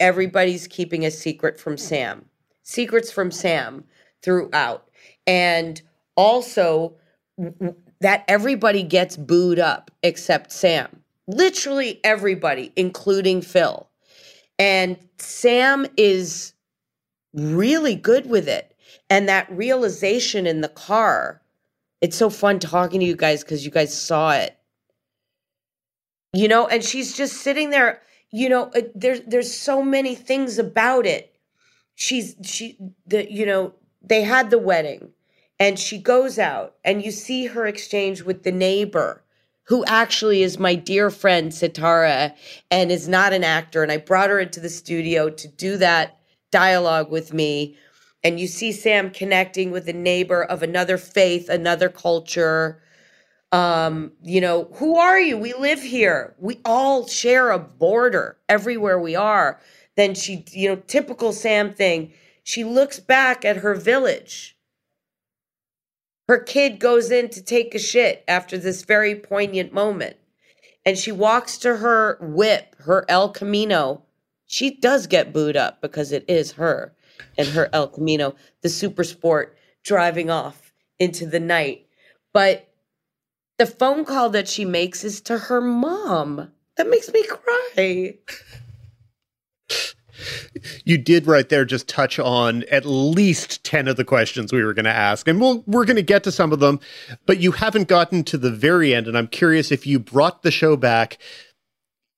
everybody's 0.00 0.66
keeping 0.66 1.04
a 1.04 1.10
secret 1.10 1.58
from 1.58 1.76
Sam, 1.76 2.24
secrets 2.64 3.12
from 3.12 3.30
Sam 3.30 3.84
throughout. 4.22 4.88
And 5.26 5.80
also 6.16 6.94
that 8.00 8.24
everybody 8.28 8.82
gets 8.82 9.16
booed 9.16 9.58
up 9.58 9.90
except 10.02 10.52
Sam. 10.52 11.00
Literally 11.26 12.00
everybody, 12.04 12.72
including 12.76 13.40
Phil. 13.40 13.88
And 14.58 14.98
Sam 15.18 15.86
is 15.96 16.52
really 17.32 17.94
good 17.94 18.28
with 18.28 18.48
it. 18.48 18.76
And 19.10 19.28
that 19.28 19.50
realization 19.50 20.46
in 20.46 20.60
the 20.60 20.68
car, 20.68 21.40
it's 22.00 22.16
so 22.16 22.30
fun 22.30 22.58
talking 22.58 23.00
to 23.00 23.06
you 23.06 23.16
guys 23.16 23.42
because 23.42 23.64
you 23.64 23.70
guys 23.70 23.96
saw 23.96 24.32
it. 24.32 24.56
You 26.32 26.48
know, 26.48 26.66
and 26.66 26.82
she's 26.82 27.16
just 27.16 27.38
sitting 27.38 27.70
there, 27.70 28.02
you 28.30 28.48
know, 28.48 28.64
uh, 28.74 28.82
there's 28.94 29.20
there's 29.22 29.52
so 29.52 29.82
many 29.82 30.14
things 30.14 30.58
about 30.58 31.06
it. 31.06 31.33
She's 31.94 32.36
she 32.42 32.78
the 33.06 33.30
you 33.30 33.46
know, 33.46 33.74
they 34.02 34.22
had 34.22 34.50
the 34.50 34.58
wedding 34.58 35.10
and 35.58 35.78
she 35.78 35.98
goes 35.98 36.38
out 36.38 36.74
and 36.84 37.04
you 37.04 37.10
see 37.10 37.46
her 37.46 37.66
exchange 37.66 38.22
with 38.22 38.42
the 38.42 38.52
neighbor 38.52 39.22
who 39.66 39.84
actually 39.86 40.42
is 40.42 40.58
my 40.58 40.74
dear 40.74 41.10
friend 41.10 41.50
Sitara 41.50 42.34
and 42.70 42.92
is 42.92 43.08
not 43.08 43.32
an 43.32 43.44
actor 43.44 43.82
and 43.82 43.90
I 43.90 43.96
brought 43.98 44.30
her 44.30 44.40
into 44.40 44.60
the 44.60 44.68
studio 44.68 45.30
to 45.30 45.48
do 45.48 45.76
that 45.78 46.18
dialogue 46.50 47.10
with 47.10 47.32
me 47.32 47.76
and 48.24 48.40
you 48.40 48.46
see 48.46 48.72
Sam 48.72 49.10
connecting 49.10 49.70
with 49.70 49.86
a 49.86 49.92
neighbor 49.92 50.42
of 50.42 50.62
another 50.62 50.96
faith, 50.96 51.50
another 51.50 51.90
culture. 51.90 52.80
Um, 53.52 54.12
you 54.22 54.40
know, 54.40 54.70
who 54.76 54.96
are 54.96 55.20
you? 55.20 55.36
We 55.36 55.52
live 55.52 55.82
here. 55.82 56.34
We 56.38 56.58
all 56.64 57.06
share 57.06 57.50
a 57.50 57.58
border 57.58 58.38
everywhere 58.48 58.98
we 58.98 59.14
are. 59.14 59.60
Then 59.96 60.14
she, 60.14 60.44
you 60.50 60.68
know, 60.68 60.76
typical 60.86 61.32
Sam 61.32 61.72
thing. 61.72 62.12
She 62.42 62.64
looks 62.64 63.00
back 63.00 63.44
at 63.44 63.58
her 63.58 63.74
village. 63.74 64.56
Her 66.28 66.38
kid 66.38 66.78
goes 66.78 67.10
in 67.10 67.28
to 67.30 67.42
take 67.42 67.74
a 67.74 67.78
shit 67.78 68.24
after 68.26 68.56
this 68.56 68.82
very 68.82 69.14
poignant 69.14 69.72
moment. 69.72 70.16
And 70.86 70.98
she 70.98 71.12
walks 71.12 71.58
to 71.58 71.76
her 71.76 72.18
whip, 72.20 72.76
her 72.80 73.04
El 73.08 73.30
Camino. 73.30 74.02
She 74.46 74.70
does 74.70 75.06
get 75.06 75.32
booed 75.32 75.56
up 75.56 75.80
because 75.80 76.12
it 76.12 76.24
is 76.28 76.52
her 76.52 76.94
and 77.38 77.48
her 77.48 77.68
El 77.72 77.88
Camino, 77.88 78.34
the 78.62 78.68
super 78.68 79.04
sport 79.04 79.56
driving 79.82 80.30
off 80.30 80.72
into 80.98 81.26
the 81.26 81.40
night. 81.40 81.86
But 82.32 82.68
the 83.58 83.66
phone 83.66 84.04
call 84.04 84.30
that 84.30 84.48
she 84.48 84.64
makes 84.64 85.04
is 85.04 85.20
to 85.22 85.38
her 85.38 85.60
mom. 85.60 86.50
That 86.76 86.88
makes 86.88 87.12
me 87.12 87.24
cry. 87.24 88.14
You 90.84 90.98
did 90.98 91.26
right 91.26 91.48
there 91.48 91.64
just 91.64 91.88
touch 91.88 92.18
on 92.18 92.64
at 92.64 92.84
least 92.84 93.64
10 93.64 93.88
of 93.88 93.96
the 93.96 94.04
questions 94.04 94.52
we 94.52 94.64
were 94.64 94.74
going 94.74 94.84
to 94.84 94.90
ask. 94.90 95.28
And 95.28 95.40
we'll, 95.40 95.62
we're 95.66 95.84
going 95.84 95.96
to 95.96 96.02
get 96.02 96.24
to 96.24 96.32
some 96.32 96.52
of 96.52 96.60
them, 96.60 96.80
but 97.26 97.38
you 97.38 97.52
haven't 97.52 97.88
gotten 97.88 98.24
to 98.24 98.38
the 98.38 98.50
very 98.50 98.94
end. 98.94 99.06
And 99.06 99.16
I'm 99.16 99.28
curious 99.28 99.72
if 99.72 99.86
you 99.86 99.98
brought 99.98 100.42
the 100.42 100.50
show 100.50 100.76
back. 100.76 101.18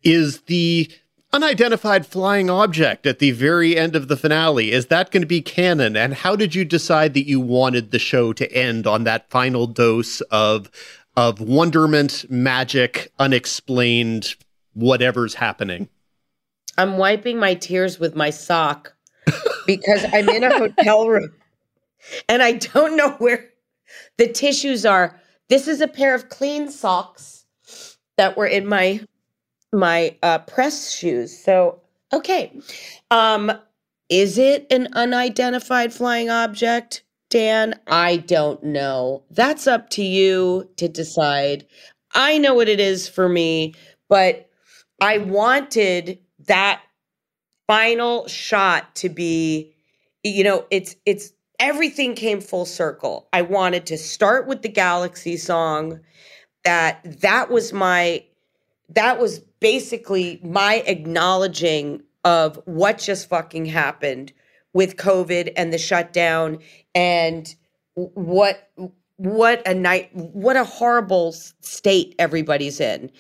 Is 0.03 0.43
the 0.43 0.89
unidentified 1.33 2.07
flying 2.07 2.49
object 2.49 3.07
at 3.07 3.19
the 3.19 3.31
very 3.33 3.77
end 3.77 3.95
of 3.95 4.09
the 4.09 4.17
finale, 4.17 4.73
is 4.73 4.87
that 4.87 5.11
going 5.11 5.23
to 5.23 5.27
be 5.27 5.43
canon? 5.43 5.97
And 5.97 6.15
how 6.15 6.35
did 6.35 6.55
you 6.55 6.65
decide 6.65 7.15
that 7.15 7.27
you 7.27 7.41
wanted 7.41 7.91
the 7.91 7.99
show 7.99 8.33
to 8.33 8.51
end 8.53 8.87
on 8.87 9.05
that 9.05 9.29
final 9.31 9.67
dose 9.67 10.23
of, 10.23 10.71
of 11.17 11.41
wonderment, 11.41 12.25
magic, 12.31 13.13
unexplained, 13.19 14.35
whatever's 14.73 15.35
happening? 15.35 15.89
I'm 16.79 16.99
wiping 16.99 17.39
my 17.39 17.55
tears 17.55 17.99
with 17.99 18.15
my 18.15 18.31
sock 18.31 18.95
because 19.67 20.05
I'm 20.13 20.29
in 20.29 20.45
a 20.45 20.59
hotel 20.59 21.09
room 21.09 21.33
and 22.29 22.43
I 22.43 22.53
don't 22.53 22.97
know 22.97 23.11
where 23.13 23.51
the 24.19 24.29
tissues 24.29 24.85
are. 24.85 25.21
This 25.49 25.69
is 25.69 25.81
a 25.81 25.89
pair 25.89 26.15
of 26.15 26.29
clean 26.29 26.71
socks 26.71 27.45
that 28.17 28.37
were 28.37 28.47
in 28.47 28.67
my 28.67 29.01
my 29.73 30.17
uh, 30.23 30.39
press 30.39 30.93
shoes. 30.93 31.37
So, 31.37 31.81
okay. 32.13 32.59
Um 33.11 33.53
is 34.09 34.39
it 34.39 34.67
an 34.71 34.89
unidentified 34.93 35.93
flying 35.93 36.31
object, 36.31 37.03
Dan? 37.29 37.75
I 37.89 38.19
don't 38.19 38.63
know. 38.63 39.25
That's 39.31 39.67
up 39.67 39.91
to 39.91 40.03
you 40.03 40.71
to 40.77 40.89
decide. 40.89 41.67
I 42.15 42.39
know 42.39 42.55
what 42.55 42.69
it 42.69 42.79
is 42.79 43.09
for 43.09 43.29
me, 43.29 43.75
but 44.09 44.49
I 45.01 45.19
wanted 45.19 46.21
that 46.47 46.83
final 47.67 48.27
shot 48.29 48.95
to 48.97 49.09
be 49.09 49.75
you 50.23 50.45
know 50.45 50.67
it's 50.71 50.97
it's 51.05 51.33
everything 51.59 52.15
came 52.15 52.41
full 52.41 52.67
circle. 52.67 53.29
I 53.33 53.43
wanted 53.43 53.87
to 53.87 53.99
start 53.99 54.47
with 54.47 54.63
the 54.63 54.69
galaxy 54.69 55.37
song. 55.37 56.01
That 56.65 57.21
that 57.21 57.51
was 57.51 57.73
my 57.73 58.25
that 58.91 59.21
was 59.21 59.41
basically 59.61 60.41
my 60.43 60.83
acknowledging 60.87 62.03
of 62.25 62.61
what 62.65 62.99
just 62.99 63.29
fucking 63.29 63.67
happened 63.67 64.33
with 64.73 64.97
covid 64.97 65.53
and 65.57 65.73
the 65.73 65.79
shutdown 65.79 66.59
and 66.95 67.55
what 67.95 68.71
what 69.17 69.67
a 69.67 69.75
night 69.75 70.11
what 70.15 70.57
a 70.57 70.65
horrible 70.65 71.33
state 71.33 72.15
everybody's 72.19 72.81
in. 72.81 73.11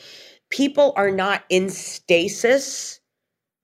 People 0.50 0.92
are 0.96 1.10
not 1.10 1.44
in 1.48 1.70
stasis 1.70 3.00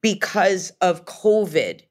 because 0.03 0.71
of 0.81 1.05
COVID. 1.07 1.83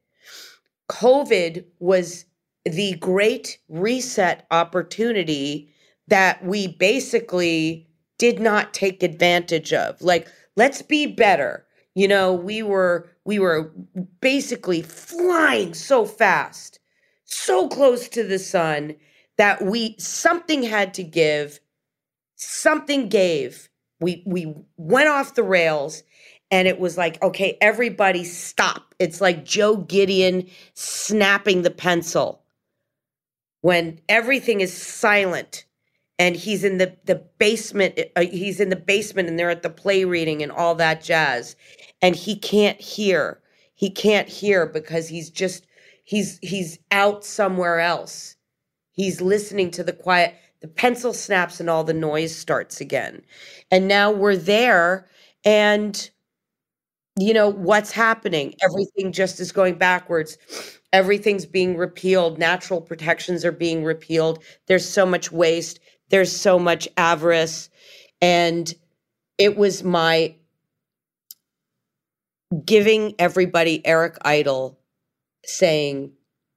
COVID 0.89 1.65
was 1.79 2.25
the 2.65 2.93
great 2.95 3.57
reset 3.69 4.45
opportunity 4.51 5.73
that 6.07 6.43
we 6.45 6.67
basically 6.67 7.87
did 8.19 8.39
not 8.39 8.73
take 8.73 9.01
advantage 9.01 9.73
of. 9.73 10.01
Like, 10.01 10.27
let's 10.55 10.81
be 10.81 11.07
better. 11.07 11.65
You 11.95 12.07
know, 12.07 12.33
we 12.33 12.61
were 12.61 13.09
we 13.25 13.39
were 13.39 13.71
basically 14.19 14.81
flying 14.81 15.73
so 15.73 16.05
fast, 16.05 16.79
so 17.25 17.67
close 17.67 18.07
to 18.09 18.23
the 18.23 18.39
sun 18.39 18.95
that 19.37 19.63
we 19.63 19.95
something 19.97 20.63
had 20.63 20.93
to 20.95 21.03
give, 21.03 21.59
something 22.35 23.09
gave. 23.09 23.69
We 23.99 24.23
we 24.25 24.53
went 24.77 25.09
off 25.09 25.35
the 25.35 25.43
rails 25.43 26.03
and 26.51 26.67
it 26.67 26.79
was 26.79 26.97
like, 26.97 27.21
okay, 27.23 27.57
everybody 27.61 28.23
stop. 28.25 28.95
It's 28.99 29.21
like 29.21 29.45
Joe 29.45 29.77
Gideon 29.77 30.47
snapping 30.75 31.63
the 31.63 31.71
pencil. 31.71 32.39
when 33.61 33.99
everything 34.09 34.61
is 34.61 34.73
silent 34.75 35.65
and 36.19 36.37
he's 36.37 36.65
in 36.65 36.79
the 36.79 36.97
the 37.05 37.15
basement 37.39 37.99
uh, 38.17 38.21
he's 38.23 38.61
in 38.61 38.69
the 38.69 38.77
basement 38.77 39.29
and 39.29 39.39
they're 39.39 39.51
at 39.51 39.63
the 39.63 39.71
play 39.71 40.05
reading 40.05 40.43
and 40.43 40.53
all 40.53 40.75
that 40.75 41.03
jazz 41.03 41.57
and 42.01 42.15
he 42.15 42.37
can't 42.37 42.81
hear 42.81 43.41
he 43.75 43.91
can't 43.91 44.29
hear 44.29 44.67
because 44.67 45.09
he's 45.09 45.31
just 45.31 45.67
he's 46.05 46.39
he's 46.41 46.79
out 46.91 47.25
somewhere 47.25 47.81
else 47.81 48.37
he's 48.93 49.21
listening 49.21 49.71
to 49.71 49.83
the 49.83 49.93
quiet 49.93 50.35
the 50.61 50.67
pencil 50.69 51.13
snaps 51.13 51.59
and 51.59 51.69
all 51.69 51.83
the 51.85 51.93
noise 51.93 52.35
starts 52.35 52.81
again 52.81 53.21
and 53.71 53.87
now 53.87 54.11
we're 54.11 54.37
there 54.37 55.09
and 55.45 56.11
you 57.23 57.33
know 57.33 57.49
what's 57.49 57.91
happening? 57.91 58.49
Mm-hmm. 58.49 58.65
Everything 58.71 59.11
just 59.11 59.39
is 59.39 59.51
going 59.51 59.75
backwards. 59.75 60.37
Everything's 60.93 61.45
being 61.45 61.77
repealed. 61.77 62.37
Natural 62.37 62.81
protections 62.81 63.45
are 63.45 63.51
being 63.51 63.83
repealed. 63.83 64.43
There's 64.67 64.87
so 64.87 65.05
much 65.05 65.31
waste. 65.31 65.79
There's 66.09 66.35
so 66.35 66.59
much 66.59 66.87
avarice. 66.97 67.69
And 68.21 68.73
it 69.37 69.57
was 69.57 69.83
my 69.83 70.35
giving 72.65 73.15
everybody 73.17 73.85
eric 73.85 74.17
idle 74.23 74.77
saying 75.45 76.11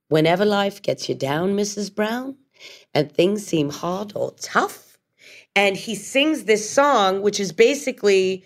whenever 0.09 0.45
life 0.45 0.83
gets 0.83 1.09
you 1.09 1.15
down 1.15 1.57
mrs 1.57 1.95
brown 1.95 2.37
and 2.95 3.13
things 3.13 3.47
seem 3.47 3.71
hard 3.71 4.13
or 4.17 4.33
tough 4.41 4.99
and 5.55 5.77
he 5.77 5.95
sings 5.95 6.45
this 6.45 6.69
song 6.69 7.23
which 7.23 7.39
is 7.39 7.53
basically 7.53 8.45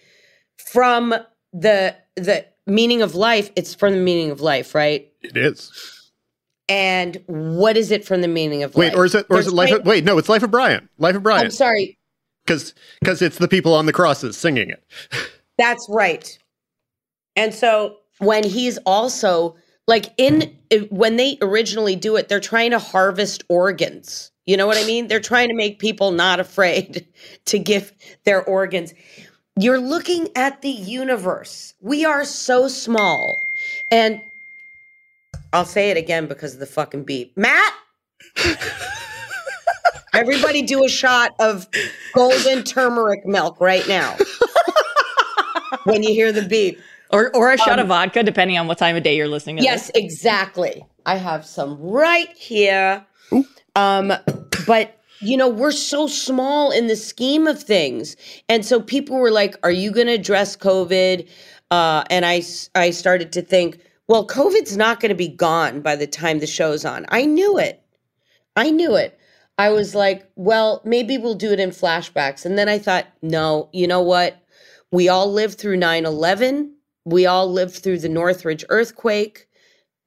from 0.59 1.15
the 1.53 1.97
the 2.19 2.45
meaning 2.67 3.03
of 3.03 3.15
life 3.15 3.51
it's 3.57 3.75
from 3.75 3.93
the 3.95 4.01
meaning 4.01 4.31
of 4.31 4.41
life 4.41 4.75
right 4.75 5.11
It 5.23 5.37
is. 5.37 6.11
and 6.69 7.23
what 7.27 7.77
is 7.77 7.91
it 7.91 8.05
from 8.05 8.21
the 8.21 8.29
meaning 8.29 8.63
of 8.63 8.75
Wait, 8.75 8.89
life 8.89 8.97
or 8.97 9.05
is 9.07 9.15
it 9.15 9.27
or 9.31 9.39
is 9.39 9.47
it 9.47 9.53
Life 9.55 9.73
of 9.73 9.85
Wait, 9.87 10.05
no, 10.05 10.19
it's 10.19 10.29
Life 10.29 10.43
of 10.43 10.51
Brian. 10.51 10.89
Life 10.99 11.17
of 11.17 11.23
Brian. 11.23 11.47
i'm 11.47 11.51
sorry 11.51 11.97
Cuz 12.47 12.75
cuz 13.05 13.23
it's 13.23 13.39
the 13.39 13.49
people 13.49 13.75
on 13.75 13.87
the 13.87 13.93
crosses 13.93 14.37
singing 14.37 14.71
it. 14.71 14.83
That's 15.59 15.87
right. 15.91 16.39
And 17.37 17.53
so 17.55 17.97
when 18.19 18.43
he's 18.45 18.79
also 18.87 19.57
like 19.87 20.07
in 20.17 20.57
when 20.91 21.17
they 21.17 21.37
originally 21.43 21.97
do 21.97 22.17
it, 22.17 22.29
they're 22.29 22.41
trying 22.41 22.71
to 22.73 22.79
harvest 22.79 23.45
organs. 23.49 24.31
You 24.47 24.57
know 24.57 24.67
what 24.67 24.79
I 24.79 24.85
mean? 24.85 25.09
They're 25.09 25.21
trying 25.21 25.49
to 25.49 25.55
make 25.55 25.79
people 25.79 26.11
not 26.11 26.41
afraid 26.41 27.07
to 27.47 27.59
give 27.59 27.93
their 28.25 28.43
organs. 28.45 28.95
You're 29.61 29.81
looking 29.81 30.29
at 30.37 30.63
the 30.63 30.71
universe. 30.71 31.75
We 31.81 32.05
are 32.05 32.25
so 32.25 32.69
small. 32.69 33.43
And 33.91 34.21
I'll 35.53 35.65
say 35.65 35.91
it 35.91 35.97
again 35.97 36.27
because 36.27 36.55
of 36.55 36.61
the 36.61 36.67
fucking 36.67 37.03
beep. 37.03 37.37
Matt, 37.37 37.75
everybody 40.15 40.63
do 40.63 40.85
a 40.85 40.89
shot 40.89 41.35
of 41.41 41.67
golden 42.15 42.63
turmeric 42.63 43.27
milk 43.27 43.61
right 43.61 43.87
now. 43.89 44.17
when 45.85 46.05
you 46.05 46.11
hear 46.11 46.31
the 46.31 46.43
beep. 46.43 46.79
Or, 47.11 47.35
or 47.35 47.53
a 47.53 47.59
shot 47.59 47.79
of 47.79 47.89
vodka, 47.89 48.23
depending 48.23 48.59
on 48.59 48.69
what 48.69 48.79
time 48.79 48.95
of 48.95 49.03
day 49.03 49.17
you're 49.17 49.29
listening 49.29 49.57
to 49.57 49.63
Yes, 49.63 49.91
exactly. 49.95 50.85
I 51.07 51.17
have 51.17 51.45
some 51.47 51.81
right 51.81 52.29
here. 52.37 53.05
Um, 53.75 54.13
but 54.67 54.98
you 55.21 55.37
know, 55.37 55.49
we're 55.49 55.73
so 55.73 56.07
small 56.07 56.71
in 56.71 56.87
the 56.87 56.97
scheme 56.97 57.47
of 57.47 57.63
things. 57.63 58.17
And 58.49 58.65
so 58.65 58.81
people 58.81 59.17
were 59.17 59.31
like, 59.31 59.57
Are 59.63 59.71
you 59.71 59.91
gonna 59.91 60.13
address 60.13 60.57
COVID? 60.57 61.29
Uh, 61.71 62.05
and 62.11 62.25
I 62.25 62.41
started 62.91 63.33
to 63.33 63.43
think, 63.43 63.79
well, 64.07 64.27
COVID's 64.27 64.77
not 64.77 65.01
gonna 65.01 65.15
be 65.15 65.29
gone 65.29 65.81
by 65.81 65.97
the 65.97 66.07
time 66.07 66.39
the 66.39 66.47
show's 66.47 66.85
on. 66.85 67.05
I 67.11 67.27
knew 67.27 67.59
it. 67.59 67.83
I 68.57 68.71
knew 68.71 68.97
it. 68.97 69.19
I 69.59 69.71
was 69.71 69.95
like, 69.95 70.31
well, 70.37 70.81
maybe 70.85 71.19
we'll 71.19 71.35
do 71.35 71.53
it 71.53 71.61
in 71.61 71.71
flashbacks. 71.71 72.47
And 72.47 72.57
then 72.57 72.69
I 72.69 72.79
thought, 72.79 73.07
no, 73.23 73.69
you 73.73 73.87
know 73.87 74.01
what? 74.01 74.41
We 74.93 75.09
all 75.09 75.31
lived 75.31 75.59
through 75.59 75.77
9 75.77 76.07
11. 76.07 76.75
We 77.05 77.27
all 77.27 77.51
lived 77.51 77.75
through 77.77 77.99
the 77.99 78.09
Northridge 78.09 78.65
earthquake. 78.69 79.48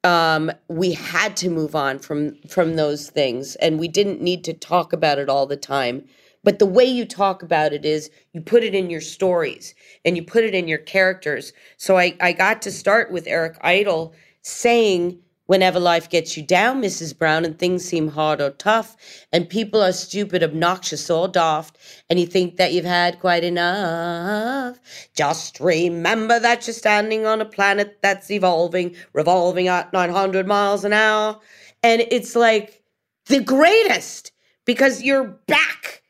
Um, 0.04 0.50
we 0.68 0.92
had 0.92 1.36
to 1.38 1.50
move 1.50 1.76
on 1.76 1.98
from 1.98 2.36
from 2.48 2.76
those 2.76 3.10
things, 3.10 3.56
and 3.56 3.78
we 3.78 3.88
didn't 3.88 4.20
need 4.20 4.44
to 4.44 4.52
talk 4.52 4.92
about 4.92 5.18
it 5.18 5.28
all 5.28 5.46
the 5.46 5.56
time. 5.56 6.04
But 6.44 6.58
the 6.58 6.66
way 6.66 6.84
you 6.84 7.04
talk 7.04 7.42
about 7.42 7.72
it 7.72 7.84
is 7.84 8.10
you 8.32 8.40
put 8.40 8.64
it 8.64 8.74
in 8.74 8.90
your 8.90 9.00
stories 9.00 9.74
and 10.04 10.16
you 10.16 10.24
put 10.24 10.44
it 10.44 10.54
in 10.54 10.68
your 10.68 10.78
characters. 10.78 11.52
So 11.76 11.96
I, 11.98 12.16
I 12.20 12.32
got 12.32 12.62
to 12.62 12.72
start 12.72 13.12
with 13.12 13.28
Eric 13.28 13.58
Idle 13.60 14.14
saying, 14.42 15.20
Whenever 15.46 15.80
life 15.80 16.08
gets 16.08 16.36
you 16.36 16.42
down, 16.42 16.80
Mrs. 16.80 17.18
Brown, 17.18 17.44
and 17.44 17.58
things 17.58 17.84
seem 17.84 18.08
hard 18.08 18.40
or 18.40 18.50
tough, 18.50 18.96
and 19.32 19.48
people 19.48 19.82
are 19.82 19.92
stupid, 19.92 20.42
obnoxious, 20.42 21.10
or 21.10 21.26
daft, 21.26 21.76
and 22.08 22.20
you 22.20 22.26
think 22.26 22.56
that 22.56 22.72
you've 22.72 22.84
had 22.84 23.18
quite 23.18 23.42
enough, 23.42 24.78
just 25.14 25.58
remember 25.58 26.38
that 26.38 26.66
you're 26.66 26.74
standing 26.74 27.26
on 27.26 27.40
a 27.40 27.44
planet 27.44 27.98
that's 28.02 28.30
evolving, 28.30 28.94
revolving 29.12 29.66
at 29.66 29.92
900 29.92 30.46
miles 30.46 30.84
an 30.84 30.92
hour. 30.92 31.38
And 31.82 32.02
it's 32.10 32.36
like 32.36 32.82
the 33.26 33.40
greatest 33.40 34.30
because 34.64 35.02
you're 35.02 35.38
back. 35.46 36.02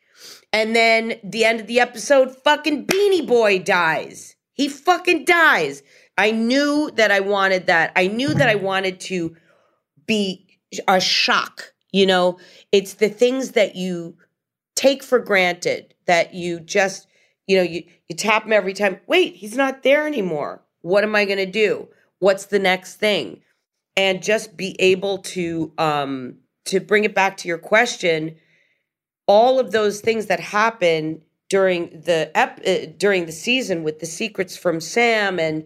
And 0.53 0.77
then 0.77 1.15
the 1.25 1.47
end 1.47 1.61
of 1.61 1.67
the 1.67 1.81
episode, 1.81 2.37
fucking 2.45 2.87
Beanie 2.87 3.27
Boy 3.27 3.59
dies. 3.59 4.37
He 4.53 4.69
fucking 4.69 5.25
dies. 5.25 5.83
I 6.17 6.31
knew 6.31 6.91
that 6.95 7.11
I 7.11 7.21
wanted 7.21 7.67
that. 7.67 7.93
I 7.97 8.07
knew 8.07 8.35
that 8.35 8.49
I 8.49 8.55
wanted 8.55 9.01
to 9.01 9.37
be 10.07 10.47
a 10.89 11.01
shock. 11.01 11.73
You 11.93 12.07
know, 12.07 12.39
it's 12.71 12.95
the 12.95 13.09
things 13.09 13.53
that 13.53 13.77
you 13.77 14.17
take 14.75 15.03
for 15.03 15.19
granted 15.19 15.95
that 16.07 16.35
you 16.35 16.61
just, 16.61 17.07
you 17.47 17.57
know, 17.57 17.63
you, 17.63 17.85
you 18.09 18.17
tap 18.17 18.45
him 18.45 18.53
every 18.53 18.73
time. 18.73 19.01
Wait, 19.07 19.37
he's 19.37 19.57
not 19.57 19.83
there 19.83 20.07
anymore. 20.07 20.63
What 20.81 21.05
am 21.05 21.15
I 21.15 21.25
going 21.25 21.39
to 21.39 21.47
do? 21.47 21.89
What's 22.19 22.47
the 22.47 22.59
next 22.59 22.97
thing? 22.97 23.41
And 23.97 24.23
just 24.23 24.57
be 24.57 24.75
able 24.81 25.19
to, 25.19 25.73
um, 25.77 26.37
to 26.67 26.81
bring 26.81 27.05
it 27.05 27.15
back 27.15 27.37
to 27.39 27.49
your 27.49 27.59
question, 27.59 28.37
all 29.27 29.59
of 29.59 29.73
those 29.73 30.01
things 30.01 30.27
that 30.27 30.41
happen 30.41 31.23
during 31.49 32.01
the 32.01 32.31
ep- 32.35 32.61
uh, 32.67 32.93
during 32.97 33.27
the 33.27 33.33
season 33.33 33.83
with 33.83 34.01
the 34.01 34.07
secrets 34.07 34.57
from 34.57 34.81
Sam 34.81 35.39
and 35.39 35.65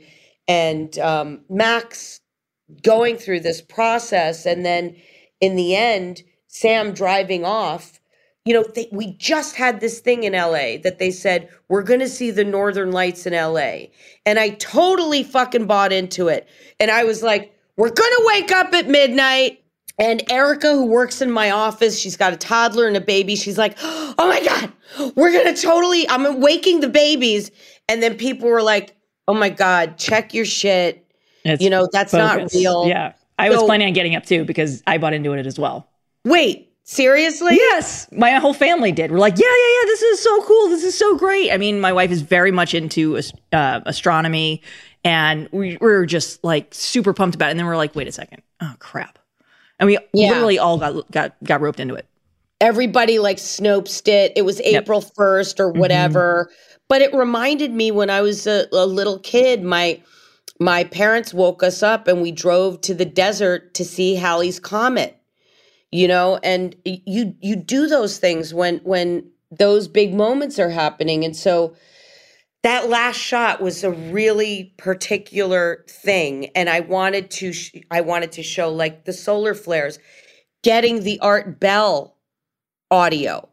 and 0.49 0.99
um, 0.99 1.41
Max 1.49 2.21
going 2.83 3.17
through 3.17 3.41
this 3.41 3.61
process, 3.61 4.47
and 4.47 4.65
then 4.65 4.97
in 5.41 5.57
the 5.57 5.77
end, 5.77 6.23
Sam 6.49 6.93
driving 6.93 7.45
off. 7.45 8.01
You 8.45 8.55
know, 8.55 8.65
they, 8.75 8.89
we 8.93 9.13
just 9.15 9.57
had 9.57 9.81
this 9.81 9.99
thing 9.99 10.23
in 10.23 10.33
LA 10.33 10.79
that 10.85 10.99
they 11.01 11.11
said 11.11 11.49
we're 11.69 11.83
going 11.83 11.99
to 12.01 12.09
see 12.09 12.31
the 12.31 12.45
Northern 12.45 12.93
Lights 12.93 13.27
in 13.27 13.33
LA, 13.33 13.87
and 14.25 14.39
I 14.39 14.51
totally 14.51 15.25
fucking 15.25 15.67
bought 15.67 15.93
into 15.93 16.29
it. 16.29 16.49
And 16.79 16.91
I 16.91 17.05
was 17.05 17.23
like, 17.23 17.53
we're 17.77 17.91
going 17.91 18.11
to 18.11 18.25
wake 18.27 18.53
up 18.53 18.73
at 18.73 18.89
midnight. 18.89 19.63
And 19.99 20.23
Erica, 20.31 20.73
who 20.73 20.87
works 20.87 21.23
in 21.23 21.31
my 21.31 21.51
office, 21.51 21.99
she's 21.99 22.17
got 22.17 22.33
a 22.33 22.37
toddler 22.37 22.87
and 22.87 22.97
a 22.97 23.01
baby. 23.01 23.35
She's 23.35 23.57
like, 23.57 23.77
oh 23.81 24.15
my 24.19 24.45
God, 24.45 25.13
we're 25.17 25.33
going 25.33 25.55
to 25.55 25.61
totally, 25.61 26.09
I'm 26.09 26.41
waking 26.41 26.81
the 26.81 26.89
babies. 26.89 27.51
And 27.89 28.03
then 28.03 28.17
people 28.17 28.49
were 28.49 28.63
like, 28.63 28.95
oh 29.29 29.35
my 29.35 29.49
God, 29.49 29.99
check 29.99 30.35
your 30.35 30.45
shit. 30.45 31.05
It's 31.45 31.63
You 31.63 31.71
know, 31.71 31.89
that's 31.93 32.13
not 32.13 32.53
real. 32.53 32.87
Yeah. 32.87 33.13
I 33.39 33.51
was 33.51 33.63
planning 33.63 33.87
on 33.89 33.93
getting 33.93 34.15
up 34.17 34.25
too 34.25 34.45
because 34.45 34.83
I 34.87 34.99
bought 34.99 35.13
into 35.13 35.33
it 35.35 35.47
as 35.47 35.59
well. 35.59 35.89
Wait, 36.25 36.73
seriously? 36.85 37.55
Yes, 37.55 38.09
my 38.13 38.31
whole 38.33 38.55
family 38.55 38.93
did. 38.93 39.11
We're 39.13 39.19
like, 39.19 39.39
yeah, 39.39 39.45
yeah, 39.47 39.81
yeah. 39.81 39.87
This 39.87 40.03
is 40.03 40.21
so 40.23 40.43
cool. 40.43 40.69
This 40.71 40.83
is 40.85 40.99
so 40.99 41.17
great. 41.17 41.53
I 41.53 41.57
mean, 41.59 41.81
my 41.81 41.93
wife 41.93 42.11
is 42.11 42.23
very 42.23 42.51
much 42.51 42.73
into 42.75 43.21
uh, 43.53 43.81
astronomy, 43.85 44.63
and 45.05 45.49
we, 45.53 45.77
we 45.81 45.87
were 45.87 46.07
just 46.07 46.43
like 46.43 46.69
super 46.75 47.13
pumped 47.13 47.35
about 47.35 47.49
it. 47.49 47.51
And 47.53 47.61
then 47.61 47.67
we're 47.67 47.77
like, 47.77 47.95
wait 47.95 48.09
a 48.09 48.13
second, 48.13 48.43
oh 48.61 48.75
crap, 48.79 49.19
and 49.79 49.87
we 49.87 49.99
Yeah. 50.15 50.31
literally 50.31 50.59
all 50.59 50.79
got 50.79 51.11
got 51.11 51.35
got 51.45 51.61
roped 51.61 51.79
into 51.79 51.95
it. 51.95 52.07
everybody 52.61 53.19
like 53.19 53.37
snopes 53.37 54.09
it. 54.09 54.33
It 54.35 54.43
was 54.43 54.61
April 54.63 55.03
1st 55.03 55.61
or 55.61 55.71
whatever. 55.71 56.51
But 56.89 57.03
it 57.03 57.15
reminded 57.15 57.73
me 57.73 57.91
when 57.91 58.11
I 58.11 58.21
was 58.21 58.47
a, 58.47 58.67
a 58.73 58.87
little 58.87 59.19
kid, 59.19 59.63
my 59.63 60.01
my 60.59 60.85
parents 60.85 61.35
woke 61.35 61.63
us 61.63 61.83
up 61.83 62.09
and 62.09 62.23
we 62.23 62.33
drove 62.33 62.81
to 62.83 62.95
the 62.95 63.05
desert 63.05 63.75
to 63.75 63.85
see 63.85 64.15
Halley's 64.15 64.61
comet. 64.61 65.21
You 65.91 66.09
know, 66.09 66.39
and 66.43 66.77
you 66.85 67.35
you 67.41 67.57
do 67.57 67.87
those 67.87 68.19
things 68.19 68.53
when 68.55 68.79
when 68.79 69.31
those 69.51 69.89
big 69.89 70.15
moments 70.15 70.59
are 70.59 70.71
happening. 70.71 71.25
And 71.25 71.37
so 71.37 71.75
that 72.63 72.89
last 72.89 73.17
shot 73.17 73.61
was 73.61 73.85
a 73.85 73.93
really 73.93 74.75
particular 74.77 75.85
thing 75.89 76.47
and 76.57 76.69
I 76.69 76.81
wanted 76.81 77.31
to 77.33 77.53
sh- 77.53 77.73
I 77.93 78.01
wanted 78.01 78.33
to 78.33 78.43
show 78.43 78.71
like 78.71 79.05
the 79.05 79.13
solar 79.13 79.55
flares 79.55 80.01
getting 80.65 81.05
the 81.05 81.21
Art 81.21 81.61
Bell 81.61 82.17
audio. 82.91 83.49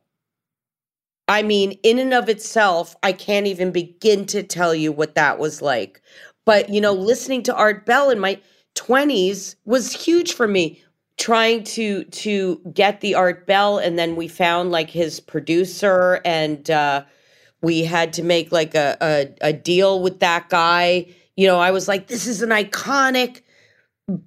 I 1.28 1.42
mean, 1.44 1.74
in 1.84 2.00
and 2.00 2.14
of 2.14 2.30
itself, 2.30 2.96
I 3.04 3.12
can't 3.14 3.48
even 3.48 3.72
begin 3.72 4.26
to 4.28 4.44
tell 4.44 4.76
you 4.76 4.92
what 4.92 5.16
that 5.16 5.40
was 5.40 5.62
like. 5.62 6.02
But, 6.46 6.70
you 6.70 6.82
know, 6.82 6.94
listening 6.94 7.44
to 7.44 7.56
Art 7.56 7.86
Bell 7.86 8.10
in 8.10 8.20
my 8.20 8.40
20s 8.76 9.56
was 9.66 9.94
huge 9.94 10.34
for 10.34 10.48
me. 10.48 10.82
trying 11.18 11.64
to 11.64 12.04
to 12.06 12.60
get 12.74 13.00
the 13.02 13.14
art 13.14 13.46
bell 13.46 13.78
and 13.78 14.00
then 14.00 14.16
we 14.16 14.28
found 14.28 14.72
like 14.72 14.90
his 14.90 15.20
producer 15.20 16.20
and 16.26 16.72
uh 16.72 17.04
we 17.62 17.84
had 17.84 18.12
to 18.14 18.24
make 18.24 18.52
like 18.52 18.74
a, 18.74 18.98
a 19.00 19.50
a 19.50 19.54
deal 19.54 20.02
with 20.02 20.20
that 20.22 20.50
guy 20.50 21.06
you 21.38 21.46
know 21.48 21.60
i 21.60 21.70
was 21.70 21.88
like 21.88 22.08
this 22.08 22.26
is 22.26 22.42
an 22.42 22.50
iconic 22.50 23.42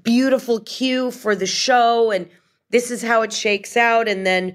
beautiful 0.03 0.61
cue 0.61 1.11
for 1.11 1.35
the 1.35 1.47
show 1.47 2.13
and 2.13 2.29
this 2.71 2.91
is 2.91 3.03
how 3.03 3.23
it 3.23 3.33
shakes 3.33 3.77
out 3.77 4.07
and 4.09 4.25
then 4.25 4.55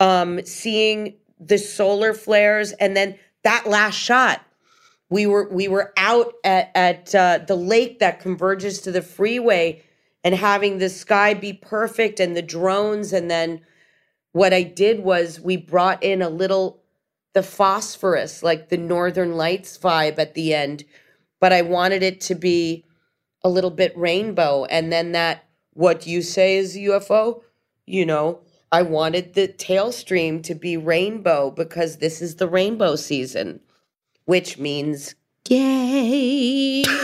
um 0.00 0.42
seeing 0.44 1.14
the 1.40 1.58
solar 1.58 2.14
flares 2.14 2.72
and 2.72 2.96
then 2.96 3.18
that 3.42 3.66
last 3.66 3.96
shot 3.96 4.44
we 5.10 5.26
were 5.26 5.48
we 5.50 5.68
were 5.68 5.92
out 5.96 6.32
at 6.44 6.70
at 6.74 7.14
uh, 7.14 7.38
the 7.46 7.56
lake 7.56 7.98
that 7.98 8.20
converges 8.20 8.80
to 8.82 8.92
the 8.92 9.02
freeway 9.02 9.82
and 10.22 10.34
having 10.34 10.78
the 10.78 10.88
sky 10.88 11.34
be 11.34 11.52
perfect 11.52 12.20
and 12.20 12.36
the 12.36 12.42
drones. 12.42 13.12
And 13.12 13.30
then 13.30 13.60
what 14.32 14.54
i 14.54 14.62
did 14.62 15.00
was 15.00 15.40
we 15.40 15.56
brought 15.56 16.02
in 16.02 16.22
a 16.22 16.28
little 16.30 16.80
the 17.32 17.42
phosphorus 17.42 18.42
like 18.42 18.68
the 18.68 18.76
northern 18.76 19.36
lights 19.36 19.76
vibe 19.76 20.18
at 20.18 20.34
the 20.34 20.54
end 20.54 20.84
but 21.40 21.52
i 21.52 21.62
wanted 21.62 22.02
it 22.02 22.20
to 22.20 22.34
be 22.36 22.84
a 23.42 23.48
little 23.48 23.70
bit 23.70 23.96
rainbow. 23.96 24.66
And 24.66 24.92
then 24.92 25.12
that 25.12 25.46
what 25.72 26.06
you 26.06 26.22
say 26.22 26.56
is 26.56 26.76
ufo 26.76 27.42
you 27.86 28.06
know 28.06 28.40
i 28.72 28.82
wanted 28.82 29.34
the 29.34 29.48
tail 29.48 29.92
stream 29.92 30.42
to 30.42 30.54
be 30.54 30.76
rainbow 30.76 31.50
because 31.50 31.98
this 31.98 32.22
is 32.22 32.36
the 32.36 32.48
rainbow 32.48 32.96
season 32.96 33.60
which 34.26 34.58
means 34.58 35.14
gay 35.44 36.84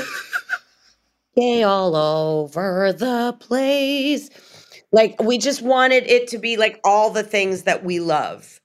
gay 1.36 1.62
all 1.62 1.94
over 1.94 2.92
the 2.92 3.36
place. 3.38 4.30
Like 4.90 5.22
we 5.22 5.38
just 5.38 5.62
wanted 5.62 6.04
it 6.06 6.28
to 6.28 6.38
be 6.38 6.56
like 6.56 6.80
all 6.84 7.10
the 7.10 7.22
things 7.22 7.62
that 7.64 7.84
we 7.84 8.00
love. 8.00 8.60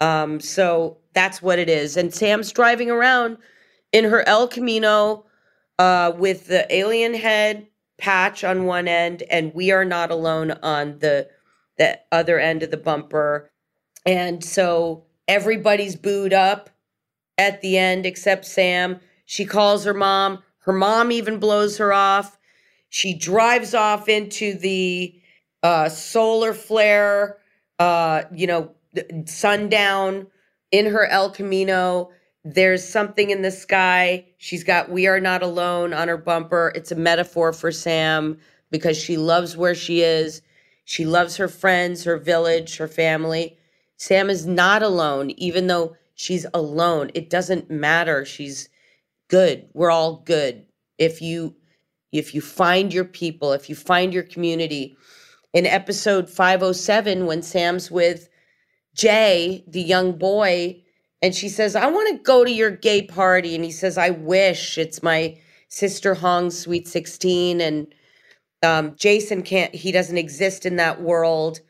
Um, 0.00 0.40
so 0.40 0.98
that's 1.14 1.42
what 1.42 1.58
it 1.58 1.68
is. 1.68 1.96
And 1.96 2.14
Sam's 2.14 2.52
driving 2.52 2.90
around 2.90 3.38
in 3.92 4.04
her 4.04 4.26
El 4.28 4.48
Camino 4.48 5.26
uh, 5.78 6.12
with 6.16 6.46
the 6.46 6.72
alien 6.74 7.14
head 7.14 7.66
patch 7.98 8.42
on 8.44 8.64
one 8.64 8.88
end, 8.88 9.22
and 9.30 9.54
we 9.54 9.70
are 9.70 9.84
not 9.84 10.10
alone 10.10 10.52
on 10.62 10.98
the 10.98 11.28
the 11.78 12.00
other 12.10 12.38
end 12.38 12.62
of 12.62 12.70
the 12.70 12.76
bumper. 12.76 13.50
And 14.04 14.44
so 14.44 15.04
everybody's 15.28 15.96
booed 15.96 16.32
up 16.32 16.70
at 17.38 17.60
the 17.60 17.78
end 17.78 18.06
except 18.06 18.44
Sam. 18.44 19.00
She 19.24 19.44
calls 19.44 19.84
her 19.84 19.94
mom. 19.94 20.42
Her 20.58 20.72
mom 20.72 21.10
even 21.12 21.38
blows 21.38 21.78
her 21.78 21.92
off. 21.92 22.38
She 22.88 23.16
drives 23.16 23.74
off 23.74 24.08
into 24.08 24.54
the 24.54 25.14
uh, 25.62 25.88
solar 25.88 26.52
flare, 26.52 27.38
uh, 27.78 28.24
you 28.34 28.46
know, 28.46 28.72
sundown 29.24 30.26
in 30.70 30.86
her 30.86 31.06
El 31.06 31.30
Camino. 31.30 32.10
There's 32.44 32.86
something 32.86 33.30
in 33.30 33.42
the 33.42 33.50
sky. 33.50 34.26
She's 34.36 34.64
got 34.64 34.90
We 34.90 35.06
Are 35.06 35.20
Not 35.20 35.42
Alone 35.42 35.94
on 35.94 36.08
her 36.08 36.18
bumper. 36.18 36.72
It's 36.74 36.92
a 36.92 36.96
metaphor 36.96 37.52
for 37.52 37.70
Sam 37.70 38.38
because 38.70 38.98
she 38.98 39.16
loves 39.16 39.56
where 39.56 39.74
she 39.74 40.02
is. 40.02 40.42
She 40.84 41.04
loves 41.04 41.36
her 41.36 41.48
friends, 41.48 42.04
her 42.04 42.18
village, 42.18 42.76
her 42.76 42.88
family. 42.88 43.58
Sam 43.96 44.30
is 44.30 44.46
not 44.46 44.82
alone, 44.82 45.30
even 45.30 45.66
though 45.66 45.96
she's 46.14 46.46
alone. 46.52 47.10
It 47.14 47.30
doesn't 47.30 47.70
matter. 47.70 48.24
She's 48.24 48.68
good. 49.28 49.68
We're 49.74 49.90
all 49.90 50.16
good. 50.24 50.66
If 50.98 51.22
you 51.22 51.54
if 52.12 52.34
you 52.34 52.42
find 52.42 52.92
your 52.92 53.06
people, 53.06 53.52
if 53.52 53.70
you 53.70 53.74
find 53.74 54.12
your 54.12 54.22
community. 54.22 54.96
In 55.54 55.64
episode 55.66 56.28
507, 56.28 57.26
when 57.26 57.42
Sam's 57.42 57.90
with 57.90 58.28
Jay, 58.94 59.64
the 59.66 59.80
young 59.80 60.12
boy, 60.12 60.82
and 61.22 61.34
she 61.34 61.48
says, 61.48 61.76
I 61.76 61.86
want 61.86 62.16
to 62.16 62.22
go 62.22 62.44
to 62.44 62.50
your 62.50 62.70
gay 62.70 63.02
party. 63.02 63.54
And 63.54 63.64
he 63.64 63.70
says, 63.70 63.96
I 63.96 64.10
wish 64.10 64.76
it's 64.76 65.02
my 65.02 65.38
sister 65.68 66.14
Hong's 66.14 66.58
sweet 66.58 66.88
16. 66.88 67.60
And 67.60 67.94
um, 68.62 68.94
Jason 68.96 69.42
can't, 69.42 69.74
he 69.74 69.92
doesn't 69.92 70.18
exist 70.18 70.66
in 70.66 70.76
that 70.76 71.00
world. 71.02 71.60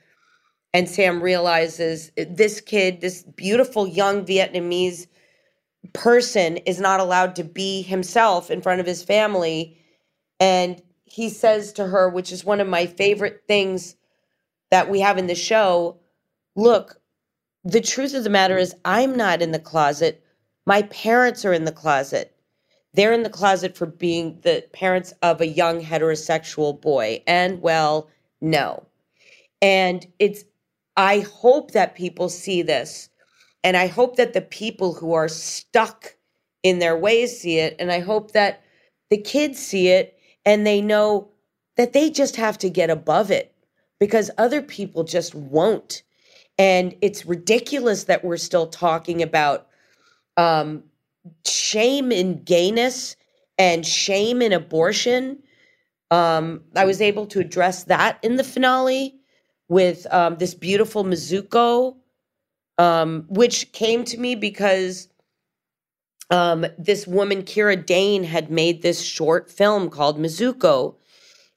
And 0.74 0.88
Sam 0.88 1.22
realizes 1.22 2.12
this 2.16 2.61
kid, 2.61 3.00
this 3.00 3.22
beautiful 3.22 3.87
young 3.87 4.24
Vietnamese 4.24 5.07
person, 5.92 6.59
is 6.59 6.81
not 6.81 7.00
allowed 7.00 7.37
to 7.37 7.44
be 7.44 7.83
himself 7.83 8.50
in 8.50 8.62
front 8.62 8.81
of 8.81 8.87
his 8.87 9.02
family 9.02 9.78
and 10.40 10.83
he 11.05 11.28
says 11.28 11.72
to 11.74 11.87
her, 11.87 12.09
which 12.09 12.33
is 12.33 12.44
one 12.44 12.61
of 12.61 12.66
my 12.66 12.87
favorite 12.87 13.42
things 13.46 13.94
that 14.72 14.90
we 14.90 14.98
have 14.98 15.18
in 15.18 15.28
the 15.28 15.37
show 15.37 16.00
look, 16.57 17.00
the 17.64 17.81
truth 17.81 18.12
of 18.12 18.24
the 18.24 18.31
matter 18.31 18.59
is, 18.59 18.74
I'm 18.85 19.14
not 19.16 19.40
in 19.40 19.52
the 19.52 19.61
closet. 19.61 20.24
My 20.66 20.83
parents 20.83 21.44
are 21.44 21.52
in 21.52 21.64
the 21.64 21.72
closet. 21.72 22.32
They're 22.94 23.12
in 23.12 23.22
the 23.22 23.31
closet 23.31 23.76
for 23.76 23.87
being 23.87 24.38
the 24.42 24.64
parents 24.72 25.14
of 25.22 25.40
a 25.40 25.46
young 25.46 25.83
heterosexual 25.83 26.81
boy. 26.81 27.22
And 27.26 27.62
well, 27.62 28.09
no. 28.40 28.85
And 29.62 30.07
it's, 30.18 30.44
I 30.96 31.20
hope 31.20 31.70
that 31.70 31.94
people 31.94 32.28
see 32.28 32.62
this. 32.62 33.09
And 33.64 33.76
I 33.76 33.87
hope 33.87 34.16
that 34.16 34.35
the 34.35 34.42
people 34.42 34.92
who 34.92 35.14
are 35.14 35.28
stuck 35.28 36.16
in 36.62 36.81
their 36.81 36.96
ways 36.96 37.40
see 37.40 37.59
it. 37.59 37.76
And 37.78 37.90
I 37.90 38.00
hope 38.00 38.33
that 38.33 38.62
the 39.09 39.18
kids 39.18 39.59
see 39.59 39.88
it 39.88 40.18
and 40.44 40.66
they 40.66 40.81
know 40.81 41.28
that 41.76 41.92
they 41.92 42.11
just 42.11 42.37
have 42.37 42.59
to 42.59 42.68
get 42.68 42.90
above 42.90 43.31
it 43.31 43.55
because 43.98 44.31
other 44.37 44.61
people 44.61 45.05
just 45.05 45.35
won't. 45.35 46.02
And 46.59 46.94
it's 47.00 47.24
ridiculous 47.24 48.05
that 48.05 48.24
we're 48.24 48.37
still 48.37 48.66
talking 48.66 49.22
about 49.22 49.68
um, 50.37 50.83
shame 51.47 52.13
in 52.13 52.43
gayness 52.45 53.17
and 53.59 53.87
shame 53.87 54.43
in 54.43 54.53
abortion. 54.53 55.43
Um, 56.11 56.63
I 56.77 56.85
was 56.85 57.01
able 57.01 57.27
to 57.27 57.41
address 57.41 57.85
that 57.85 58.19
in 58.23 58.37
the 58.37 58.45
finale 58.45 59.15
with 59.69 60.07
um, 60.13 60.37
this 60.37 60.55
beautiful 60.55 61.05
Mizuko, 61.05 61.97
um, 62.79 63.25
which 63.29 63.73
came 63.73 64.05
to 64.05 64.19
me 64.19 64.35
because 64.35 65.09
um, 66.31 66.67
this 66.79 67.07
woman, 67.07 67.43
Kira 67.43 67.85
Dane, 67.85 68.25
had 68.25 68.51
made 68.51 68.83
this 68.83 69.03
short 69.03 69.51
film 69.51 69.91
called 69.91 70.19
Mizuko, 70.19 70.97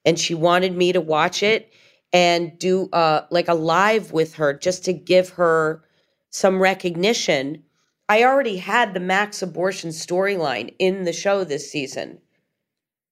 and 0.06 0.20
she 0.20 0.36
wanted 0.36 0.76
me 0.76 0.92
to 0.92 1.02
watch 1.02 1.42
it 1.44 1.74
and 2.14 2.58
do 2.60 2.90
uh, 2.94 3.26
like 3.32 3.48
a 3.48 3.54
live 3.54 4.12
with 4.12 4.36
her 4.36 4.54
just 4.54 4.86
to 4.86 4.94
give 4.94 5.30
her 5.30 5.84
some 6.30 6.62
recognition. 6.62 7.64
I 8.08 8.24
already 8.24 8.58
had 8.58 8.94
the 8.94 9.00
max 9.00 9.42
abortion 9.42 9.90
storyline 9.90 10.74
in 10.78 11.04
the 11.04 11.14
show 11.14 11.44
this 11.44 11.72
season. 11.72 12.20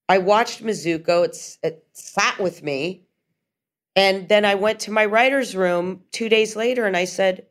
I 0.07 0.19
watched 0.19 0.63
Mizuko, 0.63 1.25
it's, 1.25 1.57
it 1.63 1.85
sat 1.93 2.39
with 2.39 2.61
me. 2.61 3.03
And 3.95 4.27
then 4.27 4.45
I 4.45 4.55
went 4.55 4.79
to 4.81 4.91
my 4.91 5.05
writer's 5.05 5.55
room 5.55 6.01
two 6.11 6.29
days 6.29 6.55
later 6.55 6.85
and 6.85 6.97
I 6.97 7.05
said, 7.05 7.45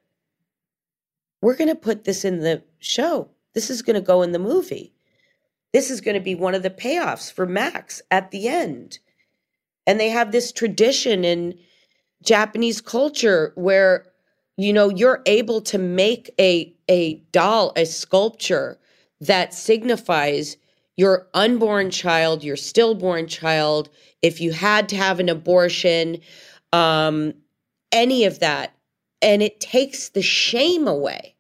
We're 1.41 1.57
going 1.57 1.71
to 1.71 1.77
put 1.77 2.05
this 2.05 2.25
in 2.25 2.41
the 2.41 2.63
show. 2.79 3.31
This 3.55 3.71
is 3.71 3.83
going 3.83 3.95
to 3.95 4.01
go 4.01 4.23
in 4.23 4.33
the 4.33 4.39
movie. 4.39 4.93
This 5.73 5.91
is 5.91 6.01
going 6.01 6.15
to 6.15 6.21
be 6.21 6.35
one 6.35 6.55
of 6.55 6.63
the 6.63 6.71
payoffs 6.71 7.33
for 7.33 7.47
Max 7.47 8.03
at 8.11 8.31
the 8.31 8.49
end. 8.49 8.99
And 9.87 9.99
they 9.99 10.11
have 10.11 10.31
this 10.31 10.53
tradition 10.53 11.25
in 11.25 11.59
Japanese 12.23 12.81
culture 12.81 13.53
where 13.57 14.12
you 14.57 14.73
know 14.73 14.89
you're 14.91 15.23
able 15.27 15.61
to 15.63 15.79
make 15.79 16.31
a 16.39 16.75
a 16.89 17.15
doll, 17.33 17.73
a 17.77 17.87
sculpture 17.87 18.79
that 19.21 19.55
signifies 19.55 20.57
your 20.97 21.27
unborn 21.33 21.91
child, 21.91 22.45
your 22.45 22.57
stillborn 22.57 23.27
child, 23.27 23.89
if 24.21 24.41
you 24.41 24.53
had 24.53 24.89
to 24.91 24.97
have 24.97 25.21
an 25.21 25.29
abortion, 25.29 26.19
um, 26.73 27.33
any 27.91 28.25
of 28.25 28.41
that. 28.41 28.75
And 29.23 29.43
it 29.43 29.61
takes 29.61 30.11
the 30.11 30.23
shame 30.23 30.87
away 30.87 31.35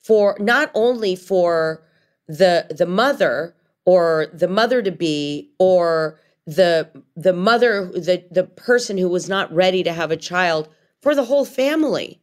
for 0.00 0.36
not 0.38 0.70
only 0.74 1.16
for 1.16 1.82
the 2.28 2.66
the 2.70 2.86
mother 2.86 3.54
or 3.84 4.26
the 4.32 4.48
mother 4.48 4.82
to 4.82 4.90
be 4.90 5.50
or 5.58 6.20
the 6.46 6.88
the 7.16 7.32
mother 7.32 7.86
the 7.86 8.22
the 8.30 8.44
person 8.44 8.98
who 8.98 9.08
was 9.08 9.28
not 9.28 9.52
ready 9.52 9.82
to 9.82 9.92
have 9.92 10.10
a 10.10 10.16
child 10.16 10.68
for 11.00 11.14
the 11.14 11.24
whole 11.24 11.44
family 11.44 12.20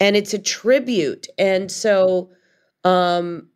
and 0.00 0.16
it's 0.16 0.34
a 0.34 0.38
tribute 0.38 1.26
and 1.38 1.70
so 1.70 2.30
um 2.84 3.48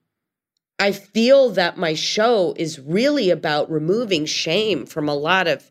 i 0.78 0.92
feel 0.92 1.50
that 1.50 1.78
my 1.78 1.94
show 1.94 2.54
is 2.56 2.78
really 2.80 3.30
about 3.30 3.70
removing 3.70 4.26
shame 4.26 4.86
from 4.86 5.08
a 5.08 5.14
lot 5.14 5.46
of 5.46 5.70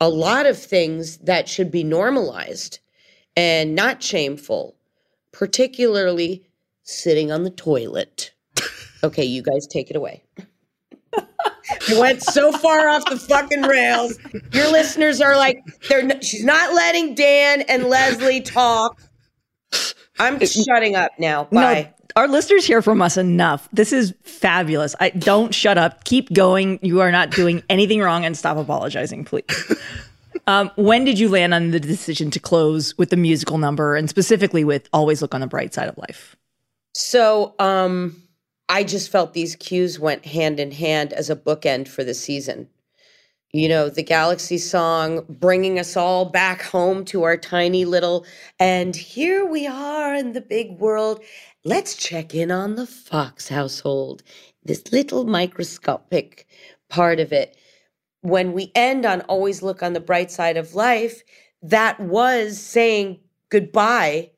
a 0.00 0.08
lot 0.08 0.46
of 0.46 0.58
things 0.58 1.18
that 1.18 1.48
should 1.48 1.70
be 1.70 1.84
normalized 1.84 2.78
and 3.36 3.74
not 3.74 4.02
shameful 4.02 4.74
particularly 5.32 6.44
sitting 6.82 7.30
on 7.30 7.44
the 7.44 7.50
toilet. 7.50 8.32
okay, 9.04 9.24
you 9.24 9.42
guys 9.42 9.66
take 9.66 9.90
it 9.90 9.96
away. 9.96 10.22
It 11.88 11.98
went 11.98 12.22
so 12.22 12.50
far 12.52 12.88
off 12.88 13.04
the 13.08 13.16
fucking 13.16 13.62
rails. 13.62 14.18
Your 14.52 14.70
listeners 14.72 15.20
are 15.20 15.36
like, 15.36 15.62
they're 15.88 16.20
she's 16.20 16.44
not 16.44 16.74
letting 16.74 17.14
Dan 17.14 17.62
and 17.62 17.84
Leslie 17.84 18.40
talk. 18.40 19.00
I'm 20.20 20.38
shutting 20.44 20.96
up 20.96 21.12
now. 21.18 21.44
Bye. 21.44 21.82
No, 21.82 22.06
our 22.16 22.28
listeners 22.28 22.66
hear 22.66 22.82
from 22.82 23.00
us 23.02 23.16
enough. 23.16 23.68
This 23.72 23.92
is 23.92 24.14
fabulous. 24.22 24.94
I 25.00 25.10
don't 25.10 25.54
shut 25.54 25.78
up. 25.78 26.04
Keep 26.04 26.32
going. 26.32 26.78
You 26.82 27.00
are 27.00 27.10
not 27.10 27.30
doing 27.30 27.62
anything 27.70 28.00
wrong 28.00 28.24
and 28.24 28.36
stop 28.36 28.56
apologizing, 28.56 29.24
please. 29.24 29.44
Um, 30.46 30.70
when 30.76 31.04
did 31.04 31.18
you 31.18 31.28
land 31.28 31.54
on 31.54 31.70
the 31.70 31.78
decision 31.78 32.30
to 32.32 32.40
close 32.40 32.96
with 32.98 33.10
the 33.10 33.16
musical 33.16 33.58
number 33.58 33.94
and 33.94 34.08
specifically 34.08 34.64
with 34.64 34.88
Always 34.92 35.22
Look 35.22 35.34
on 35.34 35.40
the 35.40 35.46
Bright 35.46 35.74
Side 35.74 35.88
of 35.88 35.96
Life? 35.98 36.34
So, 36.94 37.54
um, 37.58 38.20
I 38.68 38.84
just 38.84 39.10
felt 39.10 39.32
these 39.32 39.56
cues 39.56 39.98
went 39.98 40.24
hand 40.24 40.58
in 40.58 40.70
hand 40.70 41.12
as 41.12 41.30
a 41.30 41.36
bookend 41.36 41.88
for 41.88 42.04
the 42.04 42.14
season. 42.14 42.68
You 43.52 43.68
know, 43.68 43.88
the 43.88 44.04
Galaxy 44.04 44.58
song 44.58 45.24
bringing 45.28 45.80
us 45.80 45.96
all 45.96 46.24
back 46.24 46.62
home 46.62 47.04
to 47.06 47.24
our 47.24 47.36
tiny 47.36 47.84
little, 47.84 48.24
and 48.60 48.94
here 48.94 49.44
we 49.44 49.66
are 49.66 50.14
in 50.14 50.34
the 50.34 50.40
big 50.40 50.78
world. 50.78 51.20
Let's 51.64 51.96
check 51.96 52.32
in 52.32 52.52
on 52.52 52.76
the 52.76 52.86
Fox 52.86 53.48
household, 53.48 54.22
this 54.62 54.92
little 54.92 55.24
microscopic 55.24 56.46
part 56.88 57.18
of 57.18 57.32
it. 57.32 57.56
When 58.20 58.52
we 58.52 58.70
end 58.76 59.04
on 59.04 59.22
Always 59.22 59.62
Look 59.62 59.82
on 59.82 59.94
the 59.94 60.00
Bright 60.00 60.30
Side 60.30 60.56
of 60.56 60.76
Life, 60.76 61.24
that 61.60 61.98
was 61.98 62.56
saying 62.56 63.18
goodbye 63.48 64.30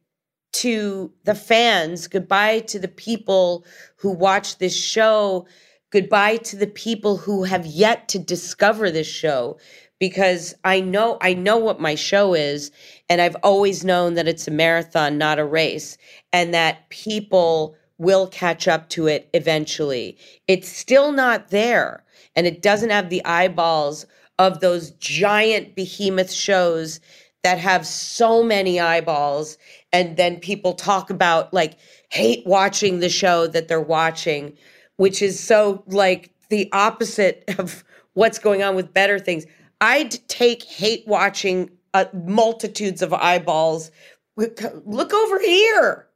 to 0.53 1.13
the 1.25 1.35
fans, 1.35 2.07
goodbye 2.07 2.61
to 2.61 2.79
the 2.79 2.89
people 2.89 3.67
who 3.97 4.11
watch 4.11 4.57
this 4.57 4.75
show, 4.75 5.47
goodbye 5.93 6.38
to 6.38 6.57
the 6.57 6.66
people 6.66 7.18
who 7.18 7.45
have 7.45 7.66
yet 7.66 8.09
to 8.09 8.18
discover 8.18 8.90
this 8.90 9.07
show 9.07 9.59
because 10.01 10.55
I 10.64 10.80
know 10.80 11.18
I 11.20 11.34
know 11.34 11.59
what 11.59 11.80
my 11.80 11.95
show 11.95 12.34
is 12.34 12.72
and 13.09 13.20
I've 13.20 13.36
always 13.43 13.84
known 13.84 14.14
that 14.14 14.26
it's 14.26 14.49
a 14.49 14.51
marathon 14.51 15.18
not 15.18 15.38
a 15.38 15.45
race 15.45 15.99
and 16.32 16.53
that 16.55 16.88
people 16.88 17.76
will 17.99 18.26
catch 18.26 18.66
up 18.66 18.88
to 18.88 19.07
it 19.07 19.28
eventually. 19.34 20.16
It's 20.49 20.68
still 20.68 21.12
not 21.12 21.51
there 21.51 22.03
and 22.34 22.47
it 22.47 22.62
doesn't 22.62 22.90
have 22.90 23.11
the 23.11 23.24
eyeballs 23.26 24.07
of 24.38 24.61
those 24.61 24.93
giant 24.93 25.76
behemoth 25.76 26.32
shows 26.32 27.01
that 27.45 27.59
have 27.59 27.86
so 27.86 28.43
many 28.43 28.80
eyeballs 28.80 29.59
and 29.93 30.16
then 30.16 30.40
people 30.40 30.72
talk 30.72 31.11
about 31.11 31.53
like 31.53 31.76
hate 32.09 32.47
watching 32.47 33.01
the 33.01 33.11
show 33.11 33.47
that 33.47 33.68
they're 33.68 33.80
watching 33.80 34.57
which 34.97 35.22
is 35.22 35.38
so 35.38 35.82
like 35.86 36.30
the 36.49 36.68
opposite 36.72 37.45
of 37.59 37.84
what's 38.14 38.38
going 38.38 38.62
on 38.62 38.74
with 38.74 38.93
better 38.93 39.18
things 39.18 39.45
i'd 39.80 40.12
take 40.28 40.62
hate 40.62 41.07
watching 41.07 41.70
uh, 41.95 42.05
multitudes 42.26 43.03
of 43.03 43.12
eyeballs 43.12 43.90
look 44.36 45.12
over 45.12 45.40
here 45.40 46.09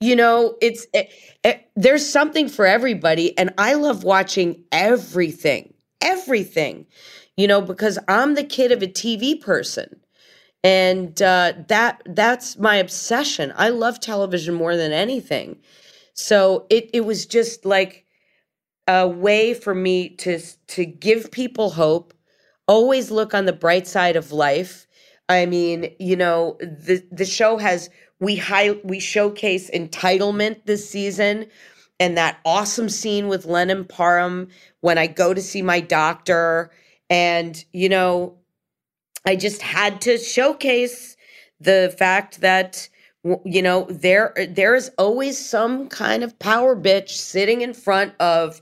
you 0.00 0.16
know 0.16 0.56
it's 0.60 0.86
it, 0.92 1.10
it, 1.44 1.70
there's 1.76 2.08
something 2.08 2.48
for 2.48 2.66
everybody 2.66 3.36
and 3.38 3.52
i 3.58 3.74
love 3.74 4.04
watching 4.04 4.62
everything 4.72 5.72
everything 6.00 6.86
you 7.36 7.46
know 7.46 7.60
because 7.60 7.98
i'm 8.08 8.34
the 8.34 8.44
kid 8.44 8.72
of 8.72 8.82
a 8.82 8.86
tv 8.88 9.40
person 9.40 9.88
and 10.64 11.20
uh, 11.20 11.54
that 11.68 12.02
that's 12.06 12.56
my 12.58 12.76
obsession. 12.76 13.52
I 13.56 13.70
love 13.70 13.98
television 14.00 14.54
more 14.54 14.76
than 14.76 14.92
anything. 14.92 15.56
So 16.14 16.66
it 16.70 16.88
it 16.92 17.04
was 17.04 17.26
just 17.26 17.64
like 17.64 18.06
a 18.88 19.06
way 19.06 19.54
for 19.54 19.74
me 19.74 20.10
to 20.10 20.40
to 20.68 20.84
give 20.84 21.30
people 21.30 21.70
hope. 21.70 22.14
Always 22.68 23.10
look 23.10 23.34
on 23.34 23.46
the 23.46 23.52
bright 23.52 23.86
side 23.86 24.16
of 24.16 24.32
life. 24.32 24.86
I 25.28 25.46
mean, 25.46 25.94
you 25.98 26.16
know, 26.16 26.56
the 26.60 27.04
the 27.10 27.24
show 27.24 27.58
has 27.58 27.90
we 28.20 28.36
high 28.36 28.72
we 28.84 29.00
showcase 29.00 29.70
entitlement 29.70 30.66
this 30.66 30.88
season 30.88 31.46
and 31.98 32.16
that 32.16 32.38
awesome 32.44 32.88
scene 32.88 33.28
with 33.28 33.46
Lennon 33.46 33.84
Parham 33.84 34.48
when 34.80 34.98
I 34.98 35.06
go 35.06 35.34
to 35.34 35.40
see 35.42 35.62
my 35.62 35.80
doctor 35.80 36.70
and 37.10 37.64
you 37.72 37.88
know 37.88 38.36
I 39.26 39.36
just 39.36 39.62
had 39.62 40.00
to 40.02 40.18
showcase 40.18 41.16
the 41.60 41.94
fact 41.98 42.40
that 42.40 42.88
you 43.44 43.62
know 43.62 43.86
there 43.88 44.34
there 44.48 44.74
is 44.74 44.90
always 44.98 45.38
some 45.38 45.88
kind 45.88 46.24
of 46.24 46.38
power 46.38 46.74
bitch 46.74 47.10
sitting 47.10 47.60
in 47.60 47.74
front 47.74 48.14
of 48.20 48.60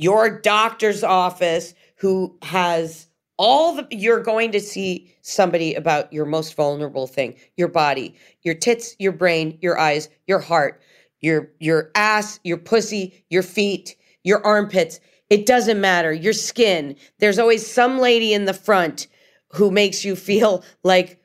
your 0.00 0.40
doctor's 0.40 1.04
office 1.04 1.74
who 1.96 2.36
has 2.42 3.06
all 3.36 3.74
the 3.74 3.86
you're 3.90 4.22
going 4.22 4.52
to 4.52 4.60
see 4.60 5.14
somebody 5.22 5.74
about 5.74 6.12
your 6.12 6.26
most 6.26 6.54
vulnerable 6.54 7.06
thing 7.06 7.34
your 7.56 7.68
body 7.68 8.14
your 8.42 8.54
tits 8.54 8.94
your 8.98 9.12
brain 9.12 9.58
your 9.60 9.78
eyes 9.78 10.08
your 10.26 10.40
heart 10.40 10.82
your 11.20 11.50
your 11.58 11.90
ass 11.94 12.40
your 12.44 12.58
pussy 12.58 13.24
your 13.30 13.42
feet 13.42 13.96
your 14.24 14.44
armpits 14.44 15.00
it 15.28 15.46
doesn't 15.46 15.80
matter 15.80 16.12
your 16.12 16.32
skin 16.32 16.96
there's 17.18 17.38
always 17.38 17.66
some 17.66 17.98
lady 17.98 18.32
in 18.32 18.44
the 18.44 18.54
front 18.54 19.06
who 19.52 19.70
makes 19.70 20.04
you 20.04 20.16
feel 20.16 20.64
like, 20.82 21.20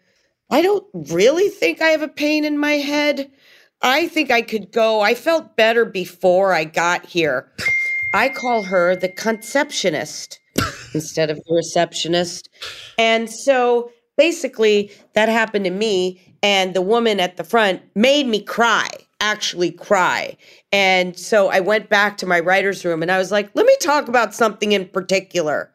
I 0.49 0.61
don't 0.61 0.85
really 0.93 1.49
think 1.49 1.81
I 1.81 1.89
have 1.89 2.01
a 2.01 2.07
pain 2.07 2.45
in 2.45 2.57
my 2.57 2.73
head. 2.73 3.31
I 3.81 4.07
think 4.07 4.31
I 4.31 4.41
could 4.41 4.71
go. 4.71 5.01
I 5.01 5.15
felt 5.15 5.55
better 5.55 5.85
before 5.85 6.53
I 6.53 6.65
got 6.65 7.05
here. 7.05 7.51
I 8.13 8.29
call 8.29 8.63
her 8.63 8.95
the 8.95 9.09
conceptionist 9.09 10.39
instead 10.93 11.29
of 11.29 11.37
the 11.45 11.53
receptionist. 11.53 12.49
And 12.97 13.29
so 13.29 13.91
basically, 14.17 14.91
that 15.13 15.29
happened 15.29 15.65
to 15.65 15.71
me. 15.71 16.21
And 16.43 16.73
the 16.73 16.81
woman 16.81 17.19
at 17.19 17.37
the 17.37 17.43
front 17.43 17.81
made 17.95 18.27
me 18.27 18.39
cry, 18.39 18.87
actually 19.19 19.71
cry. 19.71 20.37
And 20.71 21.17
so 21.17 21.47
I 21.47 21.59
went 21.59 21.89
back 21.89 22.17
to 22.17 22.25
my 22.25 22.39
writer's 22.39 22.85
room 22.85 23.01
and 23.01 23.11
I 23.11 23.17
was 23.17 23.31
like, 23.31 23.49
let 23.55 23.65
me 23.65 23.75
talk 23.81 24.07
about 24.07 24.35
something 24.35 24.71
in 24.71 24.87
particular. 24.87 25.71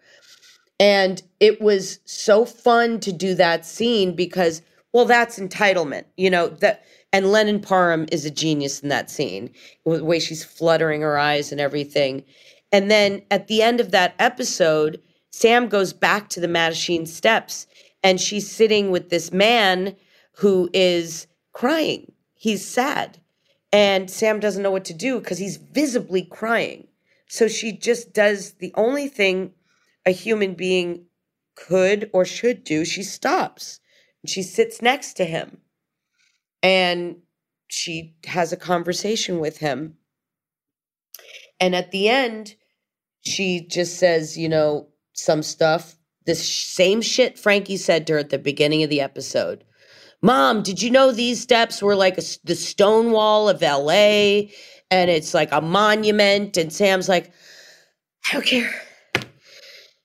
And 0.78 1.22
it 1.40 1.60
was 1.60 1.98
so 2.04 2.44
fun 2.44 3.00
to 3.00 3.12
do 3.12 3.34
that 3.34 3.66
scene 3.66 4.14
because, 4.14 4.62
well, 4.92 5.04
that's 5.04 5.38
entitlement, 5.38 6.04
you 6.16 6.30
know, 6.30 6.48
that 6.48 6.84
and 7.12 7.32
Lennon 7.32 7.60
Parham 7.60 8.06
is 8.12 8.24
a 8.24 8.30
genius 8.30 8.80
in 8.80 8.88
that 8.88 9.10
scene, 9.10 9.50
the 9.84 10.04
way 10.04 10.20
she's 10.20 10.44
fluttering 10.44 11.00
her 11.00 11.18
eyes 11.18 11.50
and 11.50 11.60
everything. 11.60 12.24
And 12.72 12.90
then 12.90 13.22
at 13.30 13.48
the 13.48 13.62
end 13.62 13.80
of 13.80 13.90
that 13.90 14.14
episode, 14.18 15.00
Sam 15.30 15.68
goes 15.68 15.92
back 15.92 16.28
to 16.30 16.40
the 16.40 16.46
Mattachine 16.46 17.08
steps 17.08 17.66
and 18.02 18.20
she's 18.20 18.50
sitting 18.50 18.90
with 18.90 19.10
this 19.10 19.32
man 19.32 19.96
who 20.36 20.70
is 20.72 21.26
crying. 21.52 22.12
He's 22.34 22.66
sad. 22.66 23.18
And 23.72 24.10
Sam 24.10 24.40
doesn't 24.40 24.62
know 24.62 24.70
what 24.70 24.84
to 24.86 24.94
do 24.94 25.20
because 25.20 25.38
he's 25.38 25.56
visibly 25.56 26.22
crying. 26.22 26.88
So 27.28 27.46
she 27.48 27.72
just 27.72 28.12
does 28.12 28.52
the 28.54 28.72
only 28.76 29.08
thing 29.08 29.52
a 30.06 30.10
human 30.10 30.54
being 30.54 31.06
could 31.54 32.08
or 32.12 32.24
should 32.24 32.64
do, 32.64 32.84
she 32.84 33.02
stops. 33.02 33.80
And 34.22 34.30
she 34.30 34.42
sits 34.42 34.80
next 34.80 35.14
to 35.14 35.24
him 35.24 35.58
and 36.62 37.16
she 37.68 38.14
has 38.26 38.52
a 38.52 38.56
conversation 38.56 39.38
with 39.38 39.58
him. 39.58 39.96
And 41.60 41.74
at 41.74 41.90
the 41.90 42.08
end, 42.08 42.56
she 43.22 43.66
just 43.66 43.98
says, 43.98 44.36
you 44.36 44.48
know, 44.48 44.88
some 45.14 45.42
stuff, 45.42 45.96
this 46.26 46.46
same 46.48 47.02
shit 47.02 47.38
Frankie 47.38 47.76
said 47.76 48.06
to 48.06 48.14
her 48.14 48.18
at 48.18 48.30
the 48.30 48.38
beginning 48.38 48.82
of 48.82 48.90
the 48.90 49.00
episode. 49.00 49.64
Mom, 50.22 50.62
did 50.62 50.82
you 50.82 50.90
know 50.90 51.12
these 51.12 51.40
steps 51.40 51.82
were 51.82 51.96
like 51.96 52.18
a, 52.18 52.22
the 52.44 52.54
stone 52.54 53.10
wall 53.10 53.48
of 53.48 53.62
LA 53.62 54.48
and 54.90 55.10
it's 55.10 55.32
like 55.32 55.50
a 55.52 55.60
monument? 55.60 56.56
And 56.56 56.72
Sam's 56.72 57.08
like, 57.08 57.32
I 58.28 58.34
don't 58.34 58.46
care. 58.46 58.70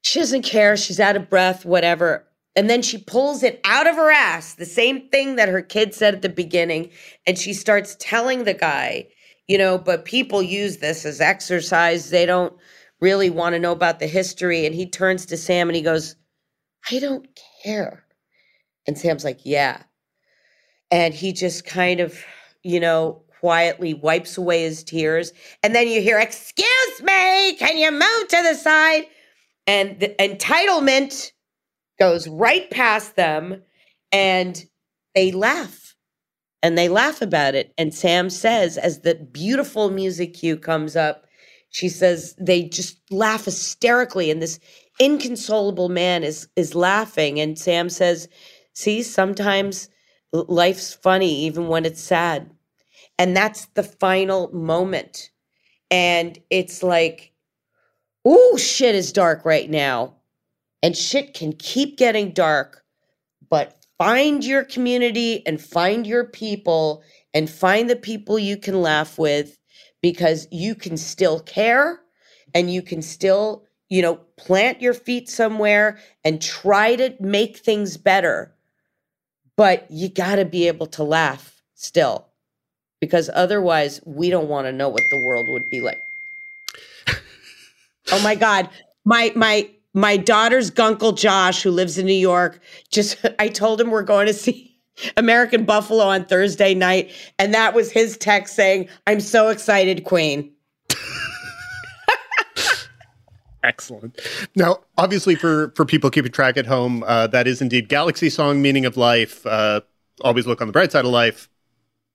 She 0.04 0.20
doesn't 0.20 0.44
care. 0.44 0.78
She's 0.78 1.00
out 1.00 1.16
of 1.16 1.30
breath, 1.30 1.66
whatever. 1.66 2.25
And 2.56 2.70
then 2.70 2.82
she 2.82 2.98
pulls 2.98 3.44
it 3.44 3.60
out 3.66 3.88
of 3.88 3.96
her 3.96 4.12
ass, 4.12 4.54
the 4.54 4.66
same 4.66 5.10
thing 5.10 5.36
that 5.36 5.50
her 5.50 5.62
kid 5.62 5.94
said 5.94 6.14
at 6.16 6.22
the 6.22 6.30
beginning. 6.30 6.90
And 7.28 7.38
she 7.38 7.54
starts 7.54 7.98
telling 8.00 8.44
the 8.44 8.54
guy, 8.54 9.08
you 9.48 9.58
know, 9.58 9.78
but 9.78 10.06
people 10.06 10.42
use 10.42 10.78
this 10.78 11.06
as 11.06 11.20
exercise. 11.20 12.10
They 12.10 12.26
don't 12.26 12.54
really 13.02 13.30
want 13.30 13.54
to 13.54 13.60
know 13.60 13.74
about 13.74 14.00
the 14.00 14.08
history. 14.08 14.66
And 14.66 14.74
he 14.74 14.90
turns 14.90 15.26
to 15.28 15.38
Sam 15.38 15.68
and 15.70 15.76
he 15.76 15.82
goes, 15.82 16.16
I 16.90 17.00
don't 17.00 17.28
care. 17.64 18.06
And 18.88 18.98
Sam's 18.98 19.26
like, 19.26 19.42
yeah. 19.44 19.84
And 20.92 21.14
he 21.14 21.34
just 21.34 21.66
kind 21.66 22.00
of, 22.00 22.24
you 22.64 22.80
know, 22.80 23.24
quietly 23.42 23.94
wipes 23.94 24.38
away 24.38 24.64
his 24.64 24.84
tears. 24.84 25.34
And 25.62 25.76
then 25.76 25.88
you 25.88 26.02
hear, 26.02 26.20
Excuse 26.20 27.02
me, 27.02 27.56
can 27.56 27.78
you 27.78 27.92
move 27.92 28.28
to 28.30 28.44
the 28.44 28.56
side? 28.56 29.06
and 29.68 30.00
the 30.00 30.10
entitlement 30.20 31.32
goes 32.00 32.28
right 32.28 32.70
past 32.72 33.16
them 33.16 33.62
and 34.12 34.66
they 35.16 35.32
laugh 35.32 35.96
and 36.64 36.78
they 36.78 36.90
laugh 36.90 37.22
about 37.22 37.56
it 37.56 37.74
and 37.78 37.94
sam 37.94 38.30
says 38.30 38.78
as 38.78 39.02
the 39.02 39.16
beautiful 39.16 39.92
music 39.92 40.34
cue 40.36 40.58
comes 40.58 40.96
up 40.96 41.26
She 41.72 41.90
says 41.90 42.36
they 42.40 42.64
just 42.64 43.00
laugh 43.12 43.46
hysterically, 43.46 44.32
and 44.32 44.42
this 44.42 44.60
inconsolable 45.00 45.90
man 45.90 46.24
is 46.24 46.48
is 46.56 46.76
laughing. 46.76 47.40
And 47.40 47.60
Sam 47.60 47.90
says, 47.90 48.30
"See, 48.74 49.04
sometimes 49.04 49.90
life's 50.34 50.94
funny 50.94 51.34
even 51.46 51.68
when 51.70 51.86
it's 51.86 52.02
sad." 52.02 52.52
And 53.20 53.38
that's 53.38 53.68
the 53.76 53.84
final 53.84 54.52
moment. 54.54 55.32
And 55.92 56.40
it's 56.52 56.84
like, 56.84 57.32
oh, 58.26 58.58
shit 58.58 58.96
is 58.96 59.14
dark 59.14 59.46
right 59.46 59.70
now." 59.70 60.16
And 60.84 60.96
shit 60.96 61.34
can 61.34 61.54
keep 61.54 61.98
getting 61.98 62.32
dark, 62.32 62.84
but 63.50 63.86
find 63.98 64.44
your 64.44 64.64
community 64.64 65.46
and 65.46 65.60
find 65.60 66.06
your 66.06 66.26
people 66.26 67.04
and 67.34 67.50
find 67.50 67.90
the 67.90 67.96
people 67.96 68.38
you 68.38 68.58
can 68.58 68.82
laugh 68.82 69.18
with 69.18 69.58
because 70.02 70.48
you 70.52 70.76
can 70.76 70.98
still 70.98 71.40
care 71.40 72.00
and 72.54 72.72
you 72.72 72.82
can 72.82 73.02
still, 73.02 73.66
you 73.90 74.02
know, 74.02 74.16
plant 74.38 74.82
your 74.82 74.94
feet 74.94 75.30
somewhere 75.30 76.00
and 76.24 76.42
try 76.42 76.96
to 76.96 77.16
make 77.20 77.58
things 77.58 77.98
better. 77.98 78.54
But 79.58 79.88
you 79.90 80.10
got 80.10 80.36
to 80.36 80.46
be 80.46 80.68
able 80.68 80.88
to 80.88 81.04
laugh 81.04 81.62
still 81.76 82.28
because 83.02 83.30
otherwise 83.34 84.02
we 84.06 84.30
don't 84.30 84.48
want 84.48 84.68
to 84.68 84.72
know 84.72 84.90
what 84.90 85.10
the 85.10 85.18
world 85.18 85.48
would 85.50 85.70
be 85.70 85.82
like. 85.82 86.00
oh 88.12 88.22
my 88.24 88.36
god. 88.36 88.70
My 89.04 89.32
my 89.36 89.70
my 89.96 90.18
daughter's 90.18 90.70
gunkle 90.70 91.18
Josh 91.18 91.64
who 91.64 91.72
lives 91.72 91.98
in 91.98 92.06
New 92.06 92.14
York 92.14 92.60
just 92.92 93.26
I 93.40 93.48
told 93.48 93.82
him 93.82 93.90
we're 93.90 94.04
going 94.04 94.28
to 94.28 94.34
see 94.34 94.76
American 95.18 95.66
Buffalo 95.66 96.04
on 96.04 96.26
Thursday 96.26 96.74
night. 96.74 97.12
And 97.40 97.54
that 97.54 97.74
was 97.74 97.92
his 97.92 98.18
text 98.18 98.56
saying, 98.56 98.90
I'm 99.08 99.20
so 99.20 99.50
excited, 99.50 100.04
Queen. 100.04 100.52
Excellent. 103.64 104.20
Now, 104.56 104.78
obviously, 104.96 105.34
for 105.34 105.74
for 105.76 105.86
people 105.86 106.12
keeping 106.12 106.32
track 106.32 106.56
at 106.56 106.68
home, 106.68 107.04
uh, 107.08 107.26
that 107.28 107.48
is 107.48 107.64
indeed 107.64 107.90
Galaxy 107.90 108.30
Song, 108.30 108.62
Meaning 108.62 108.86
of 108.86 108.96
Life. 108.96 109.44
Uh, 109.44 109.82
always 110.22 110.46
look 110.46 110.62
on 110.62 110.68
the 110.68 110.72
bright 110.72 110.92
side 110.92 111.04
of 111.04 111.10
life. 111.10 111.50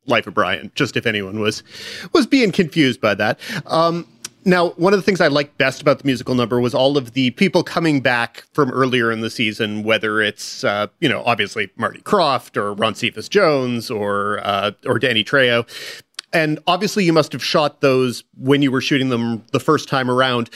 Life 0.07 0.29
of 0.29 0.35
Brian. 0.35 0.71
Just 0.77 0.97
if 0.97 1.07
anyone 1.07 1.41
was 1.41 1.65
was 2.13 2.25
being 2.25 2.53
confused 2.53 3.01
by 3.01 3.17
that. 3.17 3.41
Um, 3.67 4.07
now, 4.45 4.71
one 4.71 4.93
of 4.93 4.99
the 4.99 5.03
things 5.03 5.21
I 5.21 5.29
liked 5.29 5.59
best 5.59 5.83
about 5.83 5.99
the 5.99 6.07
musical 6.07 6.35
number 6.35 6.61
was 6.61 6.75
all 6.75 6.97
of 6.97 7.13
the 7.13 7.31
people 7.33 7.63
coming 7.63 8.01
back 8.01 8.45
from 8.53 8.71
earlier 8.71 9.13
in 9.13 9.21
the 9.21 9.31
season, 9.31 9.83
whether 9.83 10.21
it's, 10.21 10.65
uh, 10.65 10.87
you 11.01 11.09
know, 11.09 11.23
obviously 11.25 11.71
Marty 11.77 12.01
Krofft 12.01 12.57
or 12.57 12.73
Ron 12.75 12.95
Cephas 12.95 13.29
Jones 13.29 13.91
or, 13.91 14.41
uh, 14.43 14.73
or 14.87 14.99
Danny 14.99 15.25
Trejo. 15.25 15.69
And 16.33 16.59
obviously, 16.67 17.05
you 17.05 17.13
must 17.13 17.33
have 17.33 17.45
shot 17.45 17.81
those 17.81 18.25
when 18.37 18.63
you 18.63 18.71
were 18.71 18.81
shooting 18.81 19.09
them 19.09 19.45
the 19.53 19.61
first 19.61 19.89
time 19.89 20.11
around. 20.11 20.49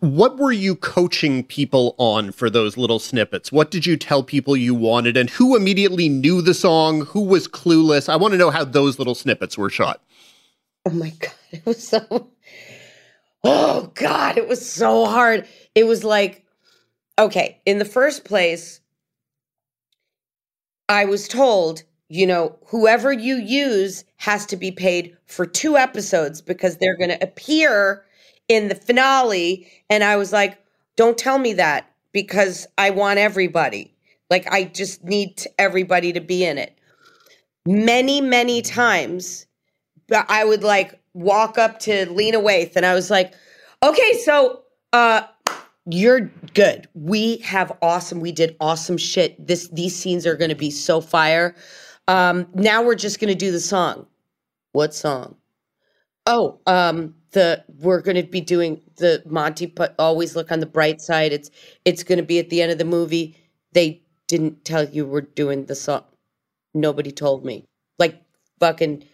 What 0.00 0.36
were 0.36 0.52
you 0.52 0.76
coaching 0.76 1.42
people 1.42 1.96
on 1.98 2.30
for 2.30 2.48
those 2.48 2.76
little 2.76 2.98
snippets? 2.98 3.50
What 3.50 3.70
did 3.70 3.86
you 3.86 3.96
tell 3.96 4.22
people 4.22 4.56
you 4.56 4.74
wanted, 4.74 5.16
and 5.16 5.30
who 5.30 5.56
immediately 5.56 6.08
knew 6.08 6.42
the 6.42 6.54
song? 6.54 7.06
Who 7.06 7.22
was 7.22 7.48
clueless? 7.48 8.08
I 8.08 8.16
want 8.16 8.32
to 8.32 8.38
know 8.38 8.50
how 8.50 8.64
those 8.64 8.98
little 8.98 9.16
snippets 9.16 9.58
were 9.58 9.70
shot. 9.70 10.02
Oh 10.86 10.90
my 10.90 11.10
God. 11.18 11.32
It 11.50 11.64
was 11.64 11.82
so 11.82 12.30
Oh 13.44 13.92
God, 13.94 14.36
it 14.36 14.48
was 14.48 14.70
so 14.70 15.06
hard. 15.06 15.46
It 15.74 15.84
was 15.84 16.04
like, 16.04 16.44
okay, 17.18 17.60
in 17.66 17.78
the 17.78 17.84
first 17.84 18.24
place, 18.24 18.80
I 20.88 21.04
was 21.04 21.28
told, 21.28 21.82
you 22.08 22.26
know, 22.26 22.58
whoever 22.66 23.12
you 23.12 23.36
use 23.36 24.04
has 24.16 24.46
to 24.46 24.56
be 24.56 24.72
paid 24.72 25.16
for 25.26 25.46
two 25.46 25.76
episodes 25.76 26.40
because 26.40 26.76
they're 26.76 26.96
going 26.96 27.10
to 27.10 27.22
appear 27.22 28.04
in 28.48 28.68
the 28.68 28.74
finale. 28.74 29.68
And 29.90 30.02
I 30.02 30.16
was 30.16 30.32
like, 30.32 30.58
don't 30.96 31.18
tell 31.18 31.38
me 31.38 31.52
that 31.54 31.90
because 32.12 32.66
I 32.78 32.90
want 32.90 33.18
everybody. 33.18 33.94
Like, 34.30 34.50
I 34.52 34.64
just 34.64 35.04
need 35.04 35.42
everybody 35.58 36.12
to 36.12 36.20
be 36.20 36.44
in 36.44 36.58
it. 36.58 36.76
Many, 37.66 38.20
many 38.20 38.62
times, 38.62 39.46
but 40.06 40.26
I 40.28 40.44
would 40.44 40.62
like 40.62 40.98
walk 41.18 41.58
up 41.58 41.80
to 41.80 42.10
Lena 42.10 42.38
Waithe 42.38 42.76
and 42.76 42.86
I 42.86 42.94
was 42.94 43.10
like, 43.10 43.34
okay, 43.82 44.12
so 44.24 44.62
uh 44.92 45.22
you're 45.90 46.30
good. 46.54 46.86
We 46.94 47.38
have 47.38 47.72
awesome, 47.80 48.20
we 48.20 48.30
did 48.32 48.56
awesome 48.60 48.98
shit. 48.98 49.46
This 49.46 49.68
these 49.68 49.94
scenes 49.96 50.26
are 50.26 50.36
gonna 50.36 50.54
be 50.54 50.70
so 50.70 51.00
fire. 51.00 51.54
Um, 52.08 52.46
now 52.54 52.82
we're 52.82 52.94
just 52.94 53.20
gonna 53.20 53.34
do 53.34 53.50
the 53.50 53.60
song. 53.60 54.06
What 54.72 54.94
song? 54.94 55.36
Oh, 56.26 56.60
um, 56.66 57.14
the 57.32 57.64
we're 57.80 58.02
gonna 58.02 58.22
be 58.22 58.40
doing 58.40 58.80
the 58.96 59.22
Monty 59.26 59.66
put 59.66 59.94
always 59.98 60.36
look 60.36 60.52
on 60.52 60.60
the 60.60 60.66
bright 60.66 61.00
side. 61.00 61.32
It's 61.32 61.50
it's 61.84 62.02
gonna 62.02 62.22
be 62.22 62.38
at 62.38 62.50
the 62.50 62.62
end 62.62 62.70
of 62.72 62.78
the 62.78 62.84
movie. 62.84 63.36
They 63.72 64.02
didn't 64.26 64.64
tell 64.64 64.84
you 64.84 65.06
we're 65.06 65.22
doing 65.22 65.66
the 65.66 65.74
song. 65.74 66.04
Nobody 66.74 67.12
told 67.12 67.44
me. 67.44 67.64
Like 67.98 68.20
fucking 68.60 69.04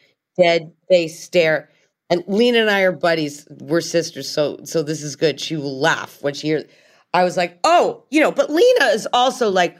dead 0.41 0.73
face 0.89 1.23
stare. 1.23 1.71
And 2.11 2.23
Lena 2.27 2.61
and 2.61 2.71
I 2.71 2.83
are 2.83 2.93
buddies. 2.93 3.47
We're 3.61 3.81
sisters, 3.81 4.29
so 4.29 4.59
so 4.65 4.83
this 4.83 5.03
is 5.03 5.17
good. 5.17 5.41
She 5.41 5.57
will 5.57 5.79
laugh 5.79 6.23
when 6.23 6.35
she 6.35 6.49
hears. 6.49 6.65
I 7.15 7.25
was 7.25 7.37
like, 7.37 7.59
oh, 7.65 8.05
you 8.11 8.21
know, 8.21 8.33
but 8.33 8.51
Lena 8.51 8.87
is 8.87 9.09
also 9.13 9.49
like 9.49 9.77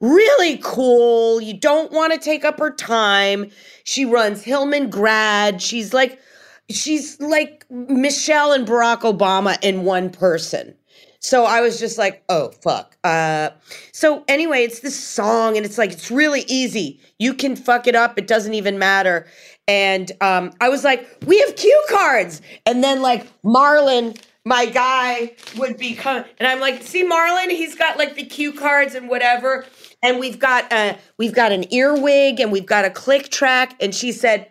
really 0.00 0.58
cool. 0.62 1.40
You 1.40 1.54
don't 1.54 1.92
want 1.92 2.12
to 2.12 2.18
take 2.18 2.44
up 2.44 2.58
her 2.58 2.70
time. 2.70 3.50
She 3.84 4.04
runs 4.04 4.42
Hillman 4.42 4.90
Grad. 4.90 5.60
She's 5.60 5.92
like, 5.92 6.18
she's 6.70 7.20
like 7.20 7.64
Michelle 7.70 8.52
and 8.52 8.66
Barack 8.66 9.00
Obama 9.00 9.56
in 9.62 9.84
one 9.84 10.10
person. 10.10 10.74
So 11.20 11.44
I 11.44 11.60
was 11.60 11.80
just 11.80 11.98
like, 11.98 12.22
oh 12.28 12.50
fuck. 12.62 12.96
Uh, 13.02 13.50
so 13.92 14.24
anyway, 14.28 14.62
it's 14.62 14.80
this 14.80 14.98
song, 14.98 15.56
and 15.56 15.66
it's 15.66 15.78
like 15.78 15.92
it's 15.92 16.10
really 16.10 16.44
easy. 16.46 17.00
You 17.18 17.34
can 17.34 17.56
fuck 17.56 17.86
it 17.86 17.96
up. 17.96 18.18
It 18.18 18.26
doesn't 18.26 18.54
even 18.54 18.78
matter. 18.78 19.26
And 19.68 20.10
um, 20.20 20.52
I 20.60 20.70
was 20.70 20.82
like, 20.82 21.06
we 21.26 21.38
have 21.40 21.54
cue 21.54 21.84
cards. 21.90 22.42
And 22.66 22.82
then 22.82 23.02
like 23.02 23.26
Marlon, 23.42 24.18
my 24.44 24.64
guy, 24.66 25.36
would 25.56 25.76
be 25.76 25.94
coming, 25.94 26.24
and 26.38 26.48
I'm 26.48 26.58
like, 26.58 26.82
see 26.82 27.04
Marlon, 27.04 27.50
he's 27.50 27.74
got 27.74 27.98
like 27.98 28.14
the 28.14 28.24
cue 28.24 28.52
cards 28.52 28.94
and 28.94 29.08
whatever. 29.08 29.66
And 30.02 30.18
we've 30.18 30.38
got 30.38 30.72
a 30.72 30.96
we've 31.18 31.34
got 31.34 31.52
an 31.52 31.72
earwig 31.72 32.40
and 32.40 32.50
we've 32.50 32.66
got 32.66 32.86
a 32.86 32.90
click 32.90 33.28
track. 33.28 33.76
And 33.80 33.94
she 33.94 34.10
said, 34.10 34.50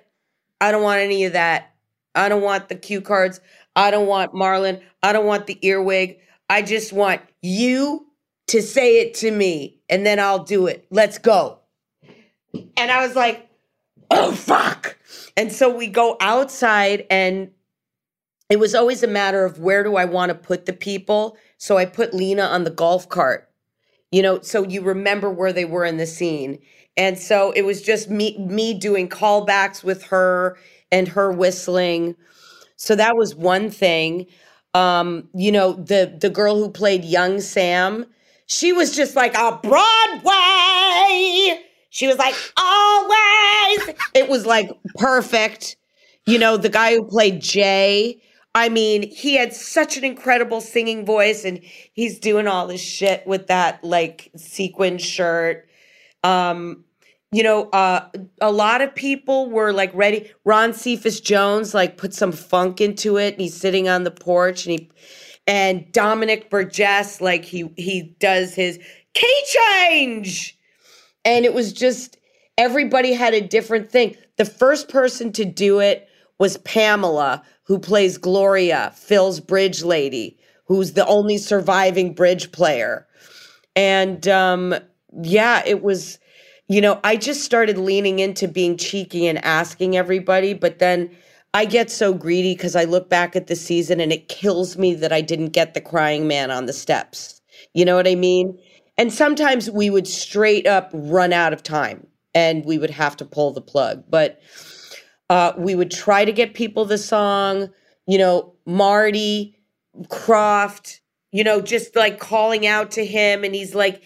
I 0.62 0.72
don't 0.72 0.84
want 0.84 1.00
any 1.00 1.26
of 1.26 1.34
that. 1.34 1.74
I 2.14 2.30
don't 2.30 2.44
want 2.44 2.70
the 2.70 2.76
cue 2.76 3.02
cards. 3.02 3.42
I 3.76 3.92
don't 3.92 4.08
want 4.08 4.34
Marlon. 4.34 4.82
I 5.02 5.14
don't 5.14 5.26
want 5.26 5.48
the 5.48 5.58
earwig. 5.66 6.20
I 6.50 6.62
just 6.62 6.94
want 6.94 7.22
you 7.42 8.08
to 8.48 8.62
say 8.62 9.02
it 9.02 9.14
to 9.16 9.32
me 9.32 9.80
and 9.90 10.06
then 10.06 10.20
I'll 10.20 10.44
do 10.44 10.68
it. 10.68 10.86
Let's 10.90 11.18
go. 11.18 11.60
And 12.76 12.92
I 12.92 13.06
was 13.06 13.16
like, 13.16 13.50
oh, 14.10 14.32
fuck. 14.32 14.97
And 15.36 15.52
so 15.52 15.74
we 15.74 15.88
go 15.88 16.18
outside, 16.20 17.06
and 17.10 17.52
it 18.50 18.60
was 18.60 18.76
always 18.76 19.04
a 19.04 19.08
matter 19.08 19.46
of 19.46 19.60
where 19.60 19.84
do 19.84 19.96
I 19.96 20.06
want 20.06 20.30
to 20.30 20.36
put 20.36 20.66
the 20.66 20.74
people. 20.74 21.38
So 21.58 21.78
I 21.78 21.86
put 21.86 22.14
Lena 22.14 22.44
on 22.44 22.64
the 22.64 22.72
golf 22.72 23.10
cart, 23.10 23.50
you 24.12 24.22
know, 24.22 24.40
so 24.42 24.64
you 24.64 24.82
remember 24.82 25.30
where 25.30 25.54
they 25.54 25.66
were 25.66 25.86
in 25.86 25.98
the 25.98 26.06
scene. 26.06 26.60
And 26.96 27.20
so 27.20 27.52
it 27.52 27.64
was 27.64 27.82
just 27.82 28.10
me 28.10 28.38
me 28.38 28.74
doing 28.74 29.08
callbacks 29.08 29.84
with 29.84 30.04
her 30.04 30.58
and 30.92 31.08
her 31.10 31.32
whistling. 31.32 32.16
So 32.76 32.96
that 32.96 33.16
was 33.16 33.36
one 33.36 33.70
thing. 33.70 34.28
Um, 34.74 35.30
you 35.34 35.52
know, 35.52 35.74
the 35.74 36.16
the 36.20 36.30
girl 36.30 36.56
who 36.56 36.70
played 36.70 37.06
young 37.06 37.42
Sam, 37.42 38.06
she 38.46 38.74
was 38.74 38.96
just 38.96 39.16
like 39.16 39.36
a 39.36 39.60
Broadway. 39.62 41.64
She 41.90 42.08
was 42.08 42.18
like, 42.18 42.36
always. 42.58 43.96
It 44.14 44.30
was 44.30 44.46
like 44.46 44.70
perfect. 44.96 45.78
You 46.26 46.40
know, 46.40 46.58
the 46.58 46.70
guy 46.70 46.96
who 46.96 47.06
played 47.06 47.42
Jay, 47.42 48.22
I 48.54 48.70
mean, 48.70 49.10
he 49.10 49.36
had 49.36 49.54
such 49.54 49.98
an 49.98 50.04
incredible 50.04 50.62
singing 50.62 51.06
voice 51.06 51.46
and 51.46 51.62
he's 51.94 52.20
doing 52.20 52.48
all 52.48 52.68
this 52.68 52.82
shit 52.82 53.26
with 53.26 53.48
that 53.48 53.84
like 53.84 54.32
sequin 54.36 54.98
shirt. 54.98 55.70
Um, 56.24 56.84
you 57.32 57.44
know, 57.44 57.70
uh, 57.70 58.08
a 58.40 58.52
lot 58.52 58.82
of 58.82 58.96
people 58.96 59.50
were 59.50 59.74
like 59.74 59.94
ready. 59.94 60.32
Ron 60.46 60.74
Cephas 60.74 61.20
Jones 61.20 61.74
like 61.74 61.98
put 61.98 62.14
some 62.14 62.32
funk 62.32 62.80
into 62.80 63.18
it, 63.18 63.34
and 63.34 63.42
he's 63.42 63.56
sitting 63.56 63.90
on 63.90 64.04
the 64.04 64.12
porch, 64.12 64.66
and 64.66 64.80
he 64.80 64.92
and 65.46 65.92
Dominic 65.92 66.50
Burgess 66.50 67.20
like 67.20 67.44
he 67.44 67.72
he 67.76 68.16
does 68.20 68.56
his 68.56 68.80
key 69.14 69.44
change, 69.46 70.57
and 71.28 71.46
it 71.46 71.54
was 71.54 71.72
just 71.74 72.18
everybody 72.58 73.14
had 73.14 73.36
a 73.36 73.42
different 73.42 73.92
thing. 73.92 74.16
The 74.38 74.46
first 74.46 74.90
person 74.90 75.32
to 75.34 75.46
do 75.46 75.80
it 75.80 76.08
was 76.40 76.58
Pamela, 76.60 77.44
who 77.64 77.78
plays 77.78 78.18
Gloria, 78.18 78.94
Phil's 78.96 79.40
bridge 79.40 79.84
lady, 79.84 80.40
who's 80.66 80.94
the 80.94 81.06
only 81.06 81.38
surviving 81.38 82.14
bridge 82.14 82.52
player, 82.52 83.06
and 83.76 84.28
um, 84.28 84.74
yeah, 85.22 85.62
it 85.66 85.84
was 85.84 86.18
you 86.70 86.82
know, 86.82 87.00
I 87.04 87.16
just 87.16 87.44
started 87.44 87.78
leaning 87.78 88.20
into 88.20 88.48
being 88.48 88.76
cheeky 88.76 89.26
and 89.28 89.44
asking 89.46 89.96
everybody, 89.96 90.54
but 90.54 90.80
then 90.80 91.10
I 91.54 91.64
get 91.64 91.90
so 91.90 92.14
greedy 92.14 92.56
because 92.56 92.76
I 92.76 92.84
look 92.84 93.10
back 93.10 93.36
at 93.38 93.48
the 93.48 93.56
season 93.56 94.02
and 94.02 94.12
it 94.12 94.28
kills 94.28 94.78
me 94.78 94.94
that 94.96 95.14
I 95.14 95.22
didn't 95.22 95.50
get 95.50 95.74
the 95.74 95.82
crying 95.82 96.28
man 96.28 96.52
on 96.52 96.66
the 96.66 96.74
steps. 96.74 97.42
You 97.74 97.86
know 97.86 97.96
what 97.96 98.08
I 98.08 98.16
mean? 98.16 98.60
And 98.98 99.14
sometimes 99.14 99.70
we 99.70 99.90
would 99.90 100.08
straight 100.08 100.66
up 100.66 100.90
run 100.94 101.34
out 101.34 101.54
of 101.54 101.64
time 101.64 102.08
and 102.34 102.66
we 102.66 102.78
would 102.78 102.90
have 102.90 103.18
to 103.18 103.26
pull 103.26 103.52
the 103.52 103.62
plug. 103.62 104.04
But 104.10 104.42
uh, 105.30 105.54
we 105.58 105.76
would 105.76 105.92
try 105.92 106.26
to 106.26 106.32
get 106.32 106.54
people 106.54 106.86
the 106.86 106.98
song, 106.98 107.70
you 108.08 108.18
know, 108.18 108.56
Marty, 108.66 109.60
Krofft, 110.04 111.00
you 111.32 111.44
know, 111.44 111.62
just 111.62 111.96
like 111.96 112.20
calling 112.20 112.66
out 112.66 112.92
to 112.92 113.06
him. 113.06 113.44
And 113.44 113.54
he's 113.54 113.76
like, 113.76 114.02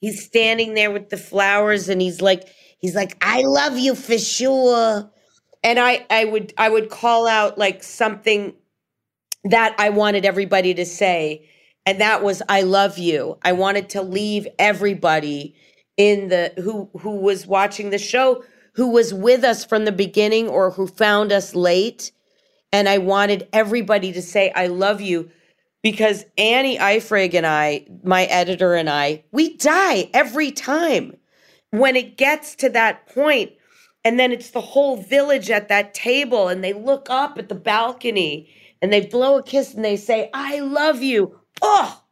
he's 0.00 0.24
standing 0.24 0.74
there 0.74 0.90
with 0.90 1.08
the 1.08 1.16
flowers 1.16 1.88
and 1.88 2.02
he's 2.02 2.20
like, 2.20 2.48
he's 2.78 2.94
like, 2.94 3.16
I 3.22 3.42
love 3.42 3.78
you 3.78 3.94
for 3.94 4.18
sure 4.18 5.10
and 5.64 5.80
I 5.80 6.06
I 6.10 6.26
would 6.26 6.52
I 6.56 6.68
would 6.68 6.90
call 6.90 7.26
out 7.26 7.58
like 7.58 7.82
something 7.82 8.52
that 9.44 9.74
I 9.78 9.88
wanted 9.88 10.24
everybody 10.24 10.74
to 10.74 10.84
say 10.84 11.48
and 11.86 12.00
that 12.00 12.22
was 12.22 12.42
I 12.48 12.62
love 12.62 12.98
you. 12.98 13.38
I 13.42 13.52
wanted 13.52 13.90
to 13.90 14.02
leave 14.02 14.46
everybody 14.58 15.54
in 15.96 16.28
the 16.28 16.52
who 16.56 16.90
who 16.98 17.16
was 17.16 17.46
watching 17.46 17.90
the 17.90 17.98
show 17.98 18.42
who 18.74 18.90
was 18.90 19.14
with 19.14 19.44
us 19.44 19.64
from 19.64 19.84
the 19.84 19.92
beginning 19.92 20.48
or 20.48 20.70
who 20.70 20.86
found 20.86 21.30
us 21.30 21.54
late 21.54 22.10
and 22.72 22.88
I 22.88 22.98
wanted 22.98 23.48
everybody 23.52 24.12
to 24.12 24.20
say 24.20 24.50
I 24.54 24.66
love 24.66 25.00
you 25.00 25.30
because 25.82 26.24
Annie 26.36 26.78
Eifrig 26.78 27.34
and 27.34 27.46
I, 27.46 27.86
my 28.02 28.24
editor 28.24 28.74
and 28.74 28.90
I, 28.90 29.22
we 29.30 29.56
die 29.56 30.10
every 30.12 30.50
time. 30.50 31.16
When 31.70 31.94
it 31.94 32.16
gets 32.16 32.54
to 32.56 32.70
that 32.70 33.06
point, 33.08 33.52
and 34.04 34.18
then 34.18 34.32
it's 34.32 34.50
the 34.50 34.60
whole 34.60 34.96
village 34.96 35.50
at 35.50 35.68
that 35.68 35.94
table 35.94 36.48
and 36.48 36.62
they 36.62 36.72
look 36.72 37.08
up 37.10 37.38
at 37.38 37.48
the 37.48 37.54
balcony 37.54 38.48
and 38.82 38.92
they 38.92 39.06
blow 39.06 39.38
a 39.38 39.42
kiss 39.42 39.74
and 39.74 39.84
they 39.84 39.96
say 39.96 40.30
i 40.34 40.60
love 40.60 41.02
you 41.02 41.40
oh 41.64 42.02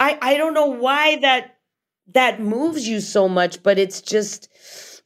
i 0.00 0.18
i 0.22 0.36
don't 0.36 0.54
know 0.54 0.66
why 0.66 1.16
that 1.16 1.56
that 2.06 2.40
moves 2.40 2.86
you 2.86 3.00
so 3.00 3.28
much 3.28 3.62
but 3.62 3.78
it's 3.78 4.00
just 4.00 4.48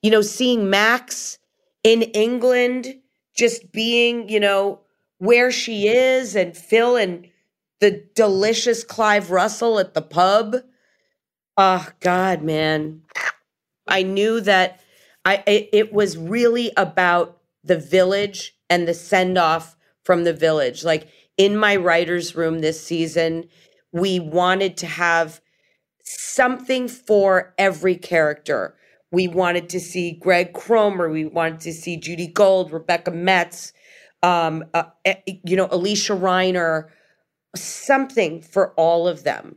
you 0.03 0.11
know 0.11 0.23
seeing 0.23 0.69
max 0.69 1.39
in 1.85 2.03
england 2.03 2.95
just 3.37 3.73
being 3.73 4.29
you 4.29 4.41
know 4.41 4.81
where 5.19 5.51
she 5.51 5.89
is 5.89 6.37
and 6.37 6.57
phil 6.57 6.97
and 6.97 7.29
the 7.81 8.05
delicious 8.15 8.85
clive 8.85 9.31
russell 9.31 9.79
at 9.79 9.95
the 9.95 10.03
pub. 10.03 10.57
Oh 11.57 11.89
god 12.01 12.43
man. 12.43 13.03
I 13.87 14.03
knew 14.03 14.41
that 14.41 14.81
I 15.25 15.43
it, 15.47 15.69
it 15.73 15.93
was 15.93 16.17
really 16.17 16.73
about 16.77 17.39
the 17.65 17.79
village 17.79 18.55
and 18.71 18.87
the 18.87 18.95
send 18.95 19.39
off 19.39 19.77
from 20.05 20.25
the 20.25 20.33
village. 20.33 20.85
Like 20.85 21.09
in 21.39 21.57
my 21.57 21.77
writer's 21.77 22.37
room 22.37 22.59
this 22.59 22.85
season, 22.85 23.49
we 23.93 24.21
wanted 24.21 24.77
to 24.79 24.87
have 24.87 25.41
something 26.05 26.89
for 26.89 27.55
every 27.57 27.97
character. 27.97 28.77
We 29.11 29.29
wanted 29.29 29.69
to 29.71 29.81
see 29.81 30.13
Greg 30.13 30.53
Cromer. 30.53 31.09
We 31.09 31.25
wanted 31.25 31.61
to 31.61 31.73
see 31.73 31.97
Judy 31.97 32.27
Gold, 32.27 32.73
Rebecca 32.73 33.11
Metz, 33.11 33.73
um, 34.23 34.65
uh, 34.75 34.85
eh, 35.05 35.17
you 35.27 35.57
know, 35.57 35.69
Alicia 35.71 36.13
Reiner, 36.13 36.89
something 37.57 38.43
for 38.43 38.73
all 38.75 39.09
of 39.09 39.25
them. 39.25 39.57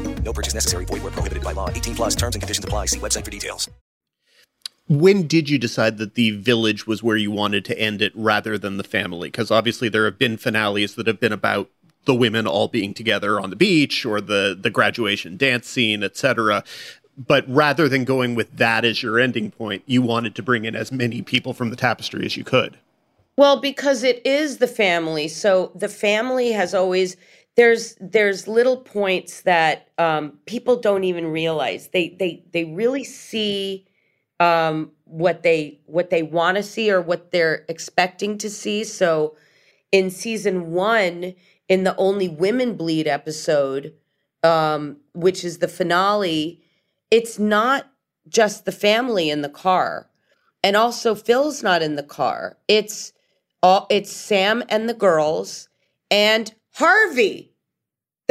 No 0.23 0.33
purchase 0.33 0.53
necessary. 0.53 0.85
Void 0.85 1.03
where 1.03 1.11
prohibited 1.11 1.43
by 1.43 1.51
law. 1.51 1.69
18 1.69 1.95
plus 1.95 2.15
terms 2.15 2.35
and 2.35 2.41
conditions 2.41 2.63
apply. 2.63 2.85
See 2.85 2.99
website 2.99 3.25
for 3.25 3.31
details. 3.31 3.69
When 4.87 5.25
did 5.25 5.49
you 5.49 5.57
decide 5.57 5.99
that 5.99 6.15
the 6.15 6.31
village 6.31 6.85
was 6.85 7.01
where 7.01 7.15
you 7.15 7.31
wanted 7.31 7.63
to 7.65 7.79
end 7.79 8.01
it 8.01 8.11
rather 8.13 8.57
than 8.57 8.75
the 8.75 8.83
family? 8.83 9.29
Because 9.29 9.49
obviously 9.49 9.87
there 9.87 10.03
have 10.05 10.17
been 10.17 10.35
finales 10.35 10.95
that 10.95 11.07
have 11.07 11.19
been 11.19 11.31
about 11.31 11.69
the 12.05 12.15
women 12.15 12.45
all 12.45 12.67
being 12.67 12.93
together 12.93 13.39
on 13.39 13.51
the 13.51 13.55
beach 13.55 14.05
or 14.05 14.19
the 14.19 14.57
the 14.59 14.69
graduation 14.69 15.37
dance 15.37 15.67
scene, 15.67 16.03
etc. 16.03 16.63
But 17.17 17.45
rather 17.47 17.87
than 17.87 18.03
going 18.03 18.35
with 18.35 18.57
that 18.57 18.83
as 18.83 19.03
your 19.03 19.19
ending 19.19 19.51
point, 19.51 19.83
you 19.85 20.01
wanted 20.01 20.35
to 20.35 20.43
bring 20.43 20.65
in 20.65 20.75
as 20.75 20.91
many 20.91 21.21
people 21.21 21.53
from 21.53 21.69
the 21.69 21.75
tapestry 21.75 22.25
as 22.25 22.35
you 22.35 22.43
could. 22.43 22.77
Well, 23.37 23.59
because 23.59 24.03
it 24.03 24.25
is 24.25 24.57
the 24.57 24.67
family. 24.67 25.27
So 25.27 25.71
the 25.73 25.89
family 25.89 26.51
has 26.51 26.73
always 26.73 27.15
there's 27.61 27.95
there's 27.99 28.47
little 28.47 28.77
points 28.77 29.43
that 29.43 29.89
um, 29.99 30.39
people 30.47 30.77
don't 30.77 31.03
even 31.03 31.27
realize. 31.27 31.89
They 31.89 32.09
they 32.09 32.43
they 32.51 32.65
really 32.65 33.03
see 33.03 33.85
um, 34.39 34.93
what 35.03 35.43
they 35.43 35.79
what 35.85 36.09
they 36.09 36.23
want 36.23 36.57
to 36.57 36.63
see 36.63 36.91
or 36.91 37.01
what 37.01 37.29
they're 37.29 37.63
expecting 37.69 38.39
to 38.39 38.49
see. 38.49 38.83
So 38.83 39.35
in 39.91 40.09
season 40.09 40.71
one, 40.71 41.35
in 41.69 41.83
the 41.83 41.95
only 41.97 42.27
women 42.27 42.75
bleed 42.75 43.07
episode, 43.07 43.93
um, 44.41 44.97
which 45.13 45.43
is 45.43 45.59
the 45.59 45.67
finale, 45.67 46.63
it's 47.11 47.37
not 47.37 47.91
just 48.27 48.65
the 48.65 48.71
family 48.71 49.29
in 49.29 49.43
the 49.43 49.49
car, 49.49 50.09
and 50.63 50.75
also 50.75 51.13
Phil's 51.13 51.61
not 51.61 51.83
in 51.83 51.95
the 51.95 52.01
car. 52.01 52.57
It's 52.67 53.13
all 53.61 53.85
it's 53.91 54.11
Sam 54.11 54.63
and 54.67 54.89
the 54.89 54.95
girls 54.95 55.69
and 56.09 56.51
Harvey, 56.73 57.50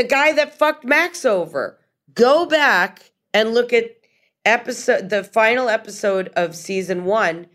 the 0.00 0.06
guy 0.06 0.32
that 0.32 0.56
fucked 0.56 0.82
Max 0.82 1.26
over. 1.26 1.78
Go 2.14 2.46
back 2.46 3.12
and 3.34 3.52
look 3.52 3.70
at 3.70 3.98
episode 4.46 5.10
the 5.10 5.22
final 5.22 5.68
episode 5.68 6.28
of 6.28 6.56
season 6.56 7.04
1. 7.04 7.46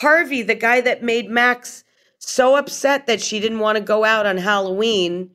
Harvey, 0.00 0.42
the 0.42 0.56
guy 0.56 0.80
that 0.80 1.04
made 1.04 1.30
Max 1.30 1.84
so 2.18 2.56
upset 2.56 3.06
that 3.06 3.22
she 3.22 3.38
didn't 3.38 3.60
want 3.60 3.78
to 3.78 3.84
go 3.84 4.02
out 4.02 4.26
on 4.26 4.36
Halloween, 4.36 5.30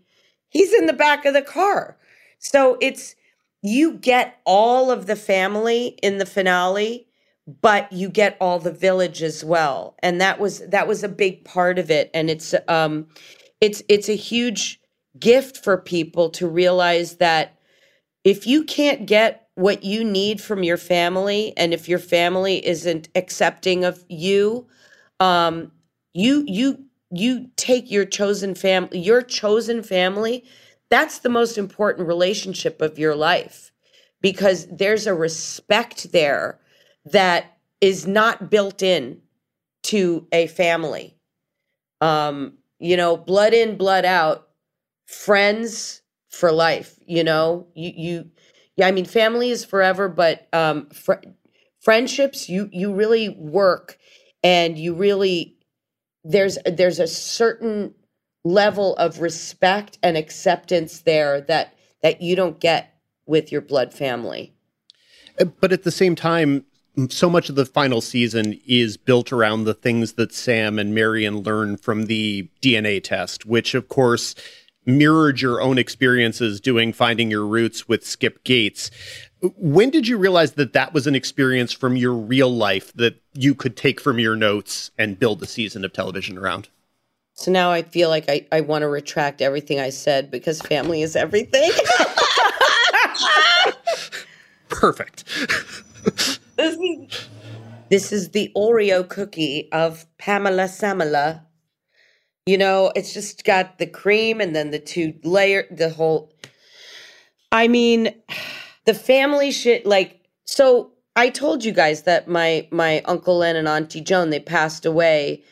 he's 0.49 0.73
in 0.73 0.87
the 0.87 0.91
back 0.91 1.23
of 1.23 1.33
the 1.33 1.41
car. 1.41 1.97
So 2.39 2.77
it's 2.81 3.15
you 3.61 3.93
get 3.93 4.41
all 4.43 4.91
of 4.91 5.05
the 5.05 5.15
family 5.15 5.97
in 6.03 6.17
the 6.17 6.25
finale, 6.25 7.07
but 7.61 7.89
you 7.93 8.09
get 8.09 8.35
all 8.41 8.59
the 8.59 8.73
village 8.73 9.23
as 9.23 9.41
well. 9.41 9.95
And 10.03 10.19
that 10.19 10.37
was 10.37 10.59
that 10.67 10.85
was 10.85 11.01
a 11.01 11.07
big 11.07 11.45
part 11.45 11.79
of 11.79 11.89
it 11.89 12.11
and 12.13 12.29
it's 12.29 12.53
um 12.67 13.07
it's 13.61 13.81
it's 13.87 14.09
a 14.09 14.17
huge 14.17 14.81
gift 15.19 15.63
for 15.63 15.77
people 15.77 16.29
to 16.31 16.47
realize 16.47 17.17
that 17.17 17.57
if 18.23 18.45
you 18.45 18.63
can't 18.63 19.05
get 19.05 19.47
what 19.55 19.83
you 19.83 20.03
need 20.03 20.41
from 20.41 20.63
your 20.63 20.77
family 20.77 21.53
and 21.57 21.73
if 21.73 21.89
your 21.89 21.99
family 21.99 22.65
isn't 22.65 23.09
accepting 23.15 23.83
of 23.83 24.03
you 24.09 24.67
um 25.19 25.71
you 26.13 26.43
you 26.47 26.83
you 27.09 27.49
take 27.55 27.89
your 27.89 28.05
chosen 28.05 28.53
family 28.53 28.99
your 28.99 29.21
chosen 29.21 29.81
family 29.81 30.43
that's 30.89 31.19
the 31.19 31.29
most 31.29 31.57
important 31.57 32.07
relationship 32.07 32.81
of 32.81 32.99
your 32.99 33.15
life 33.15 33.71
because 34.21 34.67
there's 34.67 35.07
a 35.07 35.13
respect 35.13 36.11
there 36.11 36.59
that 37.05 37.57
is 37.81 38.07
not 38.07 38.49
built 38.49 38.81
in 38.81 39.21
to 39.83 40.27
a 40.31 40.47
family. 40.47 41.15
Um 42.01 42.57
you 42.79 42.95
know 42.95 43.17
blood 43.17 43.53
in 43.53 43.75
blood 43.75 44.05
out 44.05 44.46
friends 45.07 46.01
for 46.29 46.51
life 46.51 46.99
you 47.07 47.23
know 47.23 47.65
you 47.73 47.91
you 47.95 48.29
yeah 48.75 48.87
i 48.87 48.91
mean 48.91 49.05
family 49.05 49.49
is 49.49 49.65
forever 49.65 50.07
but 50.07 50.47
um 50.53 50.85
fr- 50.89 51.13
friendships 51.79 52.49
you 52.49 52.69
you 52.71 52.93
really 52.93 53.29
work 53.29 53.97
and 54.43 54.77
you 54.77 54.93
really 54.93 55.57
there's 56.23 56.57
there's 56.65 56.99
a 56.99 57.07
certain 57.07 57.93
level 58.43 58.95
of 58.97 59.19
respect 59.19 59.97
and 60.03 60.17
acceptance 60.17 60.99
there 61.01 61.41
that 61.41 61.73
that 62.03 62.21
you 62.21 62.35
don't 62.35 62.59
get 62.59 62.93
with 63.25 63.51
your 63.51 63.61
blood 63.61 63.93
family. 63.93 64.53
Uh, 65.39 65.45
But 65.45 65.73
at 65.73 65.83
the 65.83 65.91
same 65.91 66.15
time, 66.15 66.65
so 67.09 67.29
much 67.29 67.49
of 67.49 67.55
the 67.55 67.65
final 67.65 68.01
season 68.01 68.59
is 68.65 68.97
built 68.97 69.31
around 69.31 69.65
the 69.65 69.73
things 69.73 70.13
that 70.13 70.33
Sam 70.33 70.79
and 70.79 70.95
Marion 70.95 71.39
learn 71.39 71.77
from 71.77 72.05
the 72.05 72.49
DNA 72.61 73.03
test, 73.03 73.45
which 73.45 73.75
of 73.75 73.87
course 73.87 74.35
mirrored 74.87 75.41
your 75.41 75.61
own 75.61 75.77
experiences 75.77 76.59
doing 76.61 76.93
finding 76.93 77.29
your 77.29 77.45
roots 77.45 77.87
with 77.87 78.05
Skip 78.05 78.43
Gates. 78.43 78.89
When 79.41 79.91
did 79.91 80.07
you 80.07 80.17
realize 80.17 80.53
that 80.53 80.73
that 80.73 80.93
was 80.93 81.05
an 81.05 81.13
experience 81.13 81.73
from 81.73 81.95
your 81.97 82.13
real 82.13 82.49
life 82.49 82.93
that 82.93 83.21
you 83.33 83.53
could 83.53 83.77
take 83.77 83.99
from 83.99 84.17
your 84.17 84.35
notes 84.35 84.89
and 84.97 85.19
build 85.19 85.43
a 85.43 85.45
season 85.45 85.85
of 85.85 85.93
television 85.93 86.37
around? 86.37 86.69
So 87.33 87.51
now 87.51 87.69
I 87.69 87.83
feel 87.83 88.09
like 88.09 88.25
I, 88.29 88.47
I 88.51 88.61
want 88.61 88.81
to 88.81 88.87
retract 88.87 89.43
everything 89.43 89.79
I 89.79 89.91
said 89.91 90.31
because 90.31 90.59
family 90.59 91.03
is 91.03 91.15
everything. 91.15 91.69
Perfect. 94.69 95.25
this, 96.55 96.77
is, 96.77 97.27
this 97.89 98.11
is 98.11 98.29
the 98.29 98.51
Oreo 98.55 99.07
cookie 99.07 99.69
of 99.71 100.07
Pamela 100.17 100.63
Samela. 100.63 101.41
You 102.47 102.57
know, 102.57 102.93
it's 102.95 103.13
just 103.13 103.43
got 103.43 103.77
the 103.77 103.85
cream 103.85 104.39
and 104.39 104.55
then 104.55 104.71
the 104.71 104.79
two 104.79 105.13
layer, 105.23 105.65
the 105.69 105.89
whole. 105.89 106.31
I 107.51 107.67
mean, 107.67 108.15
the 108.85 108.93
family 108.93 109.51
shit. 109.51 109.85
Like, 109.85 110.21
so 110.45 110.93
I 111.17 111.27
told 111.29 111.65
you 111.65 111.73
guys 111.73 112.03
that 112.03 112.29
my 112.29 112.65
my 112.71 113.01
uncle 113.01 113.39
Len 113.39 113.57
and 113.57 113.67
auntie 113.67 113.99
Joan 113.99 114.29
they 114.29 114.39
passed 114.39 114.85
away, 114.85 115.43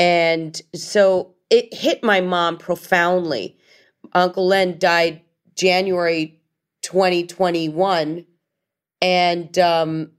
and 0.00 0.60
so 0.74 1.36
it 1.50 1.72
hit 1.72 2.02
my 2.02 2.20
mom 2.20 2.58
profoundly. 2.58 3.56
Uncle 4.12 4.48
Len 4.48 4.76
died 4.76 5.22
January 5.54 6.40
2021 6.82 8.24
and 9.02 9.58
um 9.58 10.10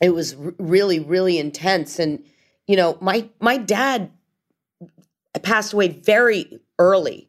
it 0.00 0.14
was 0.14 0.34
really 0.58 0.98
really 0.98 1.38
intense 1.38 1.98
and 1.98 2.24
you 2.66 2.76
know 2.76 2.96
my 3.00 3.28
my 3.40 3.58
dad 3.58 4.10
passed 5.38 5.72
away 5.72 5.88
very 5.88 6.60
early 6.78 7.28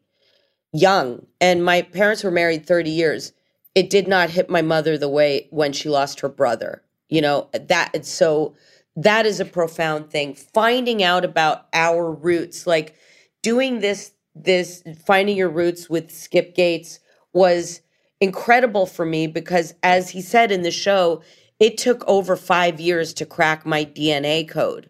young 0.72 1.26
and 1.40 1.64
my 1.64 1.82
parents 1.82 2.24
were 2.24 2.32
married 2.32 2.66
30 2.66 2.90
years. 2.90 3.34
It 3.76 3.90
did 3.90 4.08
not 4.08 4.30
hit 4.30 4.50
my 4.50 4.62
mother 4.62 4.98
the 4.98 5.10
way 5.10 5.48
when 5.52 5.74
she 5.74 5.90
lost 5.90 6.20
her 6.20 6.30
brother 6.30 6.84
you 7.14 7.22
know? 7.22 7.48
That 7.54 8.06
so 8.06 8.56
that 8.96 9.26
is 9.28 9.40
a 9.40 9.46
profound 9.46 10.10
thing. 10.10 10.34
Finding 10.34 11.04
out 11.04 11.24
about 11.24 11.68
our 11.72 12.12
roots 12.12 12.66
like 12.66 12.96
doing 13.44 13.80
this 13.80 14.14
this 14.36 14.84
finding 15.06 15.38
your 15.38 15.50
roots 15.50 15.90
with 15.90 16.10
skip 16.12 16.56
gates 16.56 17.00
was 17.34 17.82
incredible 18.20 18.88
for 18.88 19.06
me 19.06 19.28
because 19.28 19.76
as 19.84 20.10
he 20.10 20.22
said 20.22 20.52
in 20.52 20.64
the 20.64 20.72
show 20.72 21.22
it 21.60 21.78
took 21.78 22.04
over 22.08 22.36
5 22.36 22.80
years 22.80 23.14
to 23.14 23.28
crack 23.28 23.64
my 23.64 23.86
DNA 23.86 24.48
code 24.50 24.90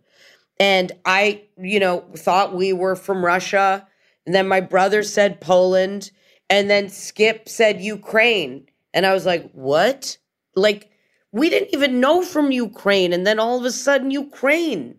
and 0.64 0.94
I 1.04 1.42
you 1.58 1.78
know 1.78 2.06
thought 2.16 2.56
we 2.56 2.72
were 2.72 2.96
from 2.96 3.26
Russia. 3.26 3.86
And 4.26 4.34
then 4.34 4.48
my 4.48 4.62
brother 4.62 5.04
said 5.04 5.42
Poland. 5.42 6.12
And 6.50 6.70
then 6.70 6.88
Skip 6.88 7.50
said 7.50 7.82
Ukraine. 7.82 8.68
And 8.94 9.06
I 9.06 9.14
was 9.14 9.26
like 9.26 9.52
what? 9.52 10.18
Like 10.56 10.90
we 11.34 11.50
didn't 11.50 11.74
even 11.74 12.00
know 12.00 12.22
from 12.22 12.54
Ukraine. 12.54 13.12
And 13.12 13.28
then 13.28 13.40
all 13.40 13.60
of 13.60 13.66
a 13.66 13.72
sudden 13.72 14.10
Ukraine. 14.10 14.96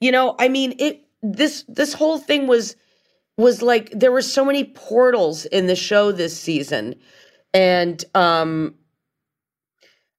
You 0.00 0.12
know 0.12 0.36
I 0.38 0.48
mean 0.48 0.74
it 0.78 1.02
this 1.22 1.64
this 1.66 1.94
whole 1.94 2.18
thing 2.18 2.46
was 2.46 2.76
was 3.38 3.62
like 3.62 3.90
there 3.92 4.12
were 4.12 4.20
so 4.20 4.44
many 4.44 4.64
portals 4.64 5.46
in 5.46 5.66
the 5.66 5.76
show 5.76 6.12
this 6.12 6.38
season. 6.38 6.94
And 7.54 8.04
um 8.14 8.74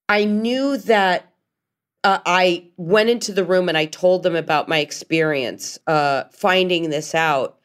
i 0.10 0.26
knew 0.26 0.78
that 0.78 1.31
uh, 2.04 2.20
i 2.26 2.66
went 2.78 3.10
into 3.10 3.32
the 3.32 3.44
room 3.44 3.70
and 3.70 3.78
i 3.78 3.86
told 3.86 4.24
them 4.24 4.36
about 4.36 4.70
my 4.70 4.80
experience 4.80 5.80
uh 5.88 6.24
finding 6.32 6.90
this 6.90 7.14
out 7.16 7.58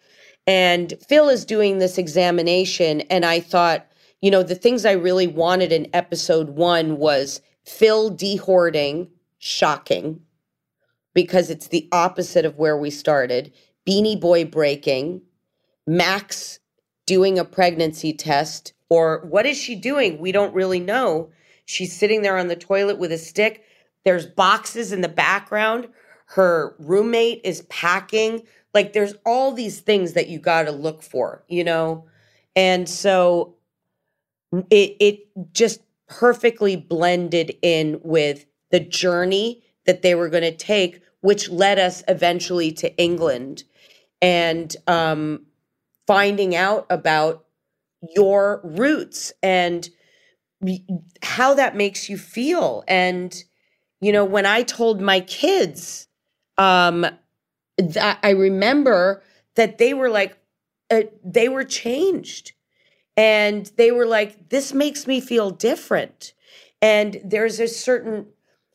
and 0.47 0.95
phil 1.09 1.29
is 1.29 1.45
doing 1.45 1.79
this 1.79 1.99
examination 1.99 3.01
and 3.03 3.25
i 3.25 3.41
thought 3.41 3.87
you 4.21 4.31
know 4.31 4.43
the 4.43 4.55
things 4.55 4.85
i 4.85 4.93
really 4.93 5.27
wanted 5.27 5.73
in 5.73 5.89
episode 5.93 6.51
one 6.51 6.99
was 6.99 7.41
phil 7.65 8.11
dehoarding 8.11 9.09
shocking 9.39 10.21
because 11.15 11.51
it's 11.51 11.69
the 11.69 11.89
opposite 11.93 12.45
of 12.45 12.59
where 12.59 12.77
we 12.77 12.91
started 12.91 13.53
beanie 13.87 14.21
boy 14.21 14.45
breaking 14.45 15.21
Max 15.87 16.59
doing 17.07 17.39
a 17.39 17.45
pregnancy 17.45 18.13
test, 18.13 18.73
or 18.91 19.25
what 19.29 19.47
is 19.47 19.57
she 19.57 19.77
doing? 19.77 20.19
We 20.19 20.33
don't 20.33 20.55
really 20.55 20.81
know. 20.81 21.31
She's 21.65 21.97
sitting 21.97 22.23
there 22.23 22.37
on 22.37 22.49
the 22.49 22.57
toilet 22.57 22.99
with 22.99 23.13
a 23.13 23.19
stick. 23.19 23.63
There's 24.07 24.25
boxes 24.25 24.93
in 24.93 25.01
the 25.01 25.09
background. 25.09 25.89
Her 26.27 26.77
roommate 26.79 27.41
is 27.45 27.63
packing. 27.63 28.45
Like 28.73 28.93
there's 28.93 29.15
all 29.27 29.53
these 29.53 29.81
things 29.81 30.13
that 30.13 30.29
you 30.29 30.39
got 30.39 30.63
to 30.63 30.73
look 30.73 31.03
for, 31.03 31.45
you 31.49 31.65
know? 31.65 32.07
And 32.55 32.89
so 32.89 33.57
it 34.71 34.97
it 35.01 35.53
just 35.53 35.81
perfectly 36.09 36.77
blended 36.77 37.57
in 37.63 38.01
with 38.05 38.47
the 38.71 38.79
journey 38.79 39.65
that 39.87 40.03
they 40.03 40.15
were 40.15 40.29
going 40.29 40.45
to 40.45 40.57
take 40.57 41.03
which 41.23 41.49
led 41.51 41.79
us 41.79 42.05
eventually 42.07 42.71
to 42.71 42.97
England 42.97 43.65
and 44.23 44.77
um 44.87 45.45
finding 46.07 46.55
out 46.55 46.87
about 46.91 47.45
your 48.15 48.61
roots 48.63 49.33
and 49.43 49.91
how 51.23 51.55
that 51.55 51.75
makes 51.77 52.09
you 52.09 52.17
feel 52.17 52.85
and 52.87 53.43
you 54.01 54.13
know 54.13 54.25
when 54.25 54.47
i 54.47 54.63
told 54.63 55.01
my 55.01 55.21
kids 55.21 56.09
um 56.59 57.07
that 57.79 58.19
i 58.23 58.31
remember 58.31 59.23
that 59.55 59.79
they 59.79 59.95
were 59.95 60.11
like 60.11 60.39
uh, 60.91 61.03
they 61.25 61.49
were 61.49 61.65
changed 61.65 62.53
and 63.17 63.73
they 63.77 63.91
were 63.91 64.07
like 64.07 64.49
this 64.49 64.73
makes 64.73 65.07
me 65.07 65.21
feel 65.21 65.51
different 65.51 66.33
and 66.83 67.21
there's 67.25 67.59
a 67.59 67.69
certain 67.69 68.27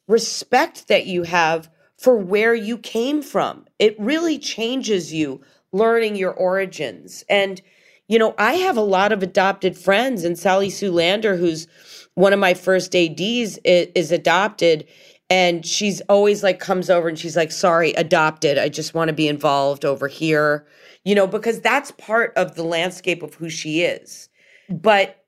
respect 0.08 0.88
that 0.88 1.06
you 1.06 1.24
have 1.24 1.70
for 1.98 2.18
where 2.18 2.54
you 2.54 2.78
came 2.78 3.22
from 3.22 3.66
it 3.80 3.96
really 4.00 4.38
changes 4.38 5.14
you 5.14 5.42
learning 5.72 6.16
your 6.16 6.34
origins. 6.34 7.24
And, 7.30 7.62
you 8.08 8.20
know, 8.20 8.36
I 8.38 8.54
have 8.54 8.78
a 8.78 8.82
lot 8.82 9.12
of 9.12 9.24
adopted 9.24 9.78
friends, 9.78 10.24
and 10.24 10.38
Sally 10.38 10.70
Sue 10.70 10.92
Lander, 10.92 11.36
who's 11.38 11.68
one 12.16 12.34
of 12.34 12.40
my 12.40 12.54
first 12.54 12.96
ADs, 12.96 13.58
is 13.64 14.12
adopted. 14.12 14.88
And 15.32 15.66
she's 15.66 16.02
always 16.10 16.44
like 16.44 16.60
comes 16.60 16.90
over 16.90 17.08
and 17.08 17.18
she's 17.18 17.38
like, 17.38 17.54
sorry, 17.54 17.94
adopted. 17.94 18.58
I 18.58 18.68
just 18.68 18.94
want 18.94 19.08
to 19.08 19.14
be 19.14 19.30
involved 19.30 19.86
over 19.86 20.10
here, 20.10 20.68
you 21.06 21.16
know, 21.16 21.26
because 21.26 21.62
that's 21.62 21.92
part 21.92 22.34
of 22.36 22.56
the 22.56 22.64
landscape 22.64 23.24
of 23.24 23.36
who 23.36 23.50
she 23.50 23.82
is. 23.82 24.28
But 24.70 25.24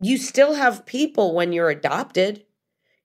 you 0.00 0.16
still 0.16 0.54
have 0.54 0.86
people 0.86 1.34
when 1.34 1.52
you're 1.52 1.68
adopted. 1.68 2.44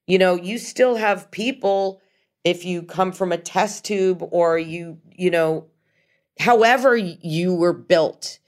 You 0.06 0.18
know, 0.18 0.34
you 0.34 0.56
still 0.56 0.96
have 0.96 1.30
people 1.30 2.00
if 2.44 2.64
you 2.64 2.82
come 2.82 3.12
from 3.12 3.30
a 3.30 3.36
test 3.38 3.84
tube 3.84 4.26
or 4.32 4.58
you, 4.58 4.98
you 5.14 5.30
know, 5.30 5.66
however 6.38 6.96
you 6.96 7.54
were 7.54 7.74
built 7.74 8.38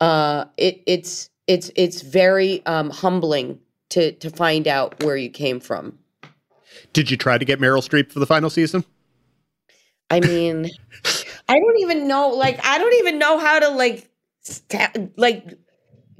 uh 0.00 0.46
it 0.56 0.82
it's 0.86 1.30
it's 1.46 1.70
it's 1.76 2.00
very 2.00 2.64
um 2.66 2.90
humbling 2.90 3.58
to 3.90 4.12
to 4.12 4.30
find 4.30 4.66
out 4.66 5.02
where 5.04 5.16
you 5.16 5.30
came 5.30 5.60
from 5.60 5.98
Did 6.92 7.10
you 7.10 7.16
try 7.16 7.38
to 7.38 7.44
get 7.44 7.60
Meryl 7.60 7.86
Streep 7.86 8.12
for 8.12 8.18
the 8.18 8.26
final 8.26 8.50
season? 8.50 8.84
i 10.10 10.20
mean 10.20 10.68
i 11.48 11.58
don't 11.58 11.78
even 11.80 12.06
know 12.06 12.28
like 12.28 12.58
i 12.64 12.78
don't 12.78 12.94
even 12.94 13.18
know 13.18 13.38
how 13.38 13.58
to 13.58 13.68
like 13.70 14.10
sta- 14.42 14.92
like 15.16 15.54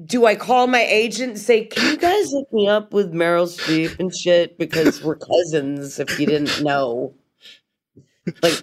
do 0.04 0.26
i 0.26 0.34
call 0.34 0.66
my 0.66 0.82
agent 0.82 1.32
and 1.32 1.38
say 1.40 1.64
can 1.64 1.92
you 1.92 1.96
guys 1.96 2.30
hook 2.30 2.52
me 2.52 2.66
up 2.66 2.92
with 2.92 3.12
meryl 3.12 3.46
streep 3.46 3.98
and 4.00 4.14
shit 4.14 4.58
because 4.58 5.02
we're 5.02 5.16
cousins 5.16 5.98
if 5.98 6.18
you 6.18 6.26
didn't 6.26 6.62
know 6.62 7.14
like 8.42 8.62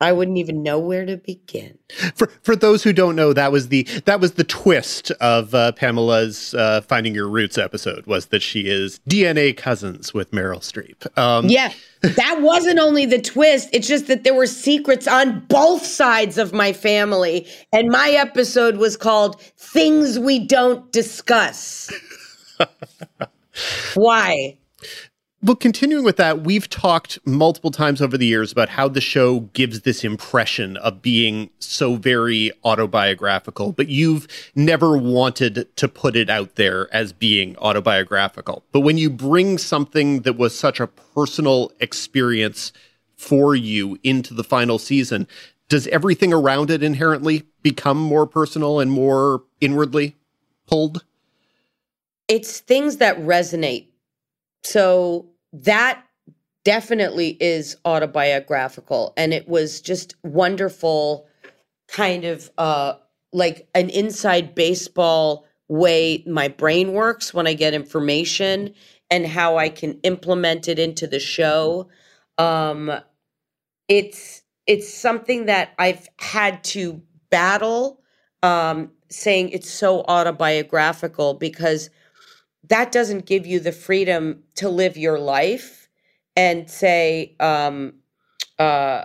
i 0.00 0.12
wouldn't 0.12 0.38
even 0.38 0.62
know 0.62 0.78
where 0.78 1.04
to 1.04 1.16
begin 1.16 1.78
For 2.14 2.26
for 2.42 2.54
those 2.54 2.82
who 2.82 2.92
don't 2.92 3.16
know, 3.16 3.32
that 3.32 3.50
was 3.50 3.68
the 3.68 3.84
that 4.04 4.20
was 4.20 4.32
the 4.32 4.44
twist 4.44 5.10
of 5.12 5.54
uh, 5.54 5.72
Pamela's 5.72 6.52
uh, 6.52 6.82
Finding 6.82 7.14
Your 7.14 7.28
Roots 7.28 7.56
episode 7.56 8.06
was 8.06 8.26
that 8.26 8.42
she 8.42 8.68
is 8.68 9.00
DNA 9.08 9.56
cousins 9.56 10.12
with 10.12 10.30
Meryl 10.30 10.60
Streep. 10.60 11.06
Um, 11.16 11.48
Yeah, 11.48 11.72
that 12.02 12.40
wasn't 12.42 12.78
only 12.78 13.06
the 13.06 13.20
twist. 13.20 13.70
It's 13.72 13.88
just 13.88 14.06
that 14.08 14.24
there 14.24 14.34
were 14.34 14.46
secrets 14.46 15.08
on 15.08 15.40
both 15.48 15.84
sides 15.84 16.36
of 16.36 16.52
my 16.52 16.74
family. 16.74 17.46
And 17.72 17.88
my 17.88 18.10
episode 18.10 18.76
was 18.76 18.96
called 18.96 19.40
Things 19.56 20.18
We 20.18 20.46
Don't 20.46 20.92
Discuss. 20.92 21.90
Why? 23.94 24.58
Well, 25.40 25.54
continuing 25.54 26.04
with 26.04 26.16
that, 26.16 26.40
we've 26.40 26.68
talked 26.68 27.20
multiple 27.24 27.70
times 27.70 28.02
over 28.02 28.18
the 28.18 28.26
years 28.26 28.50
about 28.50 28.70
how 28.70 28.88
the 28.88 29.00
show 29.00 29.40
gives 29.52 29.82
this 29.82 30.02
impression 30.02 30.76
of 30.78 31.00
being 31.00 31.50
so 31.60 31.94
very 31.94 32.50
autobiographical, 32.64 33.70
but 33.70 33.86
you've 33.86 34.26
never 34.56 34.98
wanted 34.98 35.68
to 35.76 35.88
put 35.88 36.16
it 36.16 36.28
out 36.28 36.56
there 36.56 36.92
as 36.92 37.12
being 37.12 37.56
autobiographical. 37.58 38.64
But 38.72 38.80
when 38.80 38.98
you 38.98 39.10
bring 39.10 39.58
something 39.58 40.22
that 40.22 40.36
was 40.36 40.58
such 40.58 40.80
a 40.80 40.88
personal 40.88 41.70
experience 41.78 42.72
for 43.14 43.54
you 43.54 43.96
into 44.02 44.34
the 44.34 44.44
final 44.44 44.80
season, 44.80 45.28
does 45.68 45.86
everything 45.86 46.32
around 46.32 46.68
it 46.68 46.82
inherently 46.82 47.44
become 47.62 47.98
more 47.98 48.26
personal 48.26 48.80
and 48.80 48.90
more 48.90 49.44
inwardly 49.60 50.16
pulled? 50.66 51.04
It's 52.26 52.58
things 52.58 52.96
that 52.96 53.16
resonate 53.18 53.86
so 54.62 55.30
that 55.52 56.04
definitely 56.64 57.36
is 57.40 57.76
autobiographical 57.84 59.14
and 59.16 59.32
it 59.32 59.48
was 59.48 59.80
just 59.80 60.14
wonderful 60.22 61.26
kind 61.88 62.24
of 62.24 62.50
uh 62.58 62.94
like 63.32 63.68
an 63.74 63.88
inside 63.90 64.54
baseball 64.54 65.46
way 65.68 66.22
my 66.26 66.48
brain 66.48 66.92
works 66.92 67.32
when 67.32 67.46
I 67.46 67.54
get 67.54 67.74
information 67.74 68.74
and 69.10 69.26
how 69.26 69.56
I 69.56 69.68
can 69.68 69.98
implement 70.02 70.68
it 70.68 70.78
into 70.78 71.06
the 71.06 71.20
show. 71.20 71.88
Um 72.36 72.92
it's 73.88 74.42
it's 74.66 74.92
something 74.92 75.46
that 75.46 75.70
I've 75.78 76.08
had 76.18 76.62
to 76.64 77.00
battle 77.30 78.02
um 78.42 78.90
saying 79.10 79.50
it's 79.50 79.70
so 79.70 80.02
autobiographical 80.02 81.34
because 81.34 81.88
that 82.68 82.92
doesn't 82.92 83.26
give 83.26 83.46
you 83.46 83.60
the 83.60 83.72
freedom 83.72 84.42
to 84.56 84.68
live 84.68 84.96
your 84.96 85.18
life 85.18 85.88
and 86.36 86.70
say 86.70 87.34
um 87.40 87.94
uh 88.58 89.04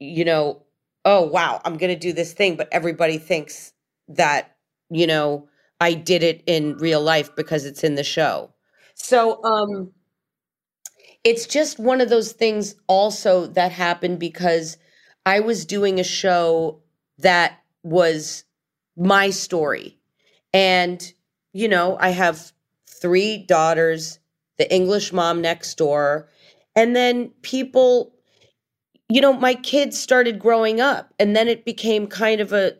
you 0.00 0.24
know 0.24 0.62
oh 1.04 1.22
wow 1.26 1.60
i'm 1.64 1.76
going 1.76 1.92
to 1.92 1.98
do 1.98 2.12
this 2.12 2.32
thing 2.32 2.56
but 2.56 2.68
everybody 2.72 3.18
thinks 3.18 3.72
that 4.08 4.56
you 4.90 5.06
know 5.06 5.48
i 5.80 5.94
did 5.94 6.22
it 6.22 6.42
in 6.46 6.76
real 6.78 7.00
life 7.02 7.34
because 7.36 7.64
it's 7.64 7.84
in 7.84 7.94
the 7.94 8.04
show. 8.04 8.50
So 8.94 9.42
um 9.44 9.92
it's 11.22 11.46
just 11.46 11.78
one 11.78 12.00
of 12.00 12.08
those 12.10 12.32
things 12.32 12.74
also 12.86 13.46
that 13.46 13.72
happened 13.72 14.18
because 14.18 14.76
i 15.26 15.40
was 15.40 15.64
doing 15.64 15.98
a 15.98 16.04
show 16.04 16.80
that 17.18 17.60
was 17.82 18.44
my 18.96 19.30
story. 19.30 19.98
And 20.52 21.12
you 21.52 21.68
know 21.68 21.96
i 22.00 22.10
have 22.10 22.52
three 23.04 23.36
daughters, 23.36 24.18
the 24.56 24.74
English 24.74 25.12
mom 25.12 25.42
next 25.42 25.76
door. 25.76 26.26
And 26.74 26.96
then 26.96 27.28
people, 27.42 28.14
you 29.10 29.20
know, 29.20 29.34
my 29.34 29.56
kids 29.56 30.00
started 30.00 30.38
growing 30.38 30.80
up 30.80 31.12
and 31.18 31.36
then 31.36 31.46
it 31.46 31.66
became 31.66 32.06
kind 32.06 32.40
of 32.40 32.54
a, 32.54 32.72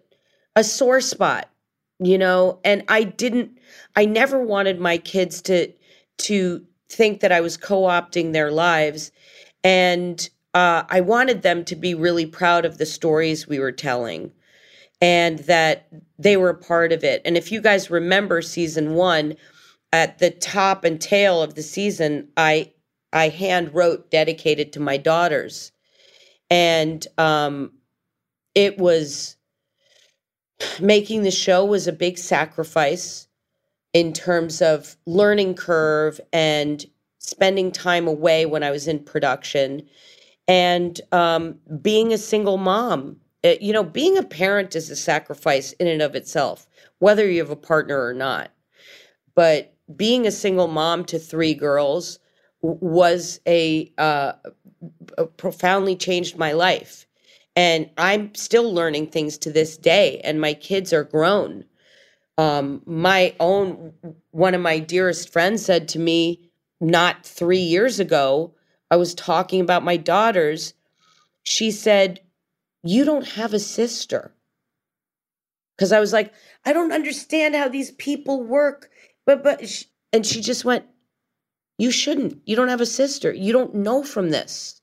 a 0.57 0.64
sore 0.64 1.03
spot, 1.03 1.51
you 1.99 2.16
know, 2.16 2.59
and 2.64 2.85
I 2.89 3.03
didn't, 3.03 3.59
I 3.97 4.07
never 4.07 4.43
wanted 4.43 4.81
my 4.81 4.97
kids 4.97 5.43
to, 5.43 5.70
to 6.20 6.66
think 6.89 7.20
that 7.20 7.31
I 7.31 7.43
was 7.43 7.59
co-opting 7.59 8.33
their 8.33 8.51
lives. 8.51 9.12
And 9.62 10.27
uh, 10.55 10.85
I 10.89 11.03
wanted 11.03 11.43
them 11.43 11.66
to 11.66 11.77
be 11.77 11.95
really 11.95 12.25
proud 12.25 12.64
of 12.64 12.79
the 12.79 12.87
stories 12.87 13.47
we 13.47 13.59
were 13.59 13.72
telling 13.72 14.33
and 15.03 15.41
that 15.41 15.87
they 16.18 16.39
were 16.39 16.49
a 16.49 16.57
part 16.57 16.93
of 16.93 17.05
it. 17.05 17.20
And 17.27 17.37
if 17.37 17.53
you 17.53 17.61
guys 17.61 17.91
remember 17.91 18.41
season 18.41 18.95
one, 18.95 19.37
at 19.95 20.19
the 20.19 20.31
top 20.31 20.85
and 20.85 21.01
tail 21.01 21.41
of 21.41 21.55
the 21.55 21.63
season, 21.63 22.29
I 22.37 22.73
I 23.13 23.29
hand 23.29 23.73
wrote 23.73 24.11
dedicated 24.11 24.73
to 24.73 24.81
my 24.81 24.97
daughters, 24.97 25.71
and 26.51 27.07
um, 27.17 27.73
it 28.57 28.77
was 28.77 29.37
making 30.81 31.23
the 31.23 31.31
show 31.31 31.65
was 31.65 31.87
a 31.87 31.93
big 31.93 32.19
sacrifice 32.19 33.29
in 33.93 34.13
terms 34.13 34.61
of 34.61 34.97
learning 35.07 35.55
curve 35.55 36.21
and 36.33 36.85
spending 37.19 37.71
time 37.71 38.09
away 38.09 38.47
when 38.47 38.65
I 38.65 38.73
was 38.73 38.89
in 38.89 38.99
production 38.99 39.83
and 40.49 41.01
um, 41.13 41.57
being 41.83 42.13
a 42.13 42.19
single 42.19 42.59
mom. 42.59 43.17
It, 43.45 43.63
you 43.63 43.73
know, 43.73 43.85
being 43.85 44.19
a 44.19 44.25
parent 44.25 44.75
is 44.75 44.91
a 44.91 44.97
sacrifice 44.97 45.73
in 45.75 45.87
and 45.87 46.03
of 46.03 46.17
itself, 46.17 46.67
whether 46.99 47.31
you 47.31 47.39
have 47.41 47.51
a 47.51 47.57
partner 47.57 48.05
or 48.05 48.15
not. 48.15 48.51
But 49.35 49.74
being 49.97 50.26
a 50.26 50.30
single 50.30 50.68
mom 50.68 51.05
to 51.07 51.18
three 51.18 51.55
girls 51.55 52.18
was 52.62 53.41
a 53.47 53.93
uh, 53.99 54.32
profoundly 55.37 55.97
changed 55.97 56.37
my 56.37 56.53
life. 56.53 57.07
And 57.57 57.89
i'm 57.99 58.35
still 58.35 58.72
learning 58.72 59.09
things 59.09 59.39
to 59.39 59.53
this 59.53 59.76
day 59.76 60.20
and 60.24 60.41
my 60.41 60.55
kids 60.55 60.93
are 60.93 61.05
grown. 61.05 61.64
Um, 62.37 62.82
my 62.85 63.35
own 63.39 63.93
one 64.32 64.55
of 64.55 64.61
my 64.61 64.80
dearest 64.80 65.32
friends 65.32 65.64
said 65.64 65.89
to 65.89 65.99
me 66.01 66.51
not 66.80 67.24
three 67.24 67.59
years 67.59 68.01
ago 68.01 68.53
i 68.91 68.97
was 68.97 69.14
talking 69.14 69.61
about 69.61 69.85
my 69.85 69.97
daughters 69.97 70.74
she 71.45 71.70
said 71.70 72.20
you 72.82 73.05
don't 73.05 73.28
have 73.28 73.55
a 73.55 73.61
sister. 73.61 74.32
Because 75.76 75.93
i 75.93 76.01
was 76.01 76.12
like 76.12 76.32
i 76.64 76.72
don't 76.72 76.93
understand 76.93 77.55
how 77.55 77.68
these 77.68 77.93
people 77.93 78.43
work 78.43 78.91
but 79.27 79.43
but 79.43 79.68
she, 79.68 79.87
and 80.12 80.25
she 80.27 80.41
just 80.41 80.64
went 80.64 80.85
you 81.79 81.91
shouldn't. 81.91 82.41
You 82.47 82.55
don't 82.55 82.68
have 82.68 82.81
a 82.81 82.87
sister. 82.87 83.33
You 83.33 83.53
don't 83.53 83.75
know 83.75 84.05
from 84.05 84.31
this. 84.31 84.81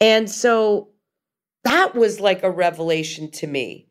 And 0.00 0.30
so 0.30 0.88
that 1.64 1.94
was 1.94 2.20
like 2.20 2.42
a 2.42 2.50
revelation 2.50 3.30
to 3.32 3.46
me. 3.46 3.88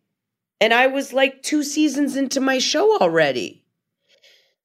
And 0.61 0.73
i 0.73 0.87
was 0.87 1.13
like 1.13 1.43
two 1.43 1.63
seasons 1.63 2.15
into 2.15 2.39
my 2.39 2.57
show 2.57 2.97
already. 2.97 3.63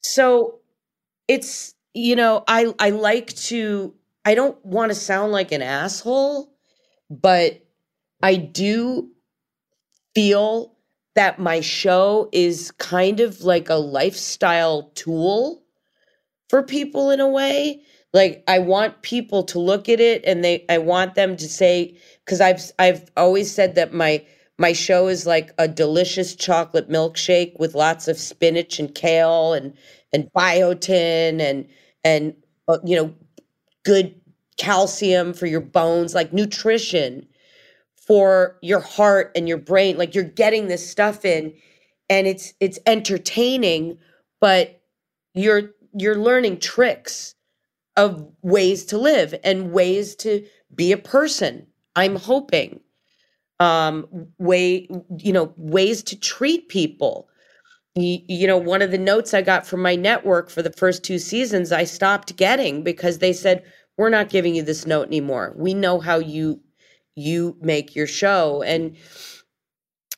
So 0.03 0.61
it's 1.29 1.75
you 1.95 2.17
know 2.17 2.43
i 2.49 2.73
i 2.79 2.91
like 2.91 3.35
to 3.35 3.95
i 4.25 4.35
don't 4.35 4.65
want 4.65 4.91
to 4.91 4.95
sound 4.95 5.33
like 5.33 5.53
an 5.53 5.63
asshole 5.63 6.53
but 7.09 7.61
i 8.23 8.37
do 8.37 9.11
feel 10.15 10.77
that 11.21 11.39
my 11.39 11.61
show 11.61 12.31
is 12.33 12.71
kind 12.79 13.21
of 13.21 13.43
like 13.43 13.69
a 13.69 13.75
lifestyle 13.75 14.85
tool 14.95 15.63
for 16.49 16.63
people 16.63 17.11
in 17.11 17.21
a 17.21 17.29
way. 17.29 17.83
Like 18.15 18.43
I 18.49 18.59
want 18.59 19.03
people 19.03 19.43
to 19.45 19.59
look 19.59 19.91
at 19.91 20.01
it 20.01 20.25
and 20.25 20.43
they 20.43 20.65
I 20.71 20.79
want 20.79 21.17
them 21.17 21.37
to 21.37 21.47
say 21.47 21.99
cuz 22.25 22.41
I've 22.41 22.63
I've 22.79 23.11
always 23.19 23.53
said 23.53 23.75
that 23.75 23.93
my 23.93 24.25
my 24.57 24.73
show 24.73 25.09
is 25.09 25.27
like 25.27 25.53
a 25.59 25.69
delicious 25.69 26.35
chocolate 26.35 26.89
milkshake 26.89 27.53
with 27.61 27.75
lots 27.75 28.09
of 28.09 28.19
spinach 28.19 28.81
and 28.81 28.95
kale 28.95 29.53
and 29.53 29.75
and 30.15 30.31
biotin 30.35 31.39
and 31.39 31.69
and 32.03 32.35
uh, 32.67 32.79
you 32.83 32.97
know 32.97 33.15
good 33.85 34.15
calcium 34.57 35.35
for 35.35 35.45
your 35.45 35.61
bones 35.61 36.15
like 36.15 36.33
nutrition 36.33 37.27
for 38.11 38.59
your 38.61 38.81
heart 38.81 39.31
and 39.37 39.49
your 39.49 39.57
brain 39.57 39.97
like 39.97 40.17
you're 40.17 40.25
getting 40.25 40.67
this 40.67 40.91
stuff 40.91 41.25
in 41.25 41.55
and 42.09 42.27
it's 42.27 42.55
it's 42.59 42.81
entertaining 42.85 43.97
but 44.41 44.83
you're 45.33 45.71
you're 45.97 46.17
learning 46.19 46.59
tricks 46.59 47.37
of 47.97 48.27
ways 48.43 48.85
to 48.85 48.99
live 48.99 49.33
and 49.45 49.71
ways 49.71 50.17
to 50.17 50.45
be 50.75 50.91
a 50.91 50.97
person 50.97 51.65
i'm 51.95 52.17
hoping. 52.17 52.81
Um 53.61 54.09
way 54.39 54.89
you 55.19 55.33
know 55.33 55.55
ways 55.57 56.03
to 56.03 56.19
treat 56.19 56.69
people. 56.69 57.29
You, 57.95 58.19
you 58.29 58.49
know 58.49 58.59
one 58.59 58.83
of 58.83 58.91
the 58.91 58.99
notes 58.99 59.35
i 59.35 59.43
got 59.43 59.69
from 59.69 59.83
my 59.83 59.95
network 59.95 60.51
for 60.51 60.63
the 60.63 60.73
first 60.73 61.05
two 61.05 61.21
seasons 61.21 61.71
i 61.71 61.85
stopped 61.85 62.37
getting 62.37 62.83
because 62.83 63.19
they 63.19 63.33
said 63.33 63.63
we're 63.97 64.11
not 64.11 64.31
giving 64.31 64.57
you 64.57 64.63
this 64.65 64.87
note 64.87 65.07
anymore. 65.09 65.55
We 65.57 65.75
know 65.75 66.01
how 66.01 66.19
you 66.19 66.61
you 67.21 67.57
make 67.61 67.95
your 67.95 68.07
show. 68.07 68.63
And 68.63 68.97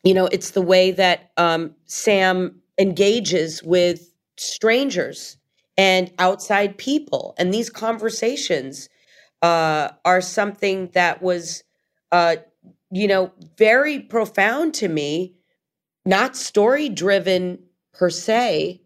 you 0.05 0.14
know 0.14 0.26
it's 0.26 0.50
the 0.50 0.62
way 0.62 0.90
that 0.90 1.30
um, 1.36 1.74
sam 1.86 2.61
engages 2.78 3.62
with 3.62 4.12
strangers 4.36 5.36
and 5.76 6.12
outside 6.18 6.78
people. 6.78 7.34
And 7.38 7.53
these 7.53 7.70
conversations 7.70 8.88
uh, 9.40 9.90
are 10.05 10.20
something 10.20 10.90
that 10.94 11.22
was 11.22 11.64
uh, 12.11 12.36
you 12.90 13.09
know 13.09 13.32
very 13.59 14.00
profound 14.00 14.74
to 14.74 14.88
me 14.88 15.34
not 16.05 16.36
story 16.36 16.88
driven 16.88 17.59
per 17.92 18.11
se 18.11 18.80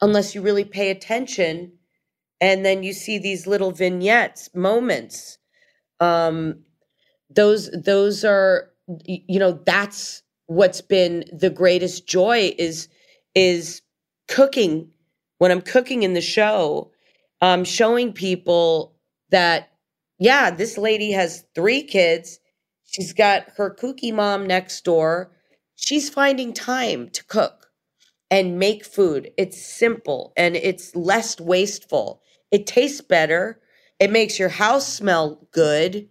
unless 0.00 0.34
you 0.34 0.42
really 0.42 0.64
pay 0.64 0.90
attention 0.90 1.72
and 2.40 2.64
then 2.64 2.82
you 2.82 2.92
see 2.92 3.18
these 3.18 3.46
little 3.46 3.70
vignettes 3.70 4.48
moments 4.54 5.38
um, 6.00 6.60
those 7.30 7.70
those 7.72 8.24
are 8.24 8.70
you 9.06 9.38
know 9.38 9.60
that's 9.66 10.22
what's 10.46 10.80
been 10.80 11.24
the 11.32 11.50
greatest 11.50 12.06
joy 12.06 12.54
is 12.58 12.88
is 13.34 13.82
cooking 14.28 14.90
when 15.38 15.50
i'm 15.50 15.62
cooking 15.62 16.02
in 16.04 16.14
the 16.14 16.20
show 16.20 16.90
um 17.42 17.64
showing 17.64 18.12
people 18.12 18.94
that, 19.30 19.70
yeah, 20.18 20.50
this 20.50 20.78
lady 20.78 21.12
has 21.12 21.44
three 21.54 21.82
kids. 21.82 22.38
She's 22.84 23.12
got 23.12 23.46
her 23.56 23.74
kooky 23.74 24.12
mom 24.12 24.46
next 24.46 24.84
door. 24.84 25.32
She's 25.76 26.10
finding 26.10 26.52
time 26.52 27.08
to 27.10 27.24
cook 27.24 27.68
and 28.30 28.58
make 28.58 28.84
food. 28.84 29.32
It's 29.38 29.62
simple 29.62 30.32
and 30.36 30.56
it's 30.56 30.96
less 30.96 31.40
wasteful. 31.40 32.22
It 32.50 32.66
tastes 32.66 33.00
better. 33.00 33.60
It 34.00 34.10
makes 34.12 34.38
your 34.38 34.50
house 34.50 34.88
smell 34.88 35.46
good. 35.52 36.08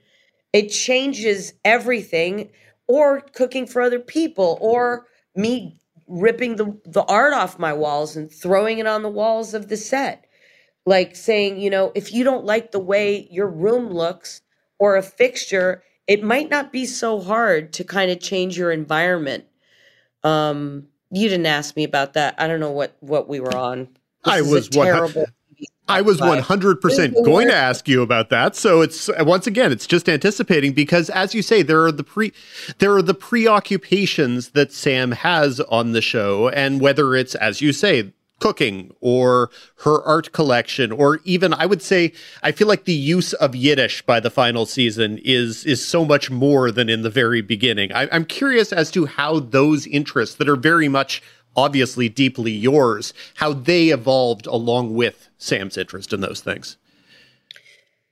It 0.53 0.69
changes 0.69 1.53
everything. 1.63 2.49
Or 2.91 3.21
cooking 3.21 3.67
for 3.67 3.83
other 3.83 3.99
people, 3.99 4.57
or 4.59 5.05
me 5.35 5.79
ripping 6.07 6.55
the, 6.55 6.75
the 6.85 7.03
art 7.03 7.35
off 7.35 7.59
my 7.59 7.71
walls 7.71 8.15
and 8.15 8.31
throwing 8.31 8.79
it 8.79 8.87
on 8.87 9.03
the 9.03 9.09
walls 9.09 9.53
of 9.53 9.67
the 9.67 9.77
set. 9.77 10.25
Like 10.87 11.15
saying, 11.15 11.59
you 11.59 11.69
know, 11.69 11.91
if 11.93 12.11
you 12.11 12.23
don't 12.23 12.45
like 12.45 12.71
the 12.71 12.79
way 12.79 13.27
your 13.29 13.45
room 13.45 13.91
looks 13.91 14.41
or 14.79 14.97
a 14.97 15.03
fixture, 15.03 15.83
it 16.07 16.23
might 16.23 16.49
not 16.49 16.71
be 16.71 16.87
so 16.87 17.19
hard 17.21 17.73
to 17.73 17.83
kind 17.83 18.09
of 18.09 18.19
change 18.19 18.57
your 18.57 18.71
environment. 18.71 19.45
Um, 20.23 20.87
you 21.11 21.29
didn't 21.29 21.45
ask 21.45 21.75
me 21.75 21.83
about 21.83 22.13
that. 22.13 22.33
I 22.39 22.47
don't 22.47 22.59
know 22.59 22.71
what 22.71 22.97
what 23.01 23.29
we 23.29 23.39
were 23.39 23.55
on. 23.55 23.81
This 24.25 24.33
I 24.33 24.41
was 24.41 24.67
one- 24.71 24.87
terrible. 24.87 25.25
I 25.89 26.01
was 26.01 26.19
100% 26.19 27.25
going 27.25 27.47
to 27.47 27.55
ask 27.55 27.87
you 27.87 28.01
about 28.01 28.29
that. 28.29 28.55
So 28.55 28.81
it's 28.81 29.09
once 29.19 29.47
again, 29.47 29.71
it's 29.71 29.87
just 29.87 30.07
anticipating 30.07 30.73
because 30.73 31.09
as 31.09 31.33
you 31.33 31.41
say, 31.41 31.61
there 31.61 31.83
are 31.83 31.91
the 31.91 32.03
pre 32.03 32.31
there 32.77 32.95
are 32.95 33.01
the 33.01 33.13
preoccupations 33.13 34.49
that 34.49 34.71
Sam 34.71 35.11
has 35.11 35.59
on 35.61 35.93
the 35.93 36.01
show 36.01 36.49
and 36.49 36.79
whether 36.79 37.15
it's 37.15 37.35
as 37.35 37.61
you 37.61 37.73
say, 37.73 38.13
cooking 38.39 38.93
or 39.01 39.49
her 39.83 40.01
art 40.03 40.31
collection 40.31 40.91
or 40.91 41.19
even 41.23 41.53
I 41.53 41.65
would 41.65 41.81
say 41.81 42.13
I 42.41 42.51
feel 42.51 42.67
like 42.67 42.85
the 42.85 42.93
use 42.93 43.33
of 43.33 43.55
Yiddish 43.55 44.01
by 44.03 44.19
the 44.19 44.29
final 44.29 44.65
season 44.65 45.19
is 45.23 45.65
is 45.65 45.85
so 45.85 46.05
much 46.05 46.31
more 46.31 46.71
than 46.71 46.89
in 46.89 47.01
the 47.01 47.09
very 47.09 47.41
beginning. 47.41 47.91
I, 47.93 48.07
I'm 48.11 48.25
curious 48.25 48.71
as 48.71 48.91
to 48.91 49.05
how 49.05 49.39
those 49.39 49.85
interests 49.87 50.35
that 50.35 50.49
are 50.49 50.55
very 50.55 50.87
much 50.87 51.21
obviously 51.55 52.09
deeply 52.09 52.51
yours, 52.51 53.13
how 53.35 53.53
they 53.53 53.89
evolved 53.89 54.45
along 54.47 54.93
with 54.93 55.29
Sam's 55.37 55.77
interest 55.77 56.13
in 56.13 56.21
those 56.21 56.41
things. 56.41 56.77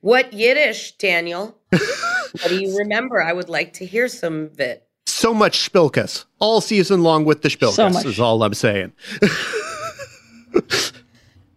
What 0.00 0.32
Yiddish, 0.32 0.92
Daniel? 0.92 1.58
what 1.70 2.48
do 2.48 2.60
you 2.62 2.76
remember? 2.78 3.22
I 3.22 3.32
would 3.32 3.48
like 3.48 3.72
to 3.74 3.86
hear 3.86 4.08
some 4.08 4.42
of 4.44 4.60
it. 4.60 4.86
So 5.06 5.34
much 5.34 5.70
Spilkus 5.70 6.24
all 6.38 6.60
season 6.60 7.02
long 7.02 7.24
with 7.24 7.42
the 7.42 7.48
Spilkus 7.48 7.72
So 8.02 8.08
is 8.08 8.20
all 8.20 8.42
I'm 8.42 8.54
saying. 8.54 8.92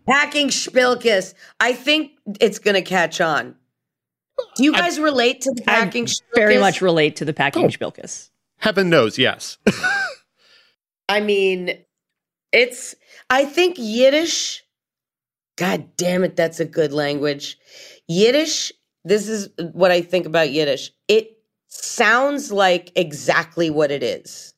Packing 0.07 0.47
Spilkus. 0.49 1.33
I 1.59 1.73
think 1.73 2.11
it's 2.39 2.59
going 2.59 2.73
to 2.73 2.81
catch 2.81 3.21
on. 3.21 3.55
Do 4.55 4.63
you 4.63 4.73
guys 4.73 4.99
relate 4.99 5.41
to 5.41 5.51
the 5.53 5.61
I 5.67 5.85
packing 5.85 6.07
very 6.33 6.57
much 6.57 6.81
relate 6.81 7.15
to 7.17 7.25
the 7.25 7.33
packing 7.33 7.65
Oh. 7.65 7.67
Spilkus. 7.67 8.29
Heaven 8.57 8.89
knows, 8.89 9.17
yes. 9.17 9.57
I 11.09 11.19
mean, 11.19 11.77
it's, 12.51 12.95
I 13.29 13.45
think 13.45 13.75
Yiddish, 13.77 14.63
God 15.57 15.89
damn 15.97 16.23
it, 16.23 16.35
that's 16.35 16.59
a 16.59 16.65
good 16.65 16.93
language. 16.93 17.57
Yiddish, 18.07 18.71
this 19.03 19.27
is 19.27 19.49
what 19.73 19.91
I 19.91 20.01
think 20.01 20.25
about 20.25 20.51
Yiddish. 20.51 20.91
It 21.07 21.37
sounds 21.67 22.51
like 22.51 22.91
exactly 22.95 23.69
what 23.69 23.91
it 23.91 24.03
is. 24.03 24.53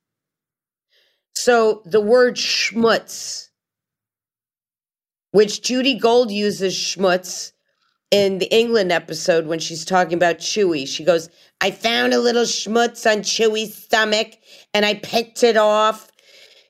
So 1.36 1.82
the 1.86 2.02
word 2.02 2.36
schmutz, 2.36 3.50
which 5.32 5.62
Judy 5.62 5.98
Gold 5.98 6.32
uses 6.32 6.76
schmutz 6.76 7.52
in 8.12 8.38
the 8.38 8.54
England 8.56 8.92
episode 8.92 9.48
when 9.48 9.58
she's 9.58 9.84
talking 9.84 10.14
about 10.14 10.38
Chewy. 10.38 10.88
She 10.88 11.04
goes, 11.04 11.30
I 11.62 11.72
found 11.72 12.14
a 12.14 12.20
little 12.20 12.44
schmutz 12.44 13.12
on 13.12 13.24
Chewy's 13.24 13.76
stomach 13.76 14.36
and 14.74 14.86
I 14.86 14.94
picked 14.96 15.44
it 15.44 15.58
off. 15.58 16.12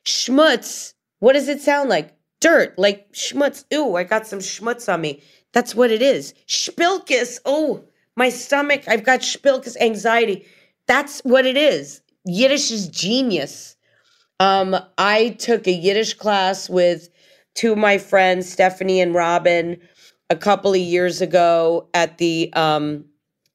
Schmutz, 0.05 0.93
what 1.19 1.33
does 1.33 1.47
it 1.47 1.61
sound 1.61 1.89
like? 1.89 2.13
Dirt, 2.41 2.77
like 2.77 3.11
schmutz. 3.13 3.63
Ooh, 3.73 3.95
I 3.95 4.03
got 4.03 4.27
some 4.27 4.39
schmutz 4.39 4.91
on 4.91 5.01
me. 5.01 5.21
That's 5.53 5.75
what 5.75 5.91
it 5.91 6.01
is. 6.01 6.33
Spilkus, 6.47 7.39
oh, 7.45 7.83
my 8.15 8.29
stomach, 8.29 8.83
I've 8.87 9.05
got 9.05 9.21
spilkus 9.21 9.77
anxiety. 9.79 10.45
That's 10.87 11.21
what 11.21 11.45
it 11.45 11.55
is. 11.55 12.01
Yiddish 12.25 12.71
is 12.71 12.87
genius. 12.87 13.75
Um, 14.39 14.75
I 14.97 15.29
took 15.39 15.67
a 15.67 15.71
Yiddish 15.71 16.15
class 16.15 16.69
with 16.69 17.09
two 17.55 17.73
of 17.73 17.77
my 17.77 17.97
friends, 17.97 18.51
Stephanie 18.51 18.99
and 18.99 19.13
Robin, 19.13 19.79
a 20.29 20.35
couple 20.35 20.71
of 20.71 20.79
years 20.79 21.21
ago 21.21 21.87
at 21.93 22.17
the 22.17 22.51
um 22.53 23.05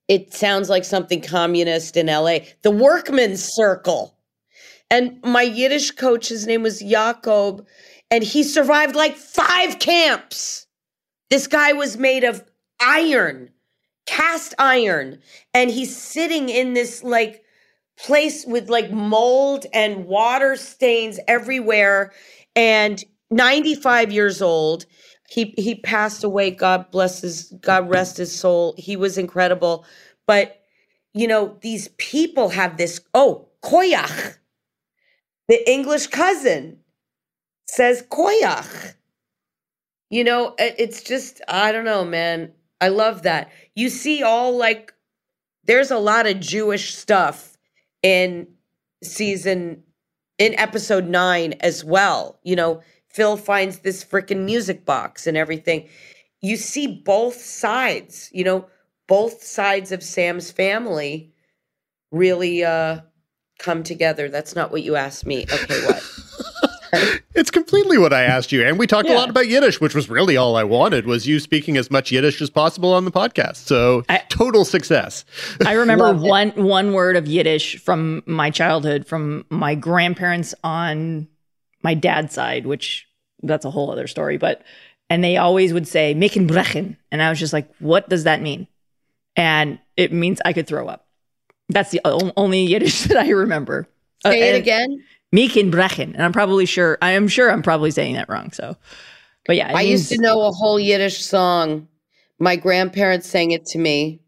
it 0.07 0.33
sounds 0.33 0.71
like 0.71 0.85
something 0.85 1.21
communist 1.21 1.97
in 1.97 2.07
LA, 2.07 2.39
the 2.63 2.71
Workmen's 2.71 3.45
Circle. 3.45 4.17
And 4.91 5.21
my 5.23 5.43
Yiddish 5.43 5.93
coach, 5.93 6.29
his 6.29 6.47
name 6.47 6.63
was 6.63 6.81
Jakob, 6.81 7.67
and 8.11 8.25
he 8.25 8.43
survived 8.43 8.97
like 8.97 9.17
five 9.17 9.79
camps. 9.79 10.67
This 11.31 11.47
guy 11.47 11.73
was 11.75 11.99
made 11.99 12.25
of 12.25 12.43
iron, 12.81 13.51
cast 14.07 14.55
iron, 14.59 15.19
and 15.53 15.71
he's 15.71 15.95
sitting 15.97 16.49
in 16.49 16.73
this 16.73 17.03
like 17.03 17.43
place 17.99 18.47
with 18.47 18.71
like 18.71 18.91
mold 18.91 19.67
and 19.75 20.07
water 20.07 20.57
stains 20.57 21.21
everywhere. 21.29 22.13
And 22.57 23.05
95 23.31 24.11
years 24.11 24.41
old 24.41 24.87
he 25.29 25.55
he 25.59 25.75
passed 25.75 26.25
away. 26.25 26.51
God 26.51 26.91
bless 26.91 27.21
his 27.21 27.53
god 27.61 27.89
rest 27.89 28.17
his 28.17 28.35
soul. 28.35 28.75
He 28.79 28.97
was 28.97 29.19
incredible. 29.19 29.85
But 30.27 30.63
you 31.13 31.29
know 31.29 31.59
these 31.61 31.89
people 31.99 32.49
have 32.49 32.79
this 32.79 33.01
oh 33.13 33.49
koyach 33.63 34.38
the 35.49 35.71
english 35.71 36.07
cousin 36.09 36.79
says 37.67 38.03
koyach. 38.11 38.95
You 40.11 40.25
know 40.25 40.55
it's 40.59 41.03
just 41.03 41.41
i 41.49 41.71
don't 41.73 41.85
know 41.85 42.05
man. 42.05 42.53
I 42.81 42.89
love 42.89 43.23
that. 43.23 43.51
You 43.75 43.89
see 43.91 44.23
all 44.23 44.57
like 44.57 44.93
there's 45.65 45.91
a 45.91 45.99
lot 45.99 46.27
of 46.27 46.41
jewish 46.41 46.95
stuff 46.95 47.57
in 48.03 48.47
season 49.03 49.83
in 50.39 50.55
episode 50.59 51.07
9 51.09 51.55
as 51.61 51.85
well. 51.85 52.39
You 52.43 52.57
know 52.57 52.81
phil 53.11 53.37
finds 53.37 53.81
this 53.81 54.05
freaking 54.05 54.45
music 54.45 54.85
box 54.85 55.27
and 55.27 55.37
everything. 55.37 55.89
You 56.41 56.57
see 56.57 56.87
both 57.05 57.37
sides 57.37 58.31
you 58.33 58.45
know 58.45 58.67
both 59.09 59.43
sides 59.43 59.93
of 59.93 60.03
sam's 60.03 60.51
family 60.51 61.33
really 62.13 62.65
uh 62.65 63.01
come 63.59 63.83
together 63.83 64.29
that's 64.29 64.55
not 64.55 64.71
what 64.71 64.83
you 64.83 64.97
asked 64.97 65.27
me 65.27 65.45
okay 65.53 65.85
what 65.87 66.03
it's 67.35 67.51
completely 67.51 67.99
what 67.99 68.13
I 68.13 68.23
asked 68.23 68.51
you. 68.53 68.65
And 68.65 68.79
we 68.79 68.87
talked 68.87 69.09
a 69.09 69.15
lot 69.15 69.29
about 69.29 69.47
Yiddish, 69.47 69.81
which 69.81 69.95
was 69.95 70.09
really 70.09 70.37
all 70.37 70.57
I 70.57 70.65
wanted 70.65 71.07
was 71.07 71.27
you 71.27 71.39
speaking 71.39 71.77
as 71.77 71.91
much 71.91 72.11
Yiddish 72.11 72.41
as 72.41 72.49
possible 72.51 72.95
on 72.95 73.05
the 73.05 73.11
podcast. 73.11 73.57
So 73.57 74.05
I- 74.09 74.23
total 74.29 74.65
success. 74.65 75.25
I 75.67 75.73
remember 75.75 76.05
Love 76.05 76.25
it. 76.25 76.29
one 76.29 76.51
one 76.53 76.93
word 76.95 77.17
of 77.17 77.27
Yiddish 77.27 77.79
from 77.79 78.23
my 78.27 78.51
childhood 78.51 79.07
from 79.07 79.45
my 79.51 79.75
grandparents 79.75 80.55
on 80.65 81.29
my 81.83 81.95
dad's 81.95 82.33
side, 82.35 82.67
which 82.67 83.07
that's 83.43 83.65
a 83.65 83.71
whole 83.71 83.91
other 83.91 84.07
story. 84.07 84.39
But 84.39 84.63
and 85.11 85.23
they 85.23 85.37
always 85.37 85.73
would 85.73 85.87
say 85.87 86.15
"Micken 86.15 86.49
brechen," 86.49 86.97
and 87.13 87.23
I 87.23 87.29
was 87.29 87.39
just 87.39 87.53
like, 87.53 87.69
"What 87.81 88.09
does 88.09 88.25
that 88.25 88.41
mean?" 88.41 88.67
And 89.37 89.79
it 89.97 90.13
means 90.13 90.41
I 90.45 90.53
could 90.53 90.67
throw 90.67 90.89
up. 90.89 91.07
That's 91.69 91.91
the 91.91 92.01
only 92.05 92.63
Yiddish 92.63 93.03
that 93.05 93.19
I 93.19 93.31
remember. 93.31 93.89
Uh, 94.25 94.31
say 94.31 94.49
it 94.49 94.55
and- 94.55 94.63
again 94.63 95.05
Micken 95.35 95.71
brechen, 95.71 96.15
and 96.15 96.23
I'm 96.23 96.33
probably 96.33 96.65
sure. 96.65 96.97
I 97.03 97.11
am 97.11 97.29
sure 97.29 97.53
I'm 97.53 97.63
probably 97.63 97.91
saying 97.91 98.15
that 98.15 98.31
wrong. 98.31 98.51
So, 98.51 98.79
but 99.45 99.57
yeah, 99.57 99.69
it 99.69 99.75
i 99.77 99.83
used 99.83 100.09
to 100.09 100.19
know 100.19 100.41
a 100.41 100.51
whole 100.51 100.81
yiddish 100.81 101.23
song 101.23 101.87
my 102.39 102.57
grandparents 102.57 103.29
sang 103.29 103.51
it 103.51 103.67
to 103.67 103.79
me 103.79 104.21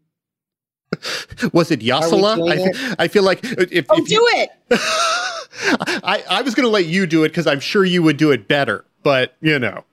Was 1.53 1.71
it 1.71 1.79
Yasala? 1.79 2.51
I, 2.51 2.55
it? 2.55 2.95
I 2.99 3.07
feel 3.07 3.23
like 3.23 3.39
if, 3.43 3.85
oh 3.89 3.97
if 3.97 4.07
do 4.07 4.13
you, 4.13 4.29
it 4.33 4.49
I, 6.03 6.23
I 6.29 6.41
was 6.41 6.53
going 6.53 6.65
to 6.65 6.71
let 6.71 6.85
you 6.85 7.05
do 7.07 7.23
it 7.23 7.29
because 7.29 7.47
I'm 7.47 7.59
sure 7.59 7.85
you 7.85 8.03
would 8.03 8.17
do 8.17 8.31
it 8.31 8.47
better. 8.47 8.85
But, 9.03 9.35
you 9.41 9.57
know, 9.57 9.83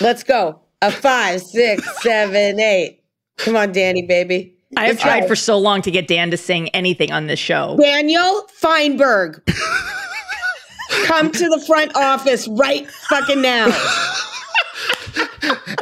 let's 0.00 0.22
go 0.22 0.60
a 0.82 0.90
five 0.90 1.40
six 1.40 2.02
seven 2.02 2.60
eight 2.60 3.02
come 3.36 3.56
on 3.56 3.72
danny 3.72 4.02
baby 4.02 4.54
I 4.76 4.86
have 4.86 4.98
tried 5.00 5.26
for 5.26 5.34
so 5.36 5.58
long 5.58 5.82
to 5.82 5.90
get 5.90 6.06
Dan 6.08 6.30
to 6.30 6.36
sing 6.36 6.68
anything 6.70 7.10
on 7.10 7.26
this 7.26 7.38
show. 7.38 7.76
Daniel 7.80 8.46
Fienberg. 8.60 9.40
Come 11.04 11.30
to 11.32 11.48
the 11.48 11.62
front 11.66 11.94
office 11.96 12.46
right 12.48 12.88
fucking 12.90 13.40
now. 13.42 13.66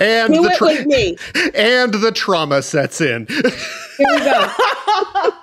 and 0.00 0.32
Do 0.32 0.42
the 0.42 0.50
it 0.52 0.60
with 0.60 0.86
me. 0.86 1.16
and 1.54 1.92
the 1.94 2.12
trauma 2.12 2.62
sets 2.62 3.00
in. 3.00 3.26
Here 3.26 4.06
we 4.10 4.18
go. 4.18 4.50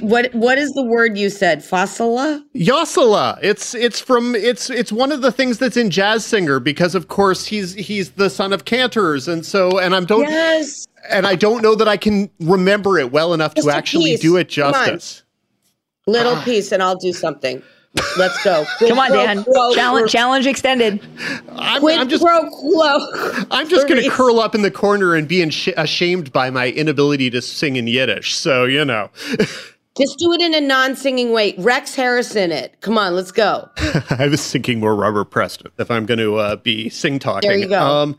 What 0.00 0.32
what 0.34 0.56
is 0.56 0.72
the 0.72 0.82
word 0.84 1.18
you 1.18 1.28
said? 1.28 1.58
Fossila? 1.58 2.42
Yosela. 2.54 3.38
It's 3.42 3.74
it's 3.74 4.00
from 4.00 4.34
it's 4.34 4.70
it's 4.70 4.90
one 4.90 5.12
of 5.12 5.20
the 5.20 5.30
things 5.30 5.58
that's 5.58 5.76
in 5.76 5.90
Jazz 5.90 6.24
Singer 6.24 6.58
because 6.58 6.94
of 6.94 7.08
course 7.08 7.44
he's 7.44 7.74
he's 7.74 8.12
the 8.12 8.30
son 8.30 8.54
of 8.54 8.64
cantors 8.64 9.28
and 9.28 9.44
so 9.44 9.78
and 9.78 9.94
I'm 9.94 10.06
don't 10.06 10.22
Yes. 10.22 10.86
And 11.08 11.26
I 11.26 11.34
don't 11.34 11.62
know 11.62 11.74
that 11.74 11.88
I 11.88 11.96
can 11.96 12.30
remember 12.40 12.98
it 12.98 13.12
well 13.12 13.34
enough 13.34 13.54
Just 13.54 13.68
to 13.68 13.74
actually 13.74 14.12
piece. 14.12 14.20
do 14.20 14.36
it 14.36 14.48
justice. 14.48 15.22
Little 16.06 16.36
piece, 16.42 16.72
and 16.72 16.82
I'll 16.82 16.96
do 16.96 17.12
something. 17.12 17.62
Let's 18.16 18.42
go. 18.44 18.64
Come 18.88 18.98
on, 18.98 19.10
Dan. 19.12 19.44
quo 19.44 19.74
Challenge 19.74 20.04
for- 20.10 20.12
challenge 20.12 20.46
extended. 20.46 21.00
I'm, 21.50 21.80
Quid 21.80 21.98
I'm 21.98 22.08
just 22.08 22.22
pro 22.22 22.48
quo. 22.50 23.44
I'm 23.50 23.68
just 23.68 23.88
going 23.88 24.02
to 24.02 24.10
curl 24.10 24.40
up 24.40 24.54
in 24.54 24.62
the 24.62 24.70
corner 24.70 25.14
and 25.14 25.26
be 25.26 25.48
sh- 25.50 25.68
ashamed 25.76 26.32
by 26.32 26.50
my 26.50 26.68
inability 26.70 27.30
to 27.30 27.42
sing 27.42 27.76
in 27.76 27.86
Yiddish. 27.86 28.34
So, 28.36 28.64
you 28.64 28.84
know, 28.84 29.10
Just 29.98 30.18
do 30.18 30.32
it 30.32 30.40
in 30.40 30.54
a 30.54 30.60
non-singing 30.60 31.32
way. 31.32 31.54
Rex 31.58 31.96
Harrison 31.96 32.52
it. 32.52 32.80
Come 32.82 32.96
on, 32.96 33.16
let's 33.16 33.32
go. 33.32 33.68
I 34.10 34.28
was 34.30 34.48
thinking 34.48 34.78
more 34.78 34.94
Robert 34.94 35.24
Preston 35.24 35.72
if 35.76 35.90
I'm 35.90 36.06
going 36.06 36.18
to 36.18 36.36
uh, 36.36 36.54
be 36.56 36.88
sing 36.88 37.18
talking. 37.18 37.48
There 37.48 37.58
you 37.58 37.66
go. 37.66 38.14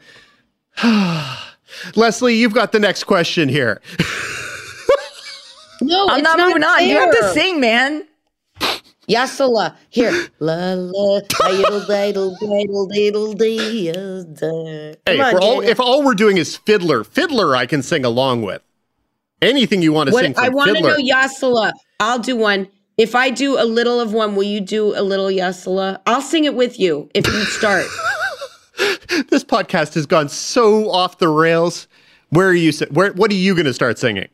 Um, 0.83 1.37
Lesley, 1.95 2.35
you've 2.35 2.53
got 2.53 2.71
the 2.71 2.79
next 2.79 3.03
question 3.05 3.49
here. 3.49 3.81
No, 5.81 6.07
I'm 6.09 6.19
it's 6.19 6.23
not 6.23 6.39
moving 6.39 6.63
on. 6.63 6.85
You 6.85 6.99
have 6.99 7.11
to 7.11 7.29
sing, 7.33 7.59
man. 7.59 8.05
Yasala. 9.09 9.75
Here. 9.89 10.27
La 10.39 10.73
la 10.75 11.21
diddle 11.21 11.79
diddle 11.87 12.35
diddle 12.39 12.87
diddle 12.87 13.33
dee. 13.33 13.85
Hey, 13.85 14.95
if, 15.07 15.35
on, 15.35 15.37
all, 15.41 15.61
if 15.61 15.79
all 15.79 16.03
we're 16.03 16.13
doing 16.13 16.37
is 16.37 16.57
Fiddler, 16.57 17.03
Fiddler 17.03 17.55
I 17.55 17.65
can 17.65 17.81
sing 17.81 18.05
along 18.05 18.43
with. 18.43 18.61
Anything 19.41 19.81
you 19.81 19.93
want 19.93 20.09
to 20.09 20.13
What- 20.13 20.23
sing 20.23 20.33
I 20.37 20.49
want 20.49 20.75
to 20.75 20.81
know 20.81 20.97
Yasala. 20.97 21.71
I'll 21.99 22.19
do 22.19 22.35
one. 22.35 22.67
If 22.97 23.15
I 23.15 23.29
do 23.29 23.57
a 23.57 23.63
little 23.63 24.01
of 24.01 24.13
one, 24.13 24.35
will 24.35 24.43
you 24.43 24.59
do 24.59 24.93
a 24.95 25.01
little 25.01 25.27
Yasala? 25.27 26.01
I'll 26.05 26.21
sing 26.21 26.43
it 26.43 26.53
with 26.53 26.79
you 26.79 27.09
if 27.15 27.25
you 27.25 27.43
start. 27.45 27.85
this 29.29 29.43
podcast 29.43 29.93
has 29.95 30.05
gone 30.05 30.29
so 30.29 30.89
off 30.89 31.17
the 31.17 31.27
rails. 31.27 31.87
Where 32.29 32.47
are 32.47 32.53
you? 32.53 32.71
Where? 32.91 33.13
What 33.13 33.31
are 33.31 33.35
you 33.35 33.53
going 33.53 33.65
to 33.65 33.73
start 33.73 33.99
singing? 33.99 34.27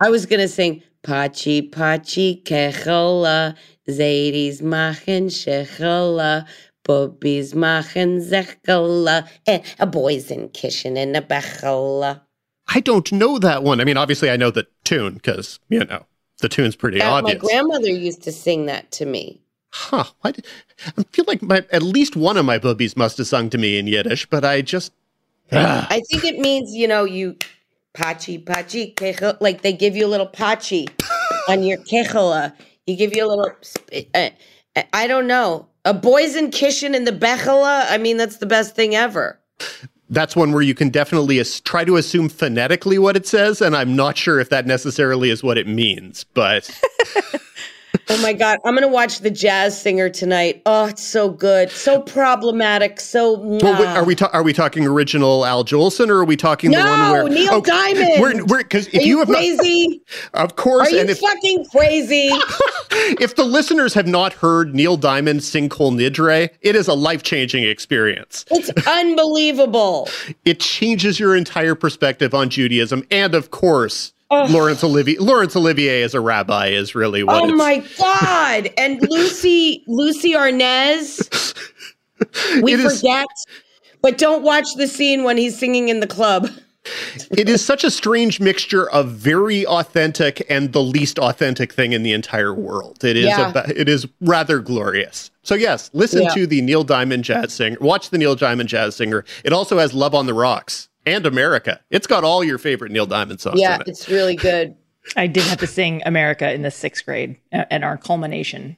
I 0.00 0.08
was 0.08 0.24
gonna 0.24 0.48
sing 0.48 0.82
Pachi 1.02 1.70
Pachi 1.70 2.42
Kechola, 2.44 3.54
Zadie's 3.88 4.62
machen 4.62 5.26
Shechola, 5.26 6.46
Bobby's 6.84 7.54
machen 7.54 8.20
Zechola, 8.20 9.28
and 9.46 9.62
a 9.78 9.86
boys 9.86 10.30
in 10.30 10.48
kitchen 10.50 10.96
and 10.96 11.16
a 11.16 11.20
Bechola. 11.20 12.22
I 12.72 12.80
don't 12.80 13.10
know 13.12 13.38
that 13.38 13.62
one. 13.62 13.80
I 13.80 13.84
mean, 13.84 13.96
obviously, 13.96 14.30
I 14.30 14.36
know 14.36 14.50
the 14.50 14.66
tune 14.84 15.14
because 15.14 15.58
you 15.68 15.84
know 15.84 16.06
the 16.40 16.48
tune's 16.48 16.76
pretty 16.76 17.00
Uh, 17.00 17.20
my 17.22 17.34
grandmother 17.34 17.90
used 17.90 18.22
to 18.22 18.32
sing 18.32 18.66
that 18.66 18.90
to 18.92 19.06
me. 19.06 19.42
Huh? 19.70 20.04
Why 20.20 20.32
did, 20.32 20.46
I 20.98 21.02
feel 21.12 21.24
like 21.28 21.42
my 21.42 21.64
at 21.72 21.82
least 21.82 22.16
one 22.16 22.36
of 22.36 22.44
my 22.44 22.58
boobies 22.58 22.96
must 22.96 23.18
have 23.18 23.26
sung 23.26 23.50
to 23.50 23.58
me 23.58 23.78
in 23.78 23.86
Yiddish, 23.86 24.26
but 24.26 24.44
I 24.44 24.62
just 24.62 24.92
Ah. 25.52 25.86
I 25.90 26.00
think 26.10 26.24
it 26.24 26.38
means, 26.38 26.74
you 26.76 26.86
know, 26.86 27.04
you 27.04 27.36
Pachi 27.94 28.42
Pachi 28.42 28.94
Kechola, 28.94 29.36
like 29.40 29.62
they 29.62 29.72
give 29.72 29.96
you 29.96 30.06
a 30.06 30.08
little 30.08 30.28
Pachi 30.28 30.88
on 31.48 31.62
your 31.64 31.78
Kechola. 31.78 32.52
You 32.86 32.96
give 32.96 33.16
you 33.16 33.26
a 33.26 33.28
little, 33.28 33.50
uh, 34.14 34.30
I 34.92 35.06
don't 35.06 35.26
know. 35.26 35.66
A 35.84 35.92
boys 35.94 36.36
in 36.36 36.50
kitchen 36.50 36.94
and 36.94 37.06
the 37.06 37.12
Bechola, 37.12 37.86
I 37.88 37.98
mean, 37.98 38.16
that's 38.16 38.36
the 38.36 38.46
best 38.46 38.76
thing 38.76 38.94
ever. 38.94 39.40
that's 40.08 40.36
one 40.36 40.52
where 40.52 40.62
you 40.62 40.74
can 40.74 40.88
definitely 40.90 41.38
as- 41.40 41.60
try 41.60 41.84
to 41.84 41.96
assume 41.96 42.28
phonetically 42.28 42.98
what 42.98 43.16
it 43.16 43.26
says, 43.26 43.60
and 43.60 43.74
I'm 43.76 43.96
not 43.96 44.16
sure 44.16 44.38
if 44.38 44.50
that 44.50 44.66
necessarily 44.66 45.30
is 45.30 45.42
what 45.42 45.58
it 45.58 45.66
means. 45.66 46.24
But 46.34 46.70
Oh 48.12 48.20
my 48.22 48.32
God, 48.32 48.58
I'm 48.64 48.74
gonna 48.74 48.88
watch 48.88 49.20
the 49.20 49.30
jazz 49.30 49.80
singer 49.80 50.08
tonight. 50.08 50.62
Oh, 50.66 50.86
it's 50.86 51.02
so 51.02 51.30
good, 51.30 51.70
so 51.70 52.00
problematic, 52.02 52.98
so. 52.98 53.38
well, 53.38 53.78
wait, 53.78 53.86
are 53.86 54.02
we 54.04 54.16
ta- 54.16 54.30
are 54.32 54.42
we 54.42 54.52
talking 54.52 54.84
original 54.84 55.46
Al 55.46 55.64
Jolson, 55.64 56.08
or 56.08 56.16
are 56.16 56.24
we 56.24 56.36
talking 56.36 56.72
the 56.72 56.78
one 56.78 56.86
No, 56.86 57.12
where 57.12 57.28
Neil 57.28 57.54
oh, 57.54 57.60
Diamond! 57.60 58.20
We're 58.20 58.44
we're 58.46 58.58
because 58.64 58.88
if 58.88 58.94
Are 58.94 59.02
you, 59.02 59.20
have 59.20 59.28
not- 59.28 59.36
crazy? 59.36 60.02
of 60.34 60.56
course, 60.56 60.88
Are 60.88 60.96
you 60.96 61.02
if 61.02 61.20
fucking 61.20 61.66
crazy? 61.70 62.30
if 62.90 63.36
the 63.36 63.44
listeners 63.44 63.94
have 63.94 64.08
not 64.08 64.32
heard 64.32 64.74
Neil 64.74 64.96
Diamond 64.96 65.44
sing 65.44 65.68
Kol 65.68 65.92
Nidre, 65.92 66.50
it 66.62 66.74
is 66.74 66.88
a 66.88 66.94
life 66.94 67.22
changing 67.22 67.62
experience. 67.62 68.44
it's 68.50 68.70
unbelievable. 68.88 70.08
It 70.44 70.58
changes 70.58 71.20
your 71.20 71.36
entire 71.36 71.74
perspective 71.74 72.34
on 72.34 72.50
Judaism, 72.50 73.06
and 73.10 73.34
of 73.34 73.50
course, 73.50 74.12
Laurence 74.30 74.84
Olivier. 74.84 75.18
Laurence 75.18 75.56
Olivier 75.56 76.02
as 76.02 76.14
a 76.14 76.20
rabbi 76.20 76.68
is 76.68 76.94
really 76.94 77.22
what. 77.22 77.42
Oh 77.42 77.54
my 77.56 77.84
God! 77.98 78.70
And 78.78 79.00
Lucie, 79.10 79.84
Lucie 79.86 80.34
Arnaz. 80.34 81.54
We 82.62 82.74
It 82.74 82.80
is- 82.80 83.00
forget, 83.00 83.26
but 84.02 84.18
don't 84.18 84.42
watch 84.42 84.66
the 84.76 84.86
scene 84.86 85.24
when 85.24 85.38
he's 85.38 85.58
singing 85.58 85.88
in 85.88 86.00
the 86.00 86.06
club. 86.06 86.48
it 87.30 87.48
is 87.48 87.64
such 87.64 87.82
a 87.82 87.90
strange 87.90 88.40
mixture 88.40 88.90
of 88.90 89.08
very 89.12 89.64
authentic 89.66 90.44
and 90.50 90.72
the 90.74 90.82
least 90.82 91.18
authentic 91.18 91.72
thing 91.72 91.92
in 91.94 92.02
the 92.02 92.12
entire 92.12 92.52
world. 92.54 93.02
It 93.04 93.16
is 93.16 93.24
Yeah. 93.24 93.52
a, 93.54 93.70
it 93.80 93.88
is 93.88 94.06
rather 94.20 94.58
glorious. 94.60 95.30
So 95.42 95.54
yes, 95.54 95.88
listen 95.94 96.24
Yeah. 96.24 96.28
to 96.34 96.46
the 96.46 96.60
Neil 96.60 96.84
Diamond 96.84 97.24
Jazz 97.24 97.54
Singer. 97.54 97.78
Watch 97.80 98.10
the 98.10 98.18
Neil 98.18 98.34
Diamond 98.34 98.68
Jazz 98.68 98.96
Singer. 98.96 99.24
It 99.42 99.54
also 99.54 99.78
has 99.78 99.94
Love 99.94 100.14
on 100.14 100.26
the 100.26 100.34
Rocks 100.34 100.89
and 101.12 101.26
America. 101.26 101.80
It's 101.90 102.06
got 102.06 102.24
all 102.24 102.42
your 102.44 102.58
favorite 102.58 102.92
Neil 102.92 103.06
Diamond 103.06 103.40
songs 103.40 103.60
Yeah, 103.60 103.76
in 103.76 103.80
it. 103.82 103.88
it's 103.88 104.08
really 104.08 104.36
good. 104.36 104.76
I 105.16 105.26
did 105.26 105.44
have 105.44 105.58
to 105.58 105.66
sing 105.66 106.02
America 106.04 106.52
in 106.52 106.62
the 106.62 106.70
sixth 106.70 107.04
grade 107.04 107.36
uh, 107.52 107.64
and 107.70 107.84
our 107.84 107.96
culmination. 107.96 108.76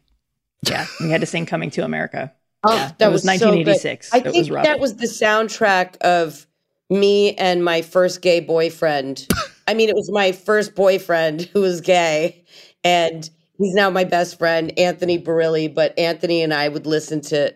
Yeah, 0.67 0.87
we 1.01 1.11
had 1.11 1.21
to 1.21 1.27
sing 1.27 1.47
Coming 1.47 1.71
to 1.73 1.85
America. 1.85 2.33
Oh, 2.63 2.75
Yeah, 2.77 2.93
that 2.99 3.09
it 3.09 3.13
was 3.13 3.25
was, 3.25 3.41
so 3.41 3.51
good. 3.51 3.67
1986. 3.67 4.15
I 4.15 4.19
It 4.19 4.33
think 4.33 4.51
rough. 4.53 4.65
that 4.65 4.79
was 4.79 4.97
the 4.97 5.07
soundtrack 5.07 5.97
of 5.99 6.47
me 6.89 7.35
and 7.35 7.65
my 7.65 7.83
first 7.83 8.23
gay 8.23 8.39
boyfriend. 8.41 9.27
I 9.67 9.75
mean, 9.75 9.89
it 9.89 9.97
was 9.97 10.11
my 10.13 10.31
first 10.33 10.75
boyfriend 10.77 11.43
who 11.53 11.63
was 11.63 11.81
gay, 11.81 12.45
and 12.85 13.29
he's 13.59 13.75
now 13.75 13.91
my 13.91 14.05
best 14.05 14.39
friend, 14.39 14.73
Anthony 14.79 15.19
Barilli. 15.21 15.73
But 15.75 15.99
Anthony 15.99 16.43
and 16.43 16.55
I 16.55 16.69
would 16.69 16.87
listen 16.87 17.21
to 17.23 17.53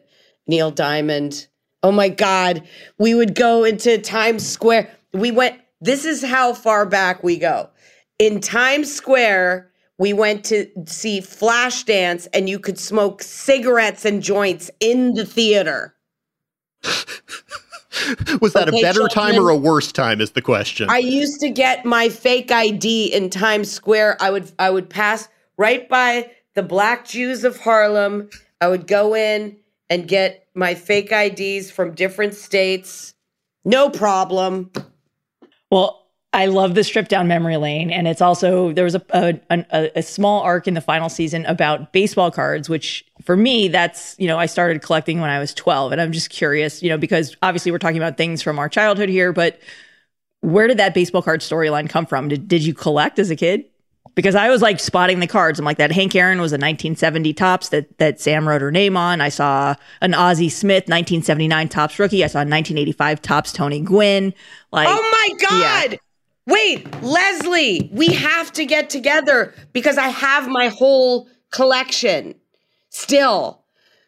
Neil 0.48 0.72
Diamond. 0.72 1.46
Oh 1.86 1.92
my 1.92 2.08
God, 2.08 2.64
we 2.98 3.14
would 3.14 3.36
go 3.36 3.62
into 3.62 3.96
Times 3.98 4.44
Square. 4.44 4.90
We 5.12 5.30
went. 5.30 5.60
This 5.80 6.04
is 6.04 6.20
how 6.24 6.52
far 6.52 6.84
back 6.84 7.22
we 7.22 7.38
go. 7.38 7.70
In 8.18 8.40
Times 8.40 8.92
Square, 8.92 9.70
we 9.96 10.12
went 10.12 10.42
to 10.46 10.66
see 10.86 11.20
Flashdance, 11.20 12.26
and 12.34 12.48
you 12.48 12.58
could 12.58 12.80
smoke 12.80 13.22
cigarettes 13.22 14.04
and 14.04 14.20
joints 14.20 14.68
in 14.80 15.14
the 15.14 15.24
theater. 15.24 15.94
Was 18.40 18.52
that 18.54 18.66
Okay, 18.66 18.80
a 18.80 18.82
better 18.82 19.06
time 19.06 19.36
or 19.36 19.48
a 19.50 19.56
worse 19.56 19.92
time? 19.92 20.20
Is 20.20 20.32
the 20.32 20.42
question. 20.42 20.90
I 20.90 20.98
used 20.98 21.38
to 21.38 21.50
get 21.50 21.84
my 21.84 22.08
fake 22.08 22.50
ID 22.50 23.14
in 23.14 23.30
Times 23.30 23.70
Square. 23.70 24.16
I 24.20 24.32
would 24.32 24.50
I 24.58 24.70
would 24.70 24.90
pass 24.90 25.28
right 25.56 25.88
by 25.88 26.32
the 26.54 26.64
Black 26.64 27.06
Jews 27.06 27.44
of 27.44 27.60
Harlem. 27.60 28.28
I 28.60 28.66
would 28.66 28.88
go 28.88 29.14
in 29.14 29.56
and 29.88 30.08
get 30.08 30.45
my 30.56 30.74
fake 30.74 31.12
IDs 31.12 31.70
from 31.70 31.94
different 31.94 32.34
states. 32.34 33.14
No 33.64 33.90
problem. 33.90 34.70
Well, 35.70 36.06
I 36.32 36.46
love 36.46 36.74
this 36.74 36.88
trip 36.88 37.08
down 37.08 37.28
memory 37.28 37.56
lane, 37.56 37.90
and 37.90 38.06
it's 38.06 38.20
also 38.20 38.72
there 38.72 38.84
was 38.84 38.94
a 38.94 39.02
a, 39.10 39.40
a 39.50 39.90
a 39.96 40.02
small 40.02 40.42
arc 40.42 40.68
in 40.68 40.74
the 40.74 40.80
final 40.80 41.08
season 41.08 41.46
about 41.46 41.92
baseball 41.92 42.30
cards, 42.30 42.68
which 42.68 43.04
for 43.22 43.36
me 43.36 43.68
that's 43.68 44.14
you 44.18 44.28
know 44.28 44.38
I 44.38 44.46
started 44.46 44.82
collecting 44.82 45.20
when 45.20 45.30
I 45.30 45.38
was 45.38 45.54
twelve, 45.54 45.92
and 45.92 46.00
I'm 46.00 46.12
just 46.12 46.30
curious, 46.30 46.82
you 46.82 46.90
know, 46.90 46.98
because 46.98 47.36
obviously 47.42 47.72
we're 47.72 47.78
talking 47.78 47.96
about 47.96 48.16
things 48.16 48.42
from 48.42 48.58
our 48.58 48.68
childhood 48.68 49.08
here, 49.08 49.32
but 49.32 49.58
where 50.42 50.68
did 50.68 50.78
that 50.78 50.94
baseball 50.94 51.22
card 51.22 51.40
storyline 51.40 51.88
come 51.88 52.06
from? 52.06 52.28
Did 52.28 52.48
did 52.48 52.62
you 52.62 52.74
collect 52.74 53.18
as 53.18 53.30
a 53.30 53.36
kid? 53.36 53.64
Because 54.14 54.34
I 54.34 54.48
was 54.48 54.62
like 54.62 54.80
spotting 54.80 55.20
the 55.20 55.26
cards. 55.26 55.58
I'm 55.58 55.64
like 55.64 55.78
that 55.78 55.92
Hank 55.92 56.14
Aaron 56.14 56.40
was 56.40 56.52
a 56.52 56.56
1970 56.56 57.32
Topps 57.34 57.68
that 57.70 57.98
that 57.98 58.20
Sam 58.20 58.48
wrote 58.48 58.62
her 58.62 58.70
name 58.70 58.96
on. 58.96 59.20
I 59.20 59.28
saw 59.28 59.74
an 60.00 60.14
Ozzie 60.14 60.48
Smith 60.48 60.84
1979 60.84 61.68
Topps 61.68 61.98
rookie. 61.98 62.24
I 62.24 62.28
saw 62.28 62.38
1985 62.38 63.22
Topps 63.22 63.52
Tony 63.52 63.80
Gwynn. 63.80 64.32
Like 64.72 64.88
Oh 64.90 65.10
my 65.28 65.46
God. 65.48 65.98
Wait, 66.46 67.02
Lesley, 67.02 67.90
we 67.92 68.06
have 68.08 68.52
to 68.52 68.64
get 68.64 68.88
together 68.88 69.52
because 69.72 69.98
I 69.98 70.08
have 70.08 70.48
my 70.48 70.68
whole 70.68 71.28
collection 71.50 72.36
still. 72.90 73.64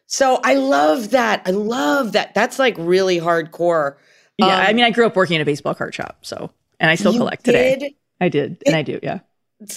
So 0.06 0.40
I 0.44 0.54
love 0.54 1.10
that. 1.10 1.42
I 1.46 1.50
love 1.50 2.12
that. 2.12 2.34
That's 2.34 2.58
like 2.58 2.76
really 2.78 3.18
hardcore. 3.20 3.96
Yeah, 4.38 4.46
Um, 4.46 4.66
I 4.68 4.72
mean, 4.72 4.84
I 4.84 4.90
grew 4.90 5.04
up 5.04 5.16
working 5.16 5.34
in 5.36 5.42
a 5.42 5.44
baseball 5.44 5.74
card 5.74 5.94
shop, 5.94 6.18
so 6.22 6.50
and 6.78 6.90
I 6.90 6.94
still 6.94 7.12
collect 7.12 7.44
today. 7.44 7.96
I 8.20 8.28
did, 8.28 8.62
and 8.66 8.76
I 8.76 8.82
do. 8.82 9.00
Yeah, 9.02 9.18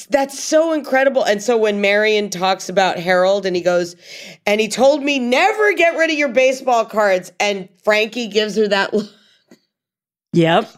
That's 0.10 0.38
so 0.38 0.74
incredible. 0.74 1.24
And 1.24 1.42
so 1.42 1.58
when 1.58 1.82
Marion 1.82 2.30
talks 2.30 2.70
about 2.70 2.98
Harold 2.98 3.48
and 3.48 3.56
he 3.56 3.64
goes, 3.64 3.96
and 4.46 4.62
he 4.62 4.68
told 4.68 5.02
me 5.02 5.18
never 5.18 5.74
get 5.74 5.98
rid 5.98 6.12
of 6.12 6.18
your 6.18 6.30
baseball 6.30 6.86
cards, 6.86 7.32
and 7.40 7.68
Frankie 7.84 8.28
gives 8.28 8.56
her 8.58 8.68
that 8.68 8.94
look. 8.94 9.10
yep. 10.34 10.70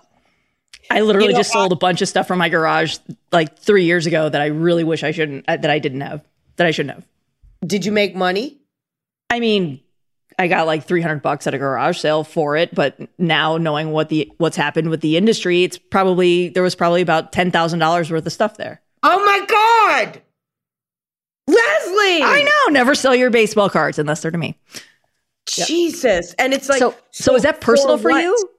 I 0.90 1.02
literally 1.02 1.30
You 1.30 1.34
know, 1.34 1.40
just 1.40 1.52
sold 1.52 1.72
a 1.72 1.78
bunch 1.78 2.02
of 2.02 2.08
stuff 2.08 2.28
from 2.28 2.40
my 2.40 2.50
garage 2.50 2.98
like 3.32 3.58
three 3.58 3.86
years 3.86 4.06
ago 4.06 4.30
that 4.30 4.42
I 4.42 4.48
really 4.48 4.84
wish 4.84 5.04
I 5.04 5.12
shouldn't, 5.12 5.46
uh, 5.48 5.58
that 5.58 5.70
I 5.70 5.80
didn't 5.80 6.02
have, 6.02 6.24
that 6.58 6.68
I 6.68 6.72
shouldn't 6.72 6.96
have. 6.96 7.08
Did 7.66 7.86
you 7.86 7.92
make 7.92 8.16
money? 8.16 8.60
I 9.30 9.40
mean, 9.40 9.80
I 10.38 10.48
got 10.48 10.68
like 10.68 10.86
300 10.86 11.22
bucks 11.22 11.48
at 11.48 11.54
a 11.54 11.58
garage 11.58 11.98
sale 11.98 12.24
for 12.24 12.56
it, 12.56 12.76
but 12.76 12.98
now 13.18 13.58
knowing 13.58 13.92
what 13.92 14.10
the 14.10 14.32
what's 14.38 14.58
happened 14.58 14.90
with 14.90 15.02
the 15.02 15.18
industry, 15.18 15.64
it's 15.64 15.78
probably 15.78 16.50
there 16.50 16.64
was 16.64 16.76
probably 16.76 17.02
about 17.02 17.32
$10,000 17.32 18.12
worth 18.12 18.26
of 18.26 18.32
stuff 18.32 18.58
there. 18.58 18.82
Oh 19.04 19.24
my 19.26 19.46
God. 19.46 20.22
Lesley. 21.48 22.24
I 22.24 22.42
know, 22.44 22.74
never 22.74 22.96
sell 22.96 23.16
your 23.16 23.30
baseball 23.30 23.70
cards 23.70 24.00
unless 24.00 24.22
they're 24.22 24.32
to 24.32 24.38
me. 24.38 24.58
Jesus. 25.46 26.34
And 26.40 26.54
it's 26.54 26.70
like 26.70 26.80
So- 26.80 26.96
so 27.12 27.36
is 27.36 27.44
that 27.44 27.60
personal 27.62 27.98
for 27.98 28.12
what? 28.12 28.24
you? 28.24 28.50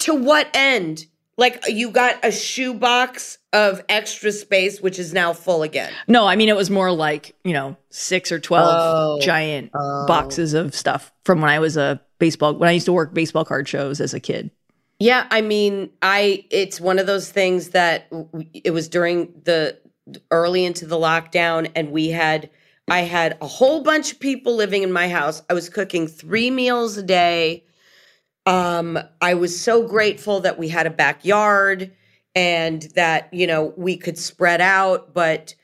To 0.00 0.14
what 0.14 0.48
end? 0.54 1.06
Like 1.36 1.62
you 1.68 1.90
got 1.90 2.16
a 2.24 2.32
shoebox 2.32 3.38
of 3.52 3.82
extra 3.88 4.32
space, 4.32 4.80
which 4.80 4.98
is 4.98 5.12
now 5.12 5.32
full 5.32 5.62
again. 5.62 5.90
No, 6.08 6.26
I 6.26 6.36
mean 6.36 6.48
it 6.48 6.56
was 6.56 6.70
more 6.70 6.90
like, 6.92 7.34
you 7.44 7.52
know, 7.52 7.76
6 7.90 8.32
or 8.32 8.38
12 8.38 8.68
Oh. 8.70 9.20
giant 9.20 9.70
Oh. 9.74 10.06
boxes 10.06 10.54
of 10.54 10.74
stuff 10.74 11.12
from 11.24 11.40
when 11.40 11.50
I 11.50 11.58
was 11.58 11.76
a 11.76 12.00
baseball 12.18 12.54
when 12.54 12.68
I 12.68 12.72
used 12.72 12.86
to 12.86 12.92
work 12.92 13.12
baseball 13.14 13.44
card 13.44 13.68
shows 13.68 14.00
as 14.00 14.14
a 14.14 14.20
kid. 14.20 14.50
Yeah, 14.98 15.26
I 15.30 15.40
mean, 15.40 15.90
I 16.02 16.44
it's 16.50 16.80
one 16.80 16.98
of 16.98 17.06
those 17.06 17.30
things 17.30 17.70
that 17.70 18.10
w- 18.10 18.46
it 18.52 18.70
was 18.72 18.88
during 18.88 19.32
the 19.44 19.78
early 20.30 20.64
into 20.64 20.86
the 20.86 20.96
lockdown 20.96 21.70
and 21.74 21.90
we 21.90 22.08
had 22.08 22.50
I 22.88 23.00
had 23.00 23.38
a 23.40 23.46
whole 23.46 23.82
bunch 23.82 24.12
of 24.12 24.18
people 24.18 24.56
living 24.56 24.82
in 24.82 24.90
my 24.90 25.08
house. 25.08 25.42
I 25.48 25.54
was 25.54 25.68
cooking 25.68 26.08
3 26.08 26.50
meals 26.50 26.96
a 26.96 27.02
day. 27.02 27.64
Um 28.46 28.98
I 29.20 29.34
was 29.34 29.60
so 29.60 29.86
grateful 29.86 30.40
that 30.40 30.58
we 30.58 30.68
had 30.68 30.86
a 30.86 30.90
backyard 30.90 31.92
and 32.34 32.82
that, 32.94 33.32
you 33.32 33.46
know, 33.46 33.74
we 33.76 33.96
could 33.96 34.18
spread 34.18 34.60
out, 34.60 35.14
but 35.14 35.54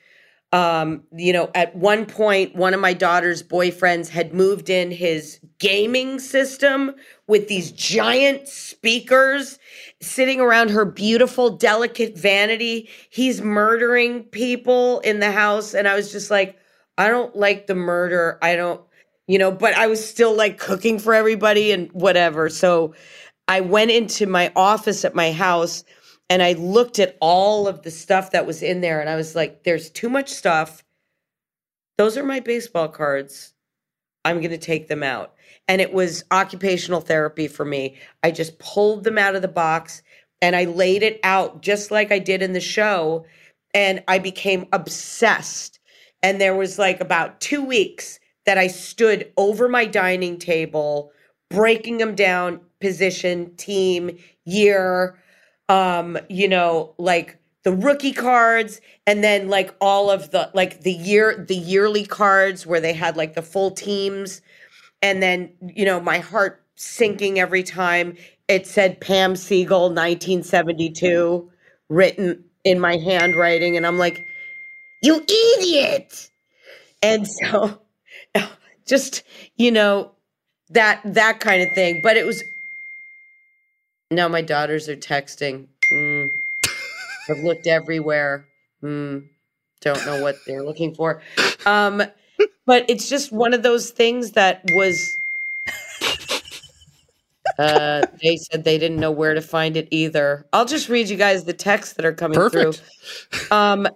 um 0.53 1.03
you 1.11 1.33
know 1.33 1.51
at 1.55 1.75
one 1.75 2.05
point 2.05 2.55
one 2.55 2.73
of 2.73 2.79
my 2.79 2.93
daughter's 2.93 3.43
boyfriends 3.43 4.07
had 4.07 4.33
moved 4.33 4.69
in 4.69 4.91
his 4.91 5.39
gaming 5.59 6.19
system 6.19 6.95
with 7.27 7.49
these 7.49 7.71
giant 7.71 8.47
speakers 8.47 9.59
sitting 10.01 10.39
around 10.39 10.69
her 10.69 10.85
beautiful 10.85 11.49
delicate 11.49 12.17
vanity 12.17 12.89
he's 13.09 13.41
murdering 13.41 14.23
people 14.25 14.99
in 14.99 15.19
the 15.19 15.31
house 15.31 15.73
and 15.73 15.87
i 15.87 15.95
was 15.95 16.11
just 16.11 16.29
like 16.29 16.57
i 16.97 17.07
don't 17.07 17.35
like 17.35 17.67
the 17.67 17.75
murder 17.75 18.37
i 18.41 18.55
don't 18.55 18.81
you 19.27 19.39
know 19.39 19.51
but 19.51 19.73
i 19.75 19.87
was 19.87 20.07
still 20.07 20.35
like 20.35 20.59
cooking 20.59 20.99
for 20.99 21.13
everybody 21.13 21.71
and 21.71 21.91
whatever 21.93 22.49
so 22.49 22.93
i 23.47 23.59
went 23.59 23.89
into 23.89 24.27
my 24.27 24.51
office 24.55 25.03
at 25.03 25.15
my 25.15 25.31
house 25.31 25.83
and 26.29 26.43
I 26.43 26.53
looked 26.53 26.99
at 26.99 27.17
all 27.21 27.67
of 27.67 27.83
the 27.83 27.91
stuff 27.91 28.31
that 28.31 28.45
was 28.45 28.61
in 28.61 28.81
there 28.81 28.99
and 28.99 29.09
I 29.09 29.15
was 29.15 29.35
like, 29.35 29.63
there's 29.63 29.89
too 29.89 30.09
much 30.09 30.29
stuff. 30.29 30.83
Those 31.97 32.17
are 32.17 32.23
my 32.23 32.39
baseball 32.39 32.89
cards. 32.89 33.53
I'm 34.25 34.39
going 34.39 34.51
to 34.51 34.57
take 34.57 34.87
them 34.87 35.03
out. 35.03 35.33
And 35.67 35.81
it 35.81 35.93
was 35.93 36.23
occupational 36.31 37.01
therapy 37.01 37.47
for 37.47 37.65
me. 37.65 37.97
I 38.23 38.31
just 38.31 38.59
pulled 38.59 39.03
them 39.03 39.17
out 39.17 39.35
of 39.35 39.41
the 39.41 39.47
box 39.47 40.01
and 40.41 40.55
I 40.55 40.65
laid 40.65 41.03
it 41.03 41.19
out 41.23 41.61
just 41.61 41.91
like 41.91 42.11
I 42.11 42.19
did 42.19 42.41
in 42.41 42.53
the 42.53 42.61
show. 42.61 43.25
And 43.73 44.03
I 44.07 44.19
became 44.19 44.65
obsessed. 44.71 45.79
And 46.23 46.39
there 46.39 46.55
was 46.55 46.79
like 46.79 47.01
about 47.01 47.41
two 47.41 47.63
weeks 47.63 48.19
that 48.45 48.57
I 48.57 48.67
stood 48.67 49.31
over 49.37 49.67
my 49.67 49.85
dining 49.85 50.39
table, 50.39 51.11
breaking 51.49 51.97
them 51.97 52.15
down 52.15 52.61
position, 52.79 53.55
team, 53.57 54.17
year, 54.45 55.17
um 55.69 56.17
you 56.29 56.47
know 56.47 56.93
like 56.97 57.37
the 57.63 57.73
rookie 57.73 58.13
cards 58.13 58.79
and 59.05 59.23
then 59.23 59.49
like 59.49 59.75
all 59.81 60.09
of 60.09 60.31
the 60.31 60.49
like 60.53 60.81
the 60.81 60.93
year 60.93 61.43
the 61.47 61.55
yearly 61.55 62.05
cards 62.05 62.65
where 62.65 62.79
they 62.79 62.93
had 62.93 63.17
like 63.17 63.33
the 63.33 63.41
full 63.41 63.71
teams 63.71 64.41
and 65.01 65.21
then 65.21 65.51
you 65.61 65.85
know 65.85 65.99
my 65.99 66.19
heart 66.19 66.63
sinking 66.75 67.39
every 67.39 67.63
time 67.63 68.15
it 68.47 68.67
said 68.67 69.01
Pam 69.01 69.33
Segall 69.33 69.89
1972 69.89 71.49
written 71.89 72.43
in 72.63 72.79
my 72.79 72.97
handwriting 72.97 73.77
and 73.77 73.85
I'm 73.85 73.97
like 73.97 74.25
you 75.01 75.23
idiot 75.57 76.29
and 77.01 77.27
so 77.27 77.79
just 78.87 79.23
you 79.55 79.71
know 79.71 80.11
that 80.69 81.01
that 81.05 81.39
kind 81.39 81.61
of 81.61 81.73
thing 81.73 82.01
but 82.01 82.17
it 82.17 82.25
was 82.25 82.43
no, 84.09 84.29
my 84.29 84.41
daughters 84.41 84.87
are 84.87 84.95
texting. 84.95 85.67
Mm. 85.91 86.29
I've 87.29 87.39
looked 87.39 87.67
everywhere. 87.67 88.47
Mm. 88.81 89.27
Don't 89.81 90.05
know 90.05 90.21
what 90.21 90.37
they're 90.45 90.63
looking 90.63 90.95
for. 90.95 91.21
Um, 91.65 92.01
but 92.67 92.85
it's 92.87 93.09
just 93.09 93.31
one 93.31 93.55
of 93.55 93.63
those 93.63 93.89
things 93.89 94.33
that 94.33 94.61
was. 94.73 95.17
Uh, 97.57 98.05
they 98.21 98.37
said 98.37 98.63
they 98.63 98.77
didn't 98.77 98.99
know 98.99 99.09
where 99.09 99.33
to 99.33 99.41
find 99.41 99.77
it 99.77 99.87
either. 99.89 100.45
I'll 100.53 100.65
just 100.65 100.89
read 100.89 101.09
you 101.09 101.17
guys 101.17 101.45
the 101.45 101.53
texts 101.53 101.95
that 101.95 102.05
are 102.05 102.13
coming 102.13 102.35
Perfect. 102.35 102.83
through. 103.31 103.57
Um, 103.57 103.87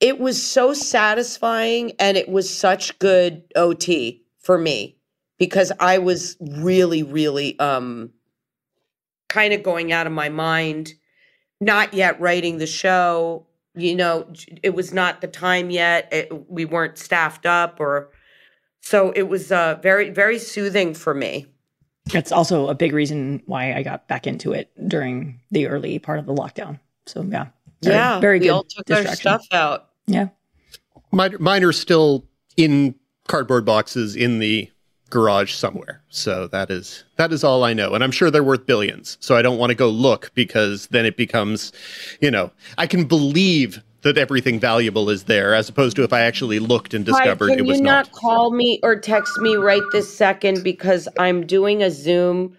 it 0.00 0.18
was 0.18 0.42
so 0.42 0.74
satisfying 0.74 1.92
and 2.00 2.16
it 2.16 2.28
was 2.28 2.52
such 2.52 2.98
good 2.98 3.44
OT 3.54 4.24
for 4.40 4.58
me 4.58 4.96
because 5.38 5.70
I 5.78 5.98
was 5.98 6.36
really, 6.40 7.04
really 7.04 7.56
um 7.60 8.10
kind 9.28 9.52
of 9.52 9.62
going 9.62 9.92
out 9.92 10.06
of 10.06 10.12
my 10.12 10.28
mind, 10.28 10.94
not 11.60 11.94
yet 11.94 12.20
writing 12.20 12.58
the 12.58 12.66
show. 12.66 13.46
You 13.78 13.94
know, 13.96 14.32
it 14.62 14.74
was 14.74 14.92
not 14.92 15.20
the 15.20 15.28
time 15.28 15.70
yet. 15.70 16.08
It, 16.12 16.50
we 16.50 16.64
weren't 16.64 16.98
staffed 16.98 17.46
up, 17.46 17.78
or 17.80 18.10
so 18.80 19.12
it 19.12 19.22
was 19.22 19.52
uh, 19.52 19.78
very, 19.82 20.10
very 20.10 20.38
soothing 20.38 20.94
for 20.94 21.14
me. 21.14 21.46
that's 22.12 22.32
also 22.32 22.68
a 22.68 22.74
big 22.74 22.92
reason 22.92 23.42
why 23.46 23.74
I 23.74 23.82
got 23.82 24.08
back 24.08 24.26
into 24.26 24.52
it 24.52 24.70
during 24.88 25.40
the 25.50 25.66
early 25.66 25.98
part 25.98 26.18
of 26.18 26.26
the 26.26 26.34
lockdown. 26.34 26.80
So 27.06 27.22
yeah, 27.22 27.46
very, 27.82 27.96
yeah, 27.96 28.20
very 28.20 28.38
we 28.38 28.46
good. 28.46 28.52
all 28.52 28.64
took 28.64 28.90
our 28.90 29.06
stuff 29.14 29.46
out. 29.52 29.90
Yeah, 30.06 30.28
Mine, 31.12 31.36
mine 31.38 31.64
are 31.64 31.72
still 31.72 32.26
in 32.56 32.94
cardboard 33.28 33.64
boxes 33.64 34.16
in 34.16 34.38
the 34.38 34.70
garage 35.10 35.54
somewhere. 35.54 36.02
So 36.08 36.46
that 36.48 36.70
is 36.70 37.04
that 37.16 37.32
is 37.32 37.44
all 37.44 37.64
I 37.64 37.72
know, 37.72 37.94
and 37.94 38.04
I'm 38.04 38.10
sure 38.10 38.30
they're 38.30 38.44
worth 38.44 38.66
billions. 38.66 39.16
So 39.20 39.36
I 39.36 39.42
don't 39.42 39.58
want 39.58 39.70
to 39.70 39.74
go 39.74 39.88
look 39.88 40.32
because 40.34 40.86
then 40.88 41.06
it 41.06 41.16
becomes, 41.16 41.72
you 42.20 42.30
know, 42.30 42.50
I 42.76 42.86
can 42.86 43.04
believe 43.04 43.82
that 44.02 44.16
everything 44.16 44.60
valuable 44.60 45.10
is 45.10 45.24
there, 45.24 45.54
as 45.54 45.68
opposed 45.68 45.96
to 45.96 46.04
if 46.04 46.12
I 46.12 46.20
actually 46.20 46.60
looked 46.60 46.94
and 46.94 47.04
discovered 47.04 47.48
can 47.48 47.58
it 47.58 47.66
was 47.66 47.80
not. 47.80 47.82
Can 47.82 47.84
you 47.84 47.84
not. 47.84 48.06
not 48.06 48.12
call 48.12 48.50
me 48.52 48.80
or 48.82 48.98
text 48.98 49.38
me 49.38 49.56
right 49.56 49.82
this 49.92 50.14
second 50.14 50.62
because 50.62 51.08
I'm 51.18 51.46
doing 51.46 51.82
a 51.82 51.90
Zoom 51.90 52.56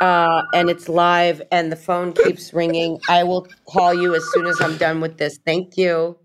uh, 0.00 0.42
and 0.54 0.70
it's 0.70 0.88
live 0.88 1.42
and 1.50 1.72
the 1.72 1.76
phone 1.76 2.12
keeps 2.12 2.52
ringing. 2.52 3.00
I 3.08 3.24
will 3.24 3.46
call 3.68 3.94
you 3.94 4.14
as 4.14 4.24
soon 4.32 4.46
as 4.46 4.60
I'm 4.60 4.76
done 4.76 5.00
with 5.00 5.18
this. 5.18 5.38
Thank 5.44 5.76
you. 5.76 6.16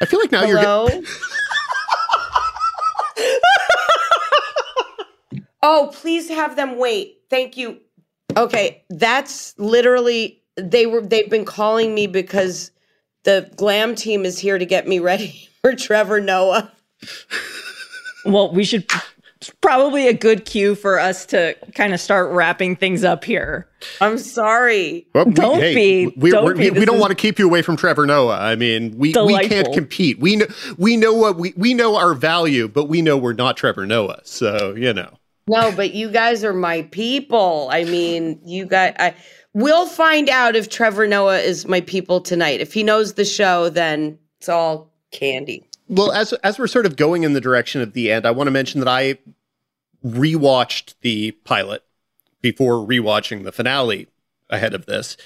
I 0.00 0.06
feel 0.06 0.20
like 0.20 0.32
now 0.32 0.44
you're. 0.44 1.02
oh, 5.62 5.90
please 5.92 6.28
have 6.28 6.56
them 6.56 6.78
wait. 6.78 7.18
Thank 7.30 7.56
you. 7.56 7.78
Okay, 8.36 8.84
that's 8.90 9.54
literally 9.58 10.42
they 10.56 10.86
were 10.86 11.00
they've 11.00 11.30
been 11.30 11.44
calling 11.44 11.94
me 11.94 12.06
because 12.06 12.70
the 13.24 13.50
glam 13.56 13.94
team 13.94 14.24
is 14.24 14.38
here 14.38 14.58
to 14.58 14.66
get 14.66 14.86
me 14.86 14.98
ready 14.98 15.48
for 15.62 15.74
Trevor 15.74 16.20
Noah. 16.20 16.70
well, 18.24 18.52
we 18.52 18.64
should 18.64 18.86
it's 19.40 19.52
probably 19.60 20.08
a 20.08 20.12
good 20.12 20.44
cue 20.44 20.74
for 20.74 20.98
us 20.98 21.24
to 21.26 21.54
kind 21.74 21.94
of 21.94 22.00
start 22.00 22.32
wrapping 22.32 22.74
things 22.74 23.04
up 23.04 23.22
here. 23.24 23.68
I'm 24.00 24.18
sorry. 24.18 25.06
Well, 25.14 25.26
we- 25.26 25.32
Don't 25.32 25.60
hey, 25.60 25.74
be. 25.74 26.14
We, 26.16 26.30
Don't 26.30 26.44
we're- 26.44 26.58
be. 26.58 26.70
we, 26.70 26.80
we 26.80 26.84
don't 26.84 26.98
want 26.98 27.10
to 27.10 27.14
keep 27.14 27.38
you 27.38 27.46
away 27.46 27.62
from 27.62 27.76
Trevor 27.76 28.04
Noah. 28.04 28.38
I 28.38 28.56
mean, 28.56 28.98
we, 28.98 29.14
we 29.14 29.48
can't 29.48 29.72
compete. 29.72 30.18
We 30.18 30.36
know 30.36 30.46
we 30.76 30.96
know 30.96 31.14
what 31.14 31.36
we 31.36 31.54
we 31.56 31.72
know 31.72 31.96
our 31.96 32.14
value, 32.14 32.66
but 32.66 32.86
we 32.86 33.00
know 33.00 33.16
we're 33.16 33.32
not 33.32 33.56
Trevor 33.56 33.86
Noah. 33.86 34.20
So 34.24 34.74
you 34.76 34.92
know. 34.92 35.18
No, 35.48 35.72
but 35.72 35.94
you 35.94 36.10
guys 36.10 36.44
are 36.44 36.52
my 36.52 36.82
people. 36.82 37.68
I 37.70 37.84
mean, 37.84 38.40
you 38.44 38.66
guys. 38.66 38.94
I 38.98 39.14
we'll 39.54 39.86
find 39.86 40.28
out 40.28 40.56
if 40.56 40.68
Trevor 40.68 41.06
Noah 41.06 41.38
is 41.38 41.66
my 41.66 41.80
people 41.80 42.20
tonight. 42.20 42.60
If 42.60 42.72
he 42.72 42.82
knows 42.82 43.14
the 43.14 43.24
show, 43.24 43.68
then 43.68 44.18
it's 44.38 44.48
all 44.48 44.92
candy. 45.10 45.64
Well, 45.88 46.12
as 46.12 46.32
as 46.34 46.58
we're 46.58 46.66
sort 46.66 46.86
of 46.86 46.96
going 46.96 47.22
in 47.22 47.32
the 47.32 47.40
direction 47.40 47.80
of 47.80 47.92
the 47.92 48.12
end, 48.12 48.26
I 48.26 48.30
want 48.30 48.46
to 48.46 48.52
mention 48.52 48.80
that 48.80 48.88
I 48.88 49.18
rewatched 50.04 50.94
the 51.00 51.32
pilot 51.32 51.82
before 52.40 52.74
rewatching 52.74 53.44
the 53.44 53.52
finale 53.52 54.06
ahead 54.50 54.74
of 54.74 54.86
this. 54.86 55.16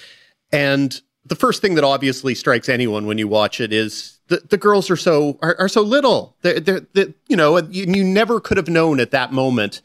And 0.51 0.99
the 1.25 1.35
first 1.35 1.61
thing 1.61 1.75
that 1.75 1.83
obviously 1.83 2.35
strikes 2.35 2.69
anyone 2.69 3.05
when 3.05 3.17
you 3.17 3.27
watch 3.27 3.61
it 3.61 3.71
is 3.71 4.19
the, 4.27 4.41
the 4.49 4.57
girls 4.57 4.89
are 4.89 4.97
so 4.97 5.37
are, 5.41 5.55
are 5.59 5.69
so 5.69 5.81
little. 5.81 6.35
They're, 6.41 6.59
they're, 6.59 6.81
they 6.93 7.13
you 7.27 7.35
know, 7.35 7.57
you 7.57 8.03
never 8.03 8.39
could 8.39 8.57
have 8.57 8.69
known 8.69 8.99
at 8.99 9.11
that 9.11 9.31
moment 9.31 9.81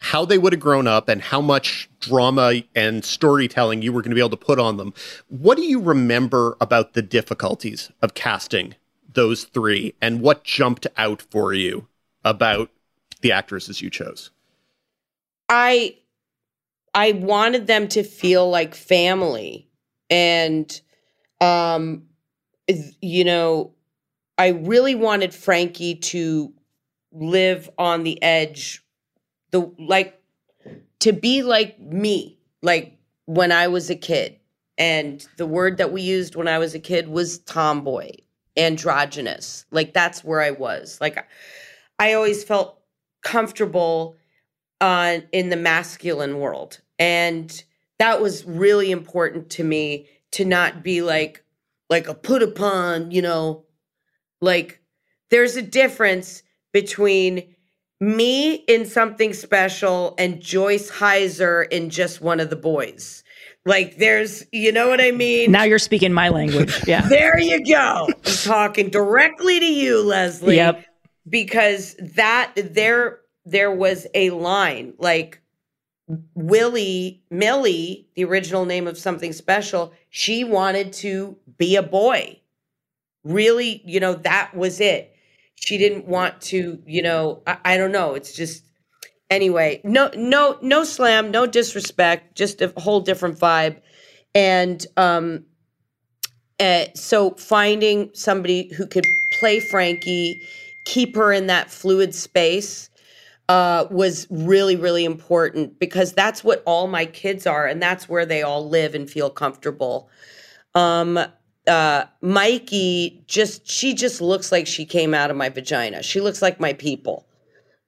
how 0.00 0.24
they 0.24 0.38
would 0.38 0.52
have 0.52 0.60
grown 0.60 0.86
up 0.86 1.08
and 1.08 1.22
how 1.22 1.40
much 1.40 1.88
drama 2.00 2.62
and 2.74 3.04
storytelling 3.04 3.82
you 3.82 3.92
were 3.92 4.02
going 4.02 4.10
to 4.10 4.14
be 4.14 4.20
able 4.20 4.30
to 4.30 4.36
put 4.36 4.58
on 4.58 4.76
them. 4.76 4.92
What 5.28 5.56
do 5.56 5.62
you 5.62 5.80
remember 5.80 6.56
about 6.60 6.92
the 6.92 7.02
difficulties 7.02 7.90
of 8.02 8.14
casting 8.14 8.74
those 9.14 9.44
three 9.44 9.94
and 10.00 10.20
what 10.20 10.44
jumped 10.44 10.86
out 10.96 11.22
for 11.22 11.54
you 11.54 11.86
about 12.24 12.70
the 13.22 13.32
actresses 13.32 13.80
you 13.80 13.90
chose? 13.90 14.30
I 15.48 15.96
I 16.94 17.12
wanted 17.12 17.66
them 17.66 17.88
to 17.88 18.02
feel 18.02 18.48
like 18.48 18.74
family 18.74 19.68
and 20.10 20.80
um 21.40 22.02
you 23.00 23.24
know 23.24 23.72
I 24.38 24.48
really 24.48 24.94
wanted 24.94 25.32
Frankie 25.32 25.94
to 25.94 26.52
live 27.12 27.70
on 27.78 28.02
the 28.02 28.22
edge 28.22 28.82
the 29.50 29.70
like 29.78 30.20
to 31.00 31.12
be 31.12 31.42
like 31.42 31.78
me 31.80 32.38
like 32.62 32.98
when 33.26 33.52
I 33.52 33.68
was 33.68 33.90
a 33.90 33.96
kid. 33.96 34.38
And 34.78 35.26
the 35.38 35.46
word 35.46 35.78
that 35.78 35.90
we 35.90 36.02
used 36.02 36.36
when 36.36 36.48
I 36.48 36.58
was 36.58 36.74
a 36.74 36.78
kid 36.78 37.08
was 37.08 37.38
tomboy 37.40 38.10
androgynous. 38.56 39.64
Like 39.70 39.92
that's 39.92 40.24
where 40.24 40.40
I 40.40 40.50
was. 40.50 40.98
Like 41.00 41.26
I 41.98 42.14
always 42.14 42.44
felt 42.44 42.78
comfortable 43.22 44.16
uh, 44.80 45.18
in 45.32 45.48
the 45.48 45.56
masculine 45.56 46.38
world. 46.38 46.80
And 46.98 47.64
that 47.98 48.20
was 48.20 48.44
really 48.44 48.90
important 48.90 49.50
to 49.50 49.64
me 49.64 50.08
to 50.32 50.44
not 50.44 50.82
be 50.82 51.02
like 51.02 51.42
like 51.88 52.08
a 52.08 52.14
put 52.14 52.42
upon 52.42 53.10
you 53.10 53.22
know? 53.22 53.64
Like 54.40 54.80
there's 55.30 55.56
a 55.56 55.62
difference 55.62 56.42
between 56.72 57.55
me 58.00 58.54
in 58.54 58.84
something 58.86 59.32
special 59.32 60.14
and 60.18 60.40
Joyce 60.40 60.90
Hyser 60.90 61.66
in 61.70 61.90
just 61.90 62.20
one 62.20 62.40
of 62.40 62.50
the 62.50 62.56
boys. 62.56 63.22
Like 63.64 63.96
there's, 63.96 64.44
you 64.52 64.70
know 64.70 64.88
what 64.88 65.00
I 65.00 65.10
mean? 65.10 65.50
Now 65.50 65.64
you're 65.64 65.78
speaking 65.78 66.12
my 66.12 66.28
language. 66.28 66.72
Yeah. 66.86 67.08
there 67.08 67.38
you 67.38 67.64
go. 67.64 68.06
I'm 68.08 68.32
talking 68.44 68.90
directly 68.90 69.58
to 69.58 69.66
you, 69.66 70.02
Lesley. 70.02 70.56
Yep. 70.56 70.84
Because 71.28 71.96
that 72.14 72.52
there 72.54 73.20
there 73.44 73.70
was 73.72 74.06
a 74.14 74.30
line 74.30 74.94
like 74.98 75.40
Willie 76.34 77.22
Millie, 77.30 78.08
the 78.14 78.24
original 78.24 78.64
name 78.64 78.86
of 78.86 78.96
something 78.96 79.32
special, 79.32 79.92
she 80.10 80.44
wanted 80.44 80.92
to 80.94 81.36
be 81.58 81.74
a 81.74 81.82
boy. 81.82 82.40
Really, 83.24 83.82
you 83.84 83.98
know, 83.98 84.14
that 84.14 84.54
was 84.54 84.80
it 84.80 85.15
she 85.56 85.78
didn't 85.78 86.06
want 86.06 86.40
to, 86.42 86.80
you 86.86 87.02
know, 87.02 87.42
I, 87.46 87.58
I 87.64 87.76
don't 87.76 87.92
know. 87.92 88.14
It's 88.14 88.34
just 88.34 88.64
anyway, 89.30 89.80
no, 89.84 90.10
no, 90.16 90.58
no 90.62 90.84
slam, 90.84 91.30
no 91.30 91.46
disrespect, 91.46 92.36
just 92.36 92.62
a 92.62 92.72
whole 92.76 93.00
different 93.00 93.38
vibe. 93.38 93.80
And 94.34 94.86
um, 94.96 95.44
uh, 96.60 96.84
so 96.94 97.30
finding 97.32 98.10
somebody 98.14 98.72
who 98.74 98.86
could 98.86 99.06
play 99.38 99.60
Frankie, 99.60 100.40
keep 100.84 101.16
her 101.16 101.32
in 101.32 101.46
that 101.48 101.70
fluid 101.70 102.14
space 102.14 102.88
uh, 103.48 103.86
was 103.90 104.26
really, 104.30 104.76
really 104.76 105.04
important 105.04 105.78
because 105.78 106.12
that's 106.12 106.42
what 106.42 106.62
all 106.66 106.86
my 106.86 107.06
kids 107.06 107.46
are, 107.46 107.66
and 107.66 107.80
that's 107.80 108.08
where 108.08 108.26
they 108.26 108.42
all 108.42 108.68
live 108.68 108.94
and 108.94 109.08
feel 109.10 109.30
comfortable. 109.30 110.08
Um, 110.74 111.18
uh, 111.66 112.04
Mikey 112.20 113.24
just 113.26 113.68
she 113.68 113.94
just 113.94 114.20
looks 114.20 114.52
like 114.52 114.66
she 114.66 114.84
came 114.84 115.14
out 115.14 115.30
of 115.30 115.36
my 115.36 115.48
vagina. 115.48 116.02
She 116.02 116.20
looks 116.20 116.42
like 116.42 116.60
my 116.60 116.72
people. 116.72 117.26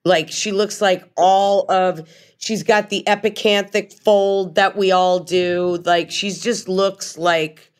Like 0.05 0.29
she 0.31 0.51
looks 0.51 0.81
like 0.81 1.09
all 1.17 1.69
of 1.71 2.07
she's 2.37 2.63
got 2.63 2.89
the 2.89 3.03
epicanthic 3.07 3.93
fold 3.93 4.55
that 4.55 4.75
we 4.77 4.91
all 4.91 5.19
do. 5.19 5.81
Like 5.85 6.11
she's 6.11 6.41
just 6.41 6.67
looks 6.67 7.17
like 7.17 7.71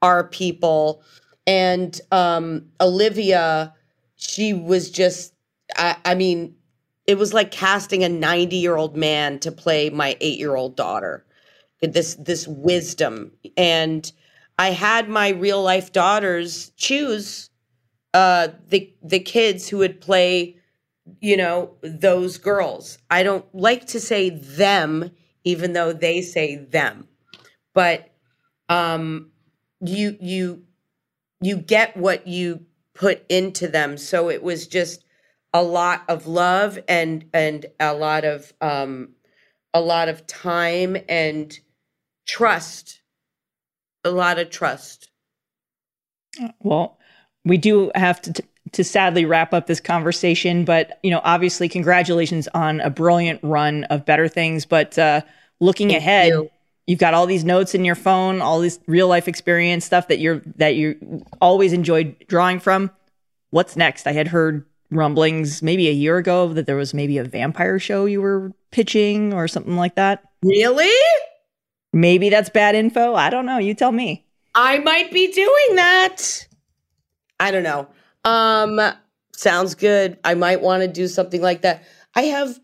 our 0.00 0.24
people. 0.24 1.02
And 1.46 1.98
um 2.10 2.66
Olivia, 2.80 3.74
she 4.16 4.52
was 4.52 4.90
just 4.90 5.34
I, 5.76 5.96
I 6.04 6.14
mean, 6.14 6.54
it 7.06 7.18
was 7.18 7.34
like 7.34 7.50
casting 7.50 8.04
a 8.04 8.08
90 8.08 8.56
year 8.56 8.76
old 8.76 8.96
man 8.96 9.38
to 9.40 9.52
play 9.52 9.90
my 9.90 10.16
eight 10.20 10.38
year 10.38 10.56
old 10.56 10.76
daughter. 10.76 11.24
This 11.80 12.14
this 12.14 12.46
wisdom 12.46 13.32
and 13.56 14.10
I 14.58 14.70
had 14.70 15.08
my 15.08 15.30
real 15.30 15.62
life 15.62 15.92
daughters 15.92 16.70
choose 16.76 17.50
uh, 18.14 18.48
the 18.68 18.92
the 19.02 19.20
kids 19.20 19.68
who 19.68 19.78
would 19.78 20.00
play, 20.00 20.56
you 21.20 21.36
know, 21.36 21.76
those 21.82 22.38
girls. 22.38 22.98
I 23.10 23.22
don't 23.22 23.46
like 23.54 23.86
to 23.88 24.00
say 24.00 24.30
them, 24.30 25.10
even 25.44 25.72
though 25.72 25.92
they 25.92 26.22
say 26.22 26.56
them, 26.56 27.08
but 27.74 28.10
um, 28.68 29.30
you 29.80 30.16
you 30.20 30.64
you 31.40 31.56
get 31.56 31.96
what 31.96 32.26
you 32.26 32.66
put 32.94 33.24
into 33.28 33.68
them. 33.68 33.96
So 33.98 34.30
it 34.30 34.42
was 34.42 34.66
just 34.66 35.04
a 35.54 35.62
lot 35.62 36.04
of 36.08 36.26
love 36.26 36.78
and 36.88 37.24
and 37.34 37.66
a 37.80 37.94
lot 37.94 38.24
of 38.24 38.52
um, 38.60 39.10
a 39.74 39.80
lot 39.80 40.08
of 40.08 40.26
time 40.26 40.96
and 41.08 41.58
trust 42.26 43.01
a 44.04 44.10
lot 44.10 44.38
of 44.38 44.50
trust. 44.50 45.10
Well, 46.60 46.98
we 47.44 47.58
do 47.58 47.90
have 47.94 48.20
to 48.22 48.42
to 48.72 48.84
sadly 48.84 49.24
wrap 49.24 49.52
up 49.52 49.66
this 49.66 49.80
conversation, 49.80 50.64
but 50.64 50.98
you 51.02 51.10
know, 51.10 51.20
obviously, 51.24 51.68
congratulations 51.68 52.48
on 52.54 52.80
a 52.80 52.90
brilliant 52.90 53.40
run 53.42 53.84
of 53.84 54.06
better 54.06 54.28
things. 54.28 54.64
But 54.64 54.98
uh, 54.98 55.22
looking 55.60 55.88
Thank 55.88 55.98
ahead, 55.98 56.28
you. 56.28 56.50
you've 56.86 56.98
got 56.98 57.14
all 57.14 57.26
these 57.26 57.44
notes 57.44 57.74
in 57.74 57.84
your 57.84 57.94
phone, 57.94 58.40
all 58.40 58.60
this 58.60 58.78
real 58.86 59.08
life 59.08 59.28
experience 59.28 59.84
stuff 59.84 60.08
that 60.08 60.18
you're 60.20 60.42
that 60.56 60.74
you 60.76 61.24
always 61.40 61.72
enjoyed 61.72 62.16
drawing 62.28 62.60
from. 62.60 62.90
What's 63.50 63.76
next? 63.76 64.06
I 64.06 64.12
had 64.12 64.28
heard 64.28 64.64
rumblings 64.90 65.62
maybe 65.62 65.88
a 65.88 65.92
year 65.92 66.18
ago 66.18 66.52
that 66.52 66.66
there 66.66 66.76
was 66.76 66.94
maybe 66.94 67.18
a 67.18 67.24
vampire 67.24 67.78
show 67.78 68.04
you 68.04 68.20
were 68.20 68.52
pitching 68.70 69.32
or 69.32 69.48
something 69.48 69.76
like 69.76 69.94
that. 69.96 70.22
Really? 70.42 70.90
Maybe 71.92 72.30
that's 72.30 72.50
bad 72.50 72.74
info. 72.74 73.14
I 73.14 73.30
don't 73.30 73.46
know. 73.46 73.58
You 73.58 73.74
tell 73.74 73.92
me. 73.92 74.24
I 74.54 74.78
might 74.78 75.10
be 75.12 75.30
doing 75.30 75.76
that. 75.76 76.46
I 77.40 77.50
don't 77.50 77.62
know. 77.62 77.88
Um 78.24 78.80
sounds 79.34 79.74
good. 79.74 80.18
I 80.24 80.34
might 80.34 80.60
want 80.60 80.82
to 80.82 80.88
do 80.88 81.08
something 81.08 81.42
like 81.42 81.62
that. 81.62 81.82
I 82.14 82.22
have 82.22 82.60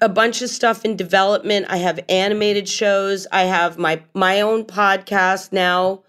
a 0.00 0.08
bunch 0.08 0.42
of 0.42 0.50
stuff 0.50 0.84
in 0.84 0.96
development. 0.96 1.66
I 1.68 1.76
have 1.76 2.00
animated 2.08 2.68
shows. 2.68 3.26
I 3.32 3.42
have 3.42 3.78
my 3.78 4.02
my 4.14 4.40
own 4.40 4.64
podcast 4.64 5.52
now, 5.52 6.02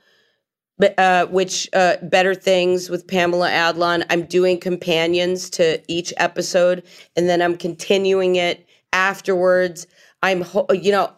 uh, 0.97 1.27
which 1.27 1.69
uh, 1.73 1.97
Better 2.03 2.33
Things 2.33 2.89
with 2.89 3.07
Pamela 3.07 3.49
Adlon. 3.49 4.03
I'm 4.09 4.23
doing 4.23 4.59
companions 4.59 5.49
to 5.51 5.81
each 5.87 6.13
episode, 6.17 6.83
and 7.15 7.29
then 7.29 7.41
I'm 7.41 7.55
continuing 7.55 8.35
it 8.35 8.65
afterwards. 8.93 9.85
I'm, 10.23 10.43
you 10.71 10.91
know, 10.91 11.11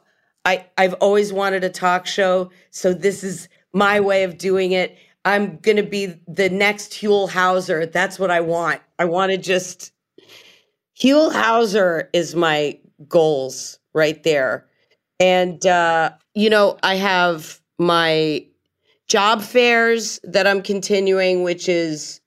I, 0.46 0.66
I've 0.78 0.94
always 0.96 1.32
wanted 1.32 1.64
a 1.64 1.70
talk 1.70 2.06
show, 2.06 2.52
so 2.72 2.94
this 2.94 3.24
is 3.24 3.48
my 3.74 4.00
way 4.00 4.24
of 4.24 4.38
doing 4.38 4.74
it. 4.74 4.98
I'm 5.26 5.58
going 5.58 5.78
to 5.78 5.84
be 5.84 6.16
the 6.28 6.50
next 6.50 6.92
Huell 6.94 7.30
Howser. 7.30 7.90
That's 7.92 8.20
what 8.20 8.30
I 8.30 8.42
want. 8.42 8.82
I 9.00 9.06
want 9.06 9.32
to 9.32 9.38
just. 9.38 9.92
Huell 11.00 11.32
Howser 11.32 12.08
is 12.14 12.36
my 12.36 12.78
goals 13.08 13.80
right 13.94 14.22
there. 14.24 14.68
And, 15.20 15.66
uh, 15.66 16.12
you 16.36 16.50
know, 16.50 16.78
I 16.84 16.96
have 16.96 17.62
my 17.80 18.46
job 19.08 19.42
fairs 19.42 20.20
that 20.24 20.46
I'm 20.46 20.62
continuing, 20.62 21.44
which 21.44 21.70
is 21.70 22.20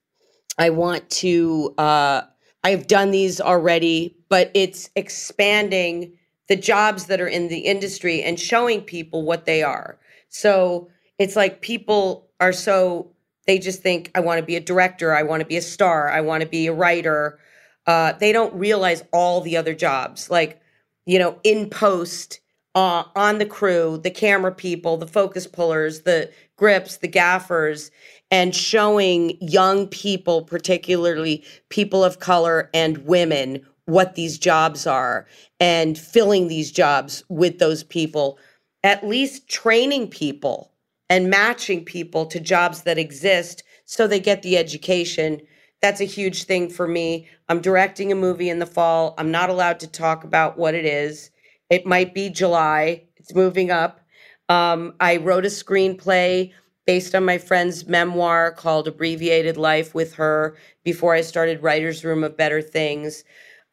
I 0.58 0.70
want 0.70 1.08
to, 1.10 1.74
uh, 1.76 2.22
I've 2.64 2.86
done 2.86 3.10
these 3.10 3.40
already, 3.40 4.16
but 4.28 4.50
it's 4.54 4.88
expanding 4.96 6.15
the 6.48 6.56
jobs 6.56 7.06
that 7.06 7.20
are 7.20 7.28
in 7.28 7.48
the 7.48 7.58
industry 7.58 8.22
and 8.22 8.38
showing 8.38 8.80
people 8.80 9.22
what 9.22 9.46
they 9.46 9.62
are. 9.62 9.98
So 10.28 10.88
it's 11.18 11.36
like 11.36 11.60
people 11.60 12.28
are 12.40 12.52
so 12.52 13.10
they 13.46 13.58
just 13.58 13.82
think 13.82 14.10
I 14.14 14.20
want 14.20 14.38
to 14.38 14.46
be 14.46 14.56
a 14.56 14.60
director, 14.60 15.14
I 15.14 15.22
want 15.22 15.40
to 15.40 15.46
be 15.46 15.56
a 15.56 15.62
star, 15.62 16.10
I 16.10 16.20
want 16.20 16.42
to 16.42 16.48
be 16.48 16.66
a 16.66 16.72
writer. 16.72 17.38
Uh, 17.86 18.12
they 18.12 18.32
don't 18.32 18.54
realize 18.54 19.04
all 19.12 19.40
the 19.40 19.56
other 19.56 19.74
jobs, 19.74 20.30
like 20.30 20.60
you 21.06 21.18
know, 21.20 21.38
in 21.44 21.70
post, 21.70 22.40
uh, 22.74 23.04
on 23.14 23.38
the 23.38 23.46
crew, 23.46 23.98
the 24.02 24.10
camera 24.10 24.52
people, 24.52 24.96
the 24.96 25.06
focus 25.06 25.46
pullers, 25.46 26.02
the 26.02 26.30
grips, 26.56 26.98
the 26.98 27.08
gaffers, 27.08 27.90
and 28.30 28.54
showing 28.54 29.38
young 29.40 29.86
people, 29.86 30.42
particularly 30.42 31.44
people 31.68 32.04
of 32.04 32.18
color 32.18 32.68
and 32.74 32.98
women, 32.98 33.64
what 33.86 34.14
these 34.14 34.38
jobs 34.38 34.86
are 34.86 35.26
and 35.58 35.98
filling 35.98 36.48
these 36.48 36.70
jobs 36.70 37.24
with 37.28 37.58
those 37.58 37.82
people, 37.82 38.38
at 38.84 39.06
least 39.06 39.48
training 39.48 40.08
people 40.08 40.72
and 41.08 41.30
matching 41.30 41.84
people 41.84 42.26
to 42.26 42.38
jobs 42.38 42.82
that 42.82 42.98
exist 42.98 43.62
so 43.84 44.06
they 44.06 44.20
get 44.20 44.42
the 44.42 44.56
education 44.56 45.40
that's 45.82 46.00
a 46.00 46.04
huge 46.04 46.44
thing 46.44 46.68
for 46.68 46.88
me. 46.88 47.28
I'm 47.48 47.60
directing 47.60 48.10
a 48.10 48.16
movie 48.16 48.50
in 48.50 48.58
the 48.58 48.66
fall. 48.66 49.14
I'm 49.18 49.30
not 49.30 49.50
allowed 49.50 49.80
to 49.80 49.86
talk 49.86 50.24
about 50.24 50.58
what 50.58 50.74
it 50.74 50.84
is. 50.84 51.30
It 51.70 51.86
might 51.86 52.14
be 52.14 52.30
July. 52.30 53.04
It's 53.16 53.34
moving 53.34 53.70
up. 53.70 54.00
Um, 54.48 54.94
I 55.00 55.18
wrote 55.18 55.44
a 55.44 55.48
screenplay 55.48 56.52
based 56.86 57.14
on 57.14 57.24
my 57.24 57.36
friend's 57.38 57.86
memoir 57.86 58.52
called 58.52 58.86
Abbreviated 58.86 59.56
Life 59.56 59.94
with 59.94 60.14
her 60.14 60.56
before 60.84 61.14
I 61.14 61.20
started 61.20 61.62
Writer's 61.62 62.04
Room 62.04 62.22
of 62.22 62.36
Better 62.36 62.62
Things. 62.62 63.24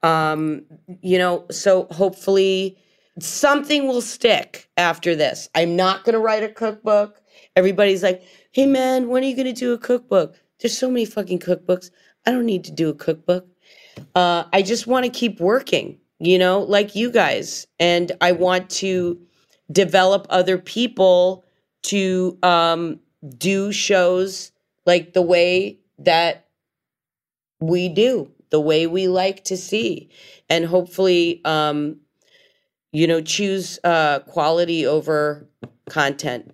Um, 0.04 0.66
you 1.02 1.18
know, 1.18 1.46
so 1.50 1.88
hopefully 1.92 2.78
something 3.20 3.88
will 3.88 4.02
stick 4.02 4.70
after 4.78 5.16
this. 5.16 5.50
I'm 5.56 5.76
not 5.76 6.04
going 6.04 6.14
to 6.14 6.20
write 6.20 6.44
a 6.44 6.50
cookbook. 6.50 7.22
Everybody's 7.56 8.04
like, 8.04 8.24
hey 8.52 8.66
man, 8.66 9.08
when 9.08 9.24
are 9.24 9.28
you 9.28 9.36
going 9.36 9.48
to 9.48 9.54
do 9.54 9.74
a 9.74 9.78
cookbook? 9.78 10.36
There's 10.60 10.78
so 10.78 10.90
many 10.90 11.06
fucking 11.06 11.40
cookbooks. 11.40 11.90
I 12.26 12.32
don't 12.32 12.46
need 12.46 12.64
to 12.66 12.72
do 12.72 12.90
a 12.90 12.94
cookbook. 12.94 13.48
Uh, 14.16 14.46
I 14.52 14.62
just 14.62 14.88
want 14.88 15.06
to 15.06 15.12
keep 15.12 15.40
working, 15.40 16.00
you 16.20 16.38
know, 16.38 16.62
like 16.62 16.96
you 16.96 17.12
guys. 17.12 17.68
And 17.80 18.12
I 18.22 18.32
want 18.32 18.70
to 18.72 19.20
develop 19.72 20.26
other 20.30 20.58
people 20.58 21.44
to 21.84 22.38
um, 22.44 23.00
do 23.38 23.72
shows 23.72 24.52
like 24.86 25.14
the 25.14 25.22
way 25.22 25.80
that 26.00 26.48
we 27.60 27.88
do, 27.90 28.30
the 28.54 28.62
way 28.62 28.86
we 28.86 29.08
like 29.08 29.44
to 29.46 29.58
see. 29.58 30.10
And 30.48 30.64
hopefully, 30.64 31.42
um, 31.44 31.98
you 32.92 33.08
know, 33.08 33.20
choose 33.20 33.80
uh, 33.84 34.20
quality 34.20 34.86
over 34.86 35.50
content. 35.90 36.54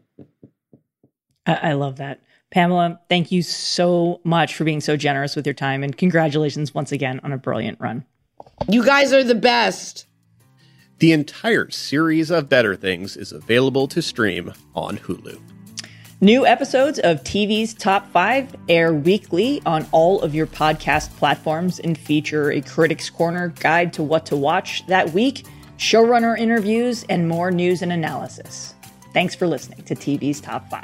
I, 1.45 1.55
I 1.55 1.73
love 1.73 1.97
that. 1.97 2.21
Pamela, 2.51 3.01
thank 3.09 3.33
you 3.33 3.43
so 3.43 4.21
much 4.23 4.55
for 4.55 4.63
being 4.63 4.79
so 4.79 4.95
generous 4.95 5.35
with 5.35 5.45
your 5.45 5.53
time 5.53 5.83
and 5.83 5.95
congratulations 5.95 6.73
once 6.73 6.93
again 6.93 7.19
on 7.21 7.33
a 7.33 7.37
brilliant 7.37 7.79
run. 7.81 8.05
You 8.69 8.85
guys 8.85 9.11
are 9.11 9.23
the 9.23 9.35
best. 9.35 10.07
The 10.99 11.11
entire 11.11 11.69
series 11.69 12.31
of 12.31 12.47
Better 12.47 12.77
Things 12.77 13.17
is 13.17 13.33
available 13.33 13.89
to 13.89 14.01
stream 14.01 14.53
on 14.73 14.97
Hulu. 14.97 15.37
New 16.21 16.45
episodes 16.45 16.99
of 16.99 17.23
TV's 17.23 17.73
Top 17.73 18.11
5 18.11 18.53
air 18.67 18.93
weekly 18.93 19.61
on 19.65 19.87
all 19.93 20.21
of 20.21 20.35
your 20.35 20.47
podcast 20.47 21.15
platforms 21.15 21.79
and 21.79 21.97
feature 21.97 22.51
a 22.51 22.59
Critics 22.59 23.09
Corner 23.09 23.53
guide 23.61 23.93
to 23.93 24.03
what 24.03 24.25
to 24.25 24.35
watch 24.35 24.85
that 24.87 25.13
week, 25.13 25.45
showrunner 25.77 26.37
interviews, 26.37 27.05
and 27.07 27.29
more 27.29 27.51
news 27.51 27.81
and 27.81 27.93
analysis. 27.93 28.75
Thanks 29.13 29.33
for 29.33 29.47
listening 29.47 29.81
to 29.83 29.95
TV's 29.95 30.41
Top 30.41 30.69
5. 30.69 30.83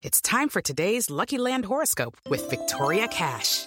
It's 0.00 0.20
time 0.20 0.48
for 0.48 0.60
today's 0.60 1.10
Lucky 1.10 1.38
Land 1.38 1.64
horoscope 1.64 2.16
with 2.28 2.48
Victoria 2.50 3.08
Cash. 3.08 3.66